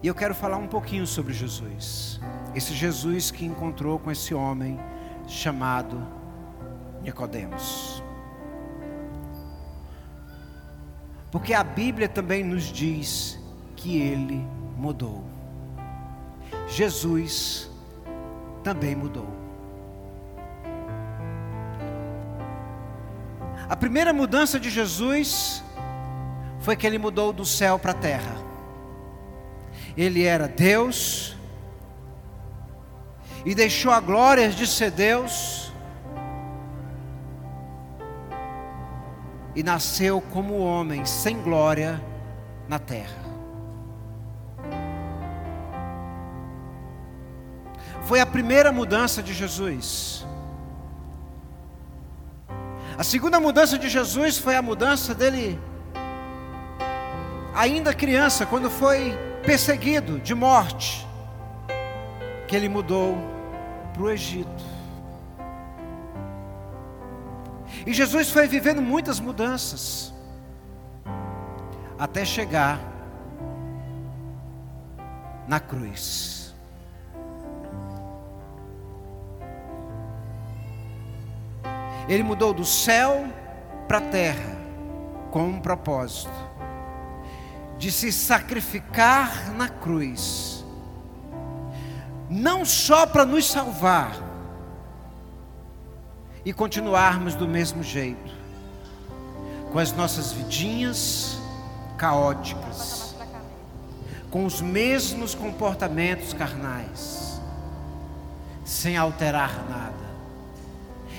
E 0.00 0.06
eu 0.06 0.14
quero 0.14 0.34
falar 0.34 0.56
um 0.56 0.68
pouquinho 0.68 1.06
sobre 1.06 1.32
Jesus. 1.32 2.20
Esse 2.54 2.72
Jesus 2.72 3.30
que 3.30 3.44
encontrou 3.44 3.98
com 3.98 4.10
esse 4.10 4.32
homem 4.32 4.78
chamado 5.26 6.17
Nicodemos. 7.02 8.02
Porque 11.30 11.52
a 11.52 11.62
Bíblia 11.62 12.08
também 12.08 12.42
nos 12.42 12.64
diz 12.64 13.38
que 13.76 13.98
ele 13.98 14.46
mudou. 14.76 15.24
Jesus 16.68 17.70
também 18.62 18.94
mudou. 18.94 19.28
A 23.68 23.76
primeira 23.76 24.12
mudança 24.12 24.58
de 24.58 24.70
Jesus 24.70 25.62
foi 26.60 26.74
que 26.74 26.86
ele 26.86 26.98
mudou 26.98 27.32
do 27.32 27.44
céu 27.44 27.78
para 27.78 27.92
a 27.92 27.94
terra. 27.94 28.36
Ele 29.96 30.24
era 30.24 30.48
Deus 30.48 31.36
e 33.44 33.54
deixou 33.54 33.92
a 33.92 34.00
glória 34.00 34.48
de 34.48 34.66
ser 34.66 34.90
Deus 34.90 35.67
e 39.58 39.62
nasceu 39.64 40.20
como 40.20 40.56
homem 40.58 41.04
sem 41.04 41.42
glória 41.42 42.00
na 42.68 42.78
terra. 42.78 43.18
Foi 48.04 48.20
a 48.20 48.26
primeira 48.26 48.70
mudança 48.70 49.20
de 49.20 49.34
Jesus. 49.34 50.24
A 52.96 53.02
segunda 53.02 53.40
mudança 53.40 53.76
de 53.76 53.88
Jesus 53.88 54.38
foi 54.38 54.54
a 54.54 54.62
mudança 54.62 55.12
dele, 55.12 55.60
ainda 57.52 57.92
criança, 57.92 58.46
quando 58.46 58.70
foi 58.70 59.18
perseguido 59.42 60.20
de 60.20 60.36
morte, 60.36 61.04
que 62.46 62.54
ele 62.54 62.68
mudou 62.68 63.18
para 63.92 64.02
o 64.04 64.08
Egito. 64.08 64.64
E 67.86 67.92
Jesus 67.92 68.30
foi 68.30 68.46
vivendo 68.46 68.82
muitas 68.82 69.20
mudanças, 69.20 70.12
até 71.98 72.24
chegar 72.24 72.80
na 75.46 75.58
cruz. 75.58 76.54
Ele 82.08 82.22
mudou 82.22 82.54
do 82.54 82.64
céu 82.64 83.26
para 83.86 83.98
a 83.98 84.02
terra 84.02 84.56
com 85.30 85.46
um 85.46 85.60
propósito 85.60 86.48
de 87.78 87.92
se 87.92 88.10
sacrificar 88.10 89.52
na 89.54 89.68
cruz, 89.68 90.64
não 92.28 92.64
só 92.64 93.06
para 93.06 93.24
nos 93.24 93.46
salvar 93.46 94.27
e 96.48 96.52
continuarmos 96.54 97.34
do 97.34 97.46
mesmo 97.46 97.82
jeito, 97.82 98.32
com 99.70 99.78
as 99.78 99.92
nossas 99.92 100.32
vidinhas 100.32 101.38
caóticas, 101.98 103.14
com 104.30 104.46
os 104.46 104.62
mesmos 104.62 105.34
comportamentos 105.34 106.32
carnais, 106.32 107.38
sem 108.64 108.96
alterar 108.96 109.62
nada. 109.68 110.08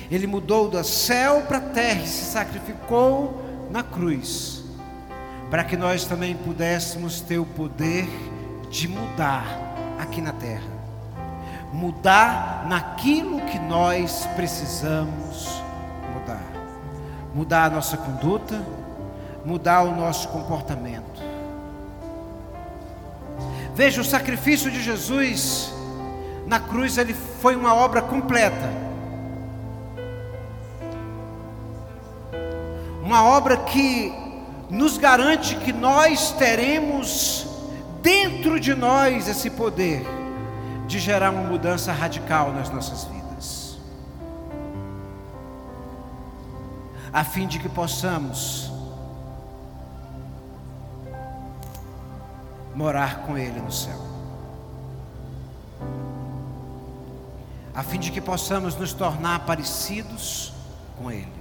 Ele 0.10 0.26
mudou 0.26 0.68
do 0.68 0.84
céu 0.84 1.44
para 1.44 1.58
a 1.58 1.62
terra 1.62 2.02
e 2.02 2.08
se 2.08 2.32
sacrificou 2.32 3.40
na 3.70 3.84
cruz, 3.84 4.64
para 5.52 5.64
que 5.64 5.78
nós 5.78 6.06
também 6.06 6.36
pudéssemos 6.36 7.22
ter 7.22 7.38
o 7.38 7.46
poder 7.46 8.10
de 8.72 8.88
mudar 8.88 9.46
aqui 10.00 10.22
na 10.22 10.34
terra. 10.34 10.79
Mudar 11.72 12.66
naquilo 12.68 13.42
que 13.42 13.60
nós 13.60 14.28
precisamos 14.36 15.62
mudar. 16.14 16.44
Mudar 17.34 17.66
a 17.66 17.70
nossa 17.70 17.96
conduta, 17.98 18.62
mudar 19.46 19.84
o 19.84 19.96
nosso 19.96 20.28
comportamento. 20.30 21.22
Veja, 23.76 24.02
o 24.02 24.06
sacrifício 24.06 24.70
de 24.70 24.82
Jesus 24.82 25.74
na 26.48 26.60
cruz 26.60 26.98
ele 26.98 27.14
foi 27.14 27.56
uma 27.56 27.74
obra 27.76 28.02
completa 28.02 28.90
uma 33.10 33.24
obra 33.24 33.58
que 33.58 34.14
nos 34.70 34.96
garante 34.96 35.56
que 35.56 35.74
nós 35.74 36.32
teremos 36.34 37.48
dentro 38.04 38.60
de 38.60 38.76
nós 38.76 39.28
esse 39.28 39.50
poder 39.50 40.06
de 40.90 40.98
gerar 40.98 41.30
uma 41.30 41.44
mudança 41.44 41.94
radical 41.94 42.52
nas 42.52 42.72
nossas 42.72 43.04
vidas, 43.04 43.78
a 47.14 47.24
fim 47.24 47.46
de 47.46 47.60
que 47.60 47.70
possamos 47.70 48.72
morar 52.74 53.20
com 53.20 53.38
Ele 53.38 53.62
no 53.62 53.72
céu, 53.72 54.02
a 57.76 57.84
fim 57.84 58.00
de 58.00 58.12
que 58.12 58.20
possamos 58.20 58.76
nos 58.76 58.92
tornar 58.92 59.46
parecidos 59.46 60.52
com 60.98 61.12
Ele. 61.12 61.40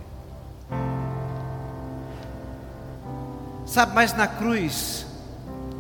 Sabe, 3.65 3.95
mas 3.95 4.13
na 4.13 4.29
cruz, 4.29 5.07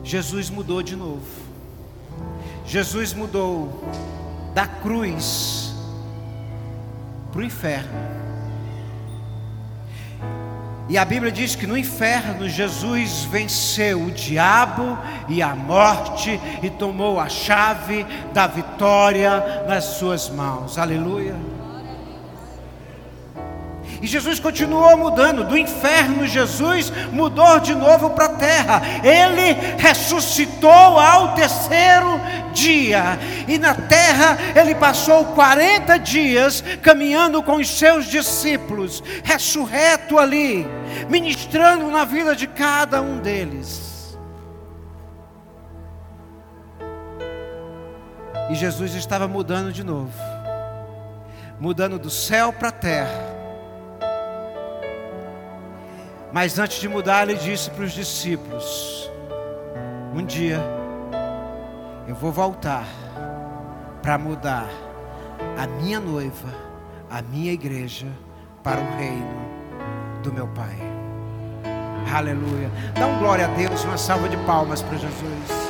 Jesus 0.02 0.48
mudou 0.48 0.82
de 0.82 0.96
novo. 0.96 1.47
Jesus 2.68 3.14
mudou 3.14 3.82
da 4.52 4.66
cruz 4.66 5.74
para 7.32 7.40
o 7.40 7.44
inferno. 7.44 7.98
E 10.86 10.98
a 10.98 11.04
Bíblia 11.04 11.32
diz 11.32 11.54
que 11.54 11.66
no 11.66 11.76
inferno 11.78 12.46
Jesus 12.46 13.24
venceu 13.24 14.04
o 14.04 14.10
diabo 14.10 14.98
e 15.28 15.42
a 15.42 15.54
morte 15.54 16.38
e 16.62 16.68
tomou 16.68 17.18
a 17.18 17.28
chave 17.28 18.06
da 18.34 18.46
vitória 18.46 19.64
nas 19.66 19.84
suas 19.84 20.28
mãos. 20.28 20.76
Aleluia. 20.76 21.57
E 24.00 24.06
Jesus 24.06 24.38
continuou 24.38 24.96
mudando, 24.96 25.44
do 25.44 25.58
inferno 25.58 26.26
Jesus 26.26 26.92
mudou 27.12 27.58
de 27.58 27.74
novo 27.74 28.10
para 28.10 28.26
a 28.26 28.34
terra. 28.36 28.82
Ele 29.02 29.54
ressuscitou 29.76 30.70
ao 30.70 31.34
terceiro 31.34 32.20
dia. 32.52 33.18
E 33.48 33.58
na 33.58 33.74
terra 33.74 34.38
ele 34.54 34.74
passou 34.74 35.24
40 35.26 35.98
dias 35.98 36.62
caminhando 36.82 37.42
com 37.42 37.56
os 37.56 37.68
seus 37.68 38.06
discípulos, 38.06 39.02
ressurreto 39.24 40.18
ali, 40.18 40.66
ministrando 41.08 41.90
na 41.90 42.04
vida 42.04 42.36
de 42.36 42.46
cada 42.46 43.02
um 43.02 43.18
deles. 43.18 44.16
E 48.48 48.54
Jesus 48.54 48.94
estava 48.94 49.26
mudando 49.28 49.72
de 49.72 49.84
novo, 49.84 50.12
mudando 51.60 51.98
do 51.98 52.08
céu 52.08 52.52
para 52.52 52.68
a 52.68 52.72
terra 52.72 53.27
mas 56.32 56.58
antes 56.58 56.80
de 56.80 56.88
mudar, 56.88 57.28
ele 57.28 57.38
disse 57.38 57.70
para 57.70 57.84
os 57.84 57.92
discípulos: 57.92 59.10
Um 60.14 60.24
dia 60.24 60.60
eu 62.06 62.14
vou 62.14 62.30
voltar 62.30 62.86
para 64.02 64.18
mudar 64.18 64.68
a 65.56 65.66
minha 65.66 66.00
noiva, 66.00 66.48
a 67.10 67.22
minha 67.22 67.52
igreja, 67.52 68.06
para 68.62 68.80
o 68.80 68.96
reino 68.96 69.48
do 70.22 70.32
meu 70.32 70.48
Pai. 70.48 70.76
Aleluia. 72.14 72.70
Dá 72.94 73.06
um 73.06 73.18
glória 73.18 73.46
a 73.46 73.48
Deus, 73.48 73.84
uma 73.84 73.98
salva 73.98 74.28
de 74.28 74.36
palmas 74.38 74.82
para 74.82 74.96
Jesus. 74.96 75.68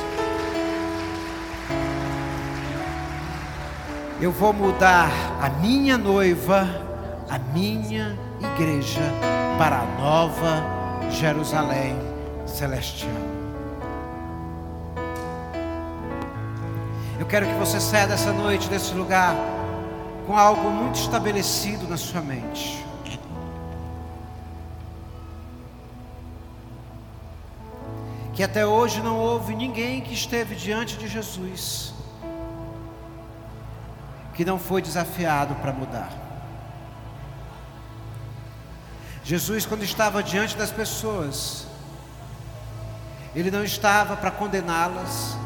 Eu 4.21 4.31
vou 4.31 4.51
mudar 4.51 5.09
a 5.41 5.49
minha 5.49 5.97
noiva, 5.97 6.67
a 7.29 7.37
minha 7.53 8.17
igreja 8.53 9.01
para 9.59 9.81
a 9.81 9.85
nova 9.99 10.63
Jerusalém 11.11 11.93
celestial. 12.47 13.11
Eu 17.19 17.25
quero 17.25 17.45
que 17.45 17.53
você 17.55 17.77
saia 17.77 18.07
dessa 18.07 18.31
noite, 18.31 18.69
desse 18.69 18.93
lugar, 18.93 19.35
com 20.25 20.37
algo 20.37 20.69
muito 20.69 20.95
estabelecido 20.95 21.89
na 21.89 21.97
sua 21.97 22.21
mente. 22.21 22.85
Que 28.33 28.41
até 28.41 28.65
hoje 28.65 29.01
não 29.01 29.19
houve 29.19 29.53
ninguém 29.53 29.99
que 29.99 30.13
esteve 30.13 30.55
diante 30.55 30.95
de 30.95 31.09
Jesus 31.09 31.93
que 34.33 34.45
não 34.45 34.57
foi 34.57 34.81
desafiado 34.81 35.53
para 35.55 35.73
mudar. 35.73 36.28
Jesus, 39.29 39.63
quando 39.63 39.83
estava 39.83 40.23
diante 40.23 40.57
das 40.57 40.71
pessoas, 40.71 41.67
ele 43.35 43.51
não 43.51 43.63
estava 43.63 44.17
para 44.17 44.31
condená-las, 44.31 45.37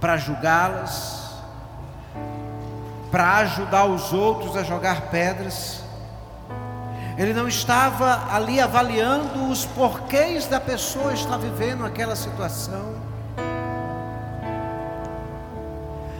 para 0.00 0.16
julgá-las, 0.16 1.32
para 3.10 3.38
ajudar 3.38 3.86
os 3.86 4.12
outros 4.12 4.56
a 4.56 4.62
jogar 4.62 5.10
pedras. 5.10 5.82
Ele 7.18 7.34
não 7.34 7.48
estava 7.48 8.32
ali 8.32 8.60
avaliando 8.60 9.50
os 9.50 9.66
porquês 9.66 10.46
da 10.46 10.60
pessoa 10.60 11.12
estar 11.12 11.36
vivendo 11.36 11.84
aquela 11.84 12.14
situação. 12.14 12.94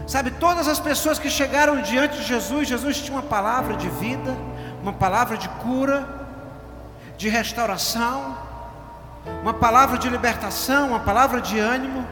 Sabe, 0.09 0.33
todas 0.33 0.67
as 0.67 0.81
pessoas 0.81 1.21
que 1.21 1.31
chegaram 1.31 1.83
diante 1.83 2.17
de 2.17 2.25
Jesus, 2.25 2.67
Jesus 2.67 3.01
tinha 3.01 3.17
uma 3.17 3.23
palavra 3.23 3.77
de 3.77 3.89
vida 3.91 4.37
uma 4.83 4.93
palavra 4.93 5.39
de 5.39 5.49
cura, 5.49 6.09
de 7.17 7.29
restauração, 7.29 8.37
uma 9.43 9.55
palavra 9.55 9.97
de 9.97 10.09
libertação, 10.09 10.89
uma 10.89 11.01
palavra 11.01 11.41
de 11.41 11.59
ânimo, 11.59 12.05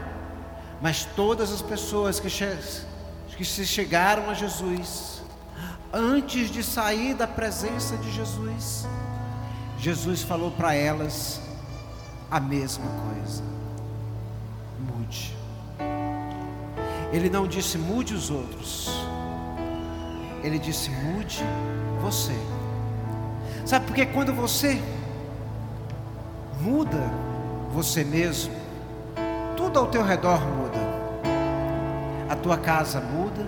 mas 0.81 1.03
todas 1.03 1.51
as 1.51 1.61
pessoas 1.61 2.19
que, 2.19 2.29
que 3.35 3.43
se 3.43 3.65
chegaram 3.65 4.29
a 4.29 4.33
Jesus, 4.33 5.21
antes 5.91 6.49
de 6.49 6.63
sair 6.63 7.13
da 7.13 7.27
presença 7.27 7.97
de 7.97 8.09
Jesus, 8.09 8.87
Jesus 9.77 10.21
falou 10.21 10.51
para 10.51 10.73
elas 10.73 11.41
a 12.29 12.39
mesma 12.39 12.85
coisa: 12.85 13.43
mude. 14.79 15.35
Ele 17.11 17.29
não 17.29 17.45
disse 17.45 17.77
mude 17.77 18.13
os 18.13 18.29
outros, 18.29 18.89
ele 20.41 20.57
disse 20.57 20.89
mude 20.89 21.43
você. 22.01 22.60
Sabe 23.65 23.85
por 23.85 23.95
que 23.95 24.05
quando 24.05 24.33
você 24.33 24.81
muda 26.61 26.99
você 27.71 28.03
mesmo, 28.03 28.53
tudo 29.55 29.79
ao 29.79 29.87
teu 29.87 30.03
redor 30.03 30.41
muda. 30.41 30.79
A 32.29 32.35
tua 32.35 32.57
casa 32.57 32.99
muda, 32.99 33.45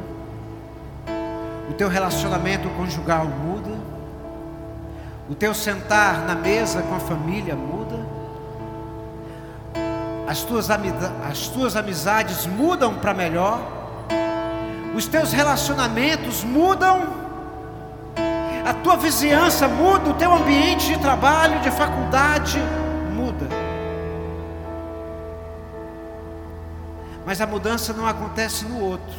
o 1.69 1.73
teu 1.73 1.89
relacionamento 1.89 2.69
conjugal 2.69 3.25
muda, 3.25 3.71
o 5.29 5.35
teu 5.35 5.53
sentar 5.53 6.25
na 6.25 6.35
mesa 6.35 6.81
com 6.81 6.95
a 6.95 6.99
família 6.99 7.55
muda, 7.55 7.95
as 10.27 10.43
tuas, 10.43 10.69
as 10.69 11.47
tuas 11.47 11.75
amizades 11.75 12.45
mudam 12.45 12.95
para 12.95 13.13
melhor, 13.13 13.61
os 14.95 15.07
teus 15.07 15.31
relacionamentos 15.31 16.43
mudam, 16.43 17.22
a 18.65 18.73
tua 18.73 18.95
vizinhança 18.95 19.67
muda, 19.67 20.09
o 20.09 20.13
teu 20.13 20.33
ambiente 20.33 20.87
de 20.87 20.99
trabalho, 20.99 21.59
de 21.59 21.69
faculdade 21.71 22.59
muda. 23.13 23.47
Mas 27.25 27.41
a 27.41 27.47
mudança 27.47 27.93
não 27.93 28.07
acontece 28.07 28.65
no 28.65 28.79
outro, 28.79 29.15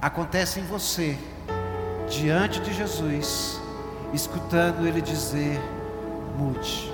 acontece 0.00 0.60
em 0.60 0.64
você, 0.64 1.18
diante 2.08 2.60
de 2.60 2.72
Jesus, 2.72 3.60
escutando 4.12 4.86
Ele 4.86 5.00
dizer: 5.00 5.60
mude. 6.36 6.92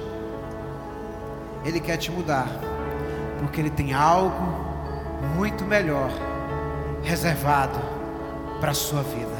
Ele 1.64 1.80
quer 1.80 1.96
te 1.96 2.10
mudar, 2.10 2.48
porque 3.38 3.60
Ele 3.60 3.70
tem 3.70 3.94
algo 3.94 4.64
muito 5.36 5.64
melhor 5.64 6.10
reservado 7.02 7.78
para 8.60 8.70
a 8.70 8.74
sua 8.74 9.02
vida. 9.02 9.33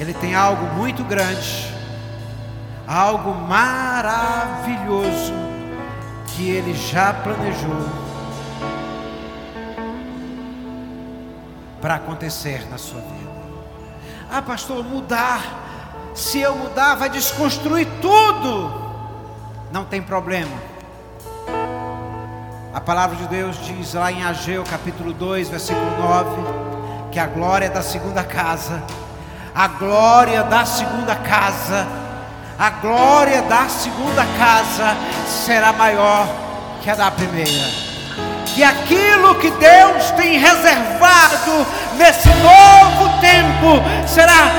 Ele 0.00 0.14
tem 0.14 0.34
algo 0.34 0.64
muito 0.76 1.04
grande, 1.04 1.70
algo 2.88 3.34
maravilhoso 3.34 5.34
que 6.28 6.48
Ele 6.48 6.72
já 6.72 7.12
planejou 7.12 7.86
para 11.82 11.96
acontecer 11.96 12.66
na 12.70 12.78
sua 12.78 13.02
vida. 13.02 13.30
Ah, 14.30 14.40
pastor, 14.40 14.82
mudar. 14.82 15.42
Se 16.14 16.40
eu 16.40 16.56
mudar, 16.56 16.94
vai 16.94 17.10
desconstruir 17.10 17.86
tudo. 18.00 18.72
Não 19.70 19.84
tem 19.84 20.00
problema. 20.00 20.56
A 22.72 22.80
palavra 22.80 23.16
de 23.16 23.26
Deus 23.26 23.62
diz 23.66 23.92
lá 23.92 24.10
em 24.10 24.24
Ageu 24.24 24.64
capítulo 24.64 25.12
2, 25.12 25.50
versículo 25.50 25.90
9, 25.98 26.30
que 27.12 27.18
a 27.18 27.26
glória 27.26 27.68
da 27.68 27.82
segunda 27.82 28.24
casa, 28.24 28.82
a 29.54 29.68
glória 29.68 30.42
da 30.44 30.64
segunda 30.64 31.14
casa, 31.16 31.86
a 32.58 32.70
glória 32.70 33.42
da 33.42 33.68
segunda 33.68 34.24
casa 34.38 34.96
será 35.26 35.72
maior 35.72 36.26
que 36.80 36.90
a 36.90 36.94
da 36.94 37.10
primeira. 37.10 37.90
Que 38.46 38.64
aquilo 38.64 39.36
que 39.36 39.50
Deus 39.52 40.10
tem 40.16 40.38
reservado 40.38 41.66
nesse 41.96 42.28
novo 42.28 43.20
tempo 43.20 43.80
será 44.06 44.50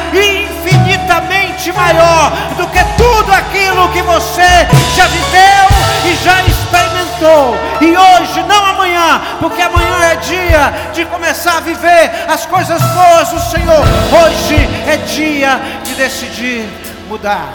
infinitamente 1.11 1.71
maior 1.73 2.31
do 2.55 2.67
que 2.67 2.79
tudo 2.97 3.33
aquilo 3.33 3.89
que 3.89 4.01
você 4.01 4.67
já 4.95 5.05
viveu 5.07 5.67
e 6.05 6.15
já 6.23 6.41
experimentou. 6.43 7.55
E 7.81 7.97
hoje, 7.97 8.43
não 8.47 8.65
amanhã, 8.65 9.21
porque 9.39 9.61
amanhã 9.61 10.11
é 10.11 10.15
dia 10.15 10.73
de 10.93 11.05
começar 11.05 11.57
a 11.57 11.59
viver 11.59 12.11
as 12.27 12.45
coisas 12.45 12.81
boas 12.81 13.29
do 13.29 13.39
Senhor. 13.39 13.83
Hoje 14.23 14.55
é 14.87 14.97
dia 14.97 15.59
de 15.83 15.95
decidir 15.95 16.67
mudar. 17.07 17.47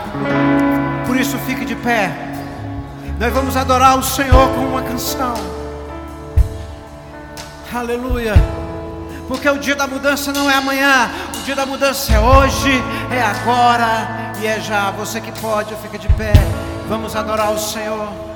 Por 1.06 1.16
isso, 1.16 1.38
fique 1.46 1.64
de 1.64 1.74
pé. 1.76 2.10
Nós 3.18 3.32
vamos 3.32 3.56
adorar 3.56 3.98
o 3.98 4.02
Senhor 4.02 4.48
com 4.50 4.60
uma 4.60 4.82
canção. 4.82 5.34
Aleluia. 7.72 8.65
Porque 9.28 9.48
o 9.48 9.58
dia 9.58 9.74
da 9.74 9.86
mudança 9.86 10.32
não 10.32 10.50
é 10.50 10.54
amanhã, 10.54 11.10
o 11.36 11.44
dia 11.44 11.56
da 11.56 11.66
mudança 11.66 12.12
é 12.12 12.20
hoje, 12.20 12.82
é 13.10 13.20
agora 13.20 14.32
e 14.40 14.46
é 14.46 14.60
já. 14.60 14.90
Você 14.92 15.20
que 15.20 15.32
pode, 15.40 15.74
fica 15.76 15.98
de 15.98 16.08
pé. 16.14 16.32
Vamos 16.88 17.16
adorar 17.16 17.52
o 17.52 17.58
Senhor. 17.58 18.35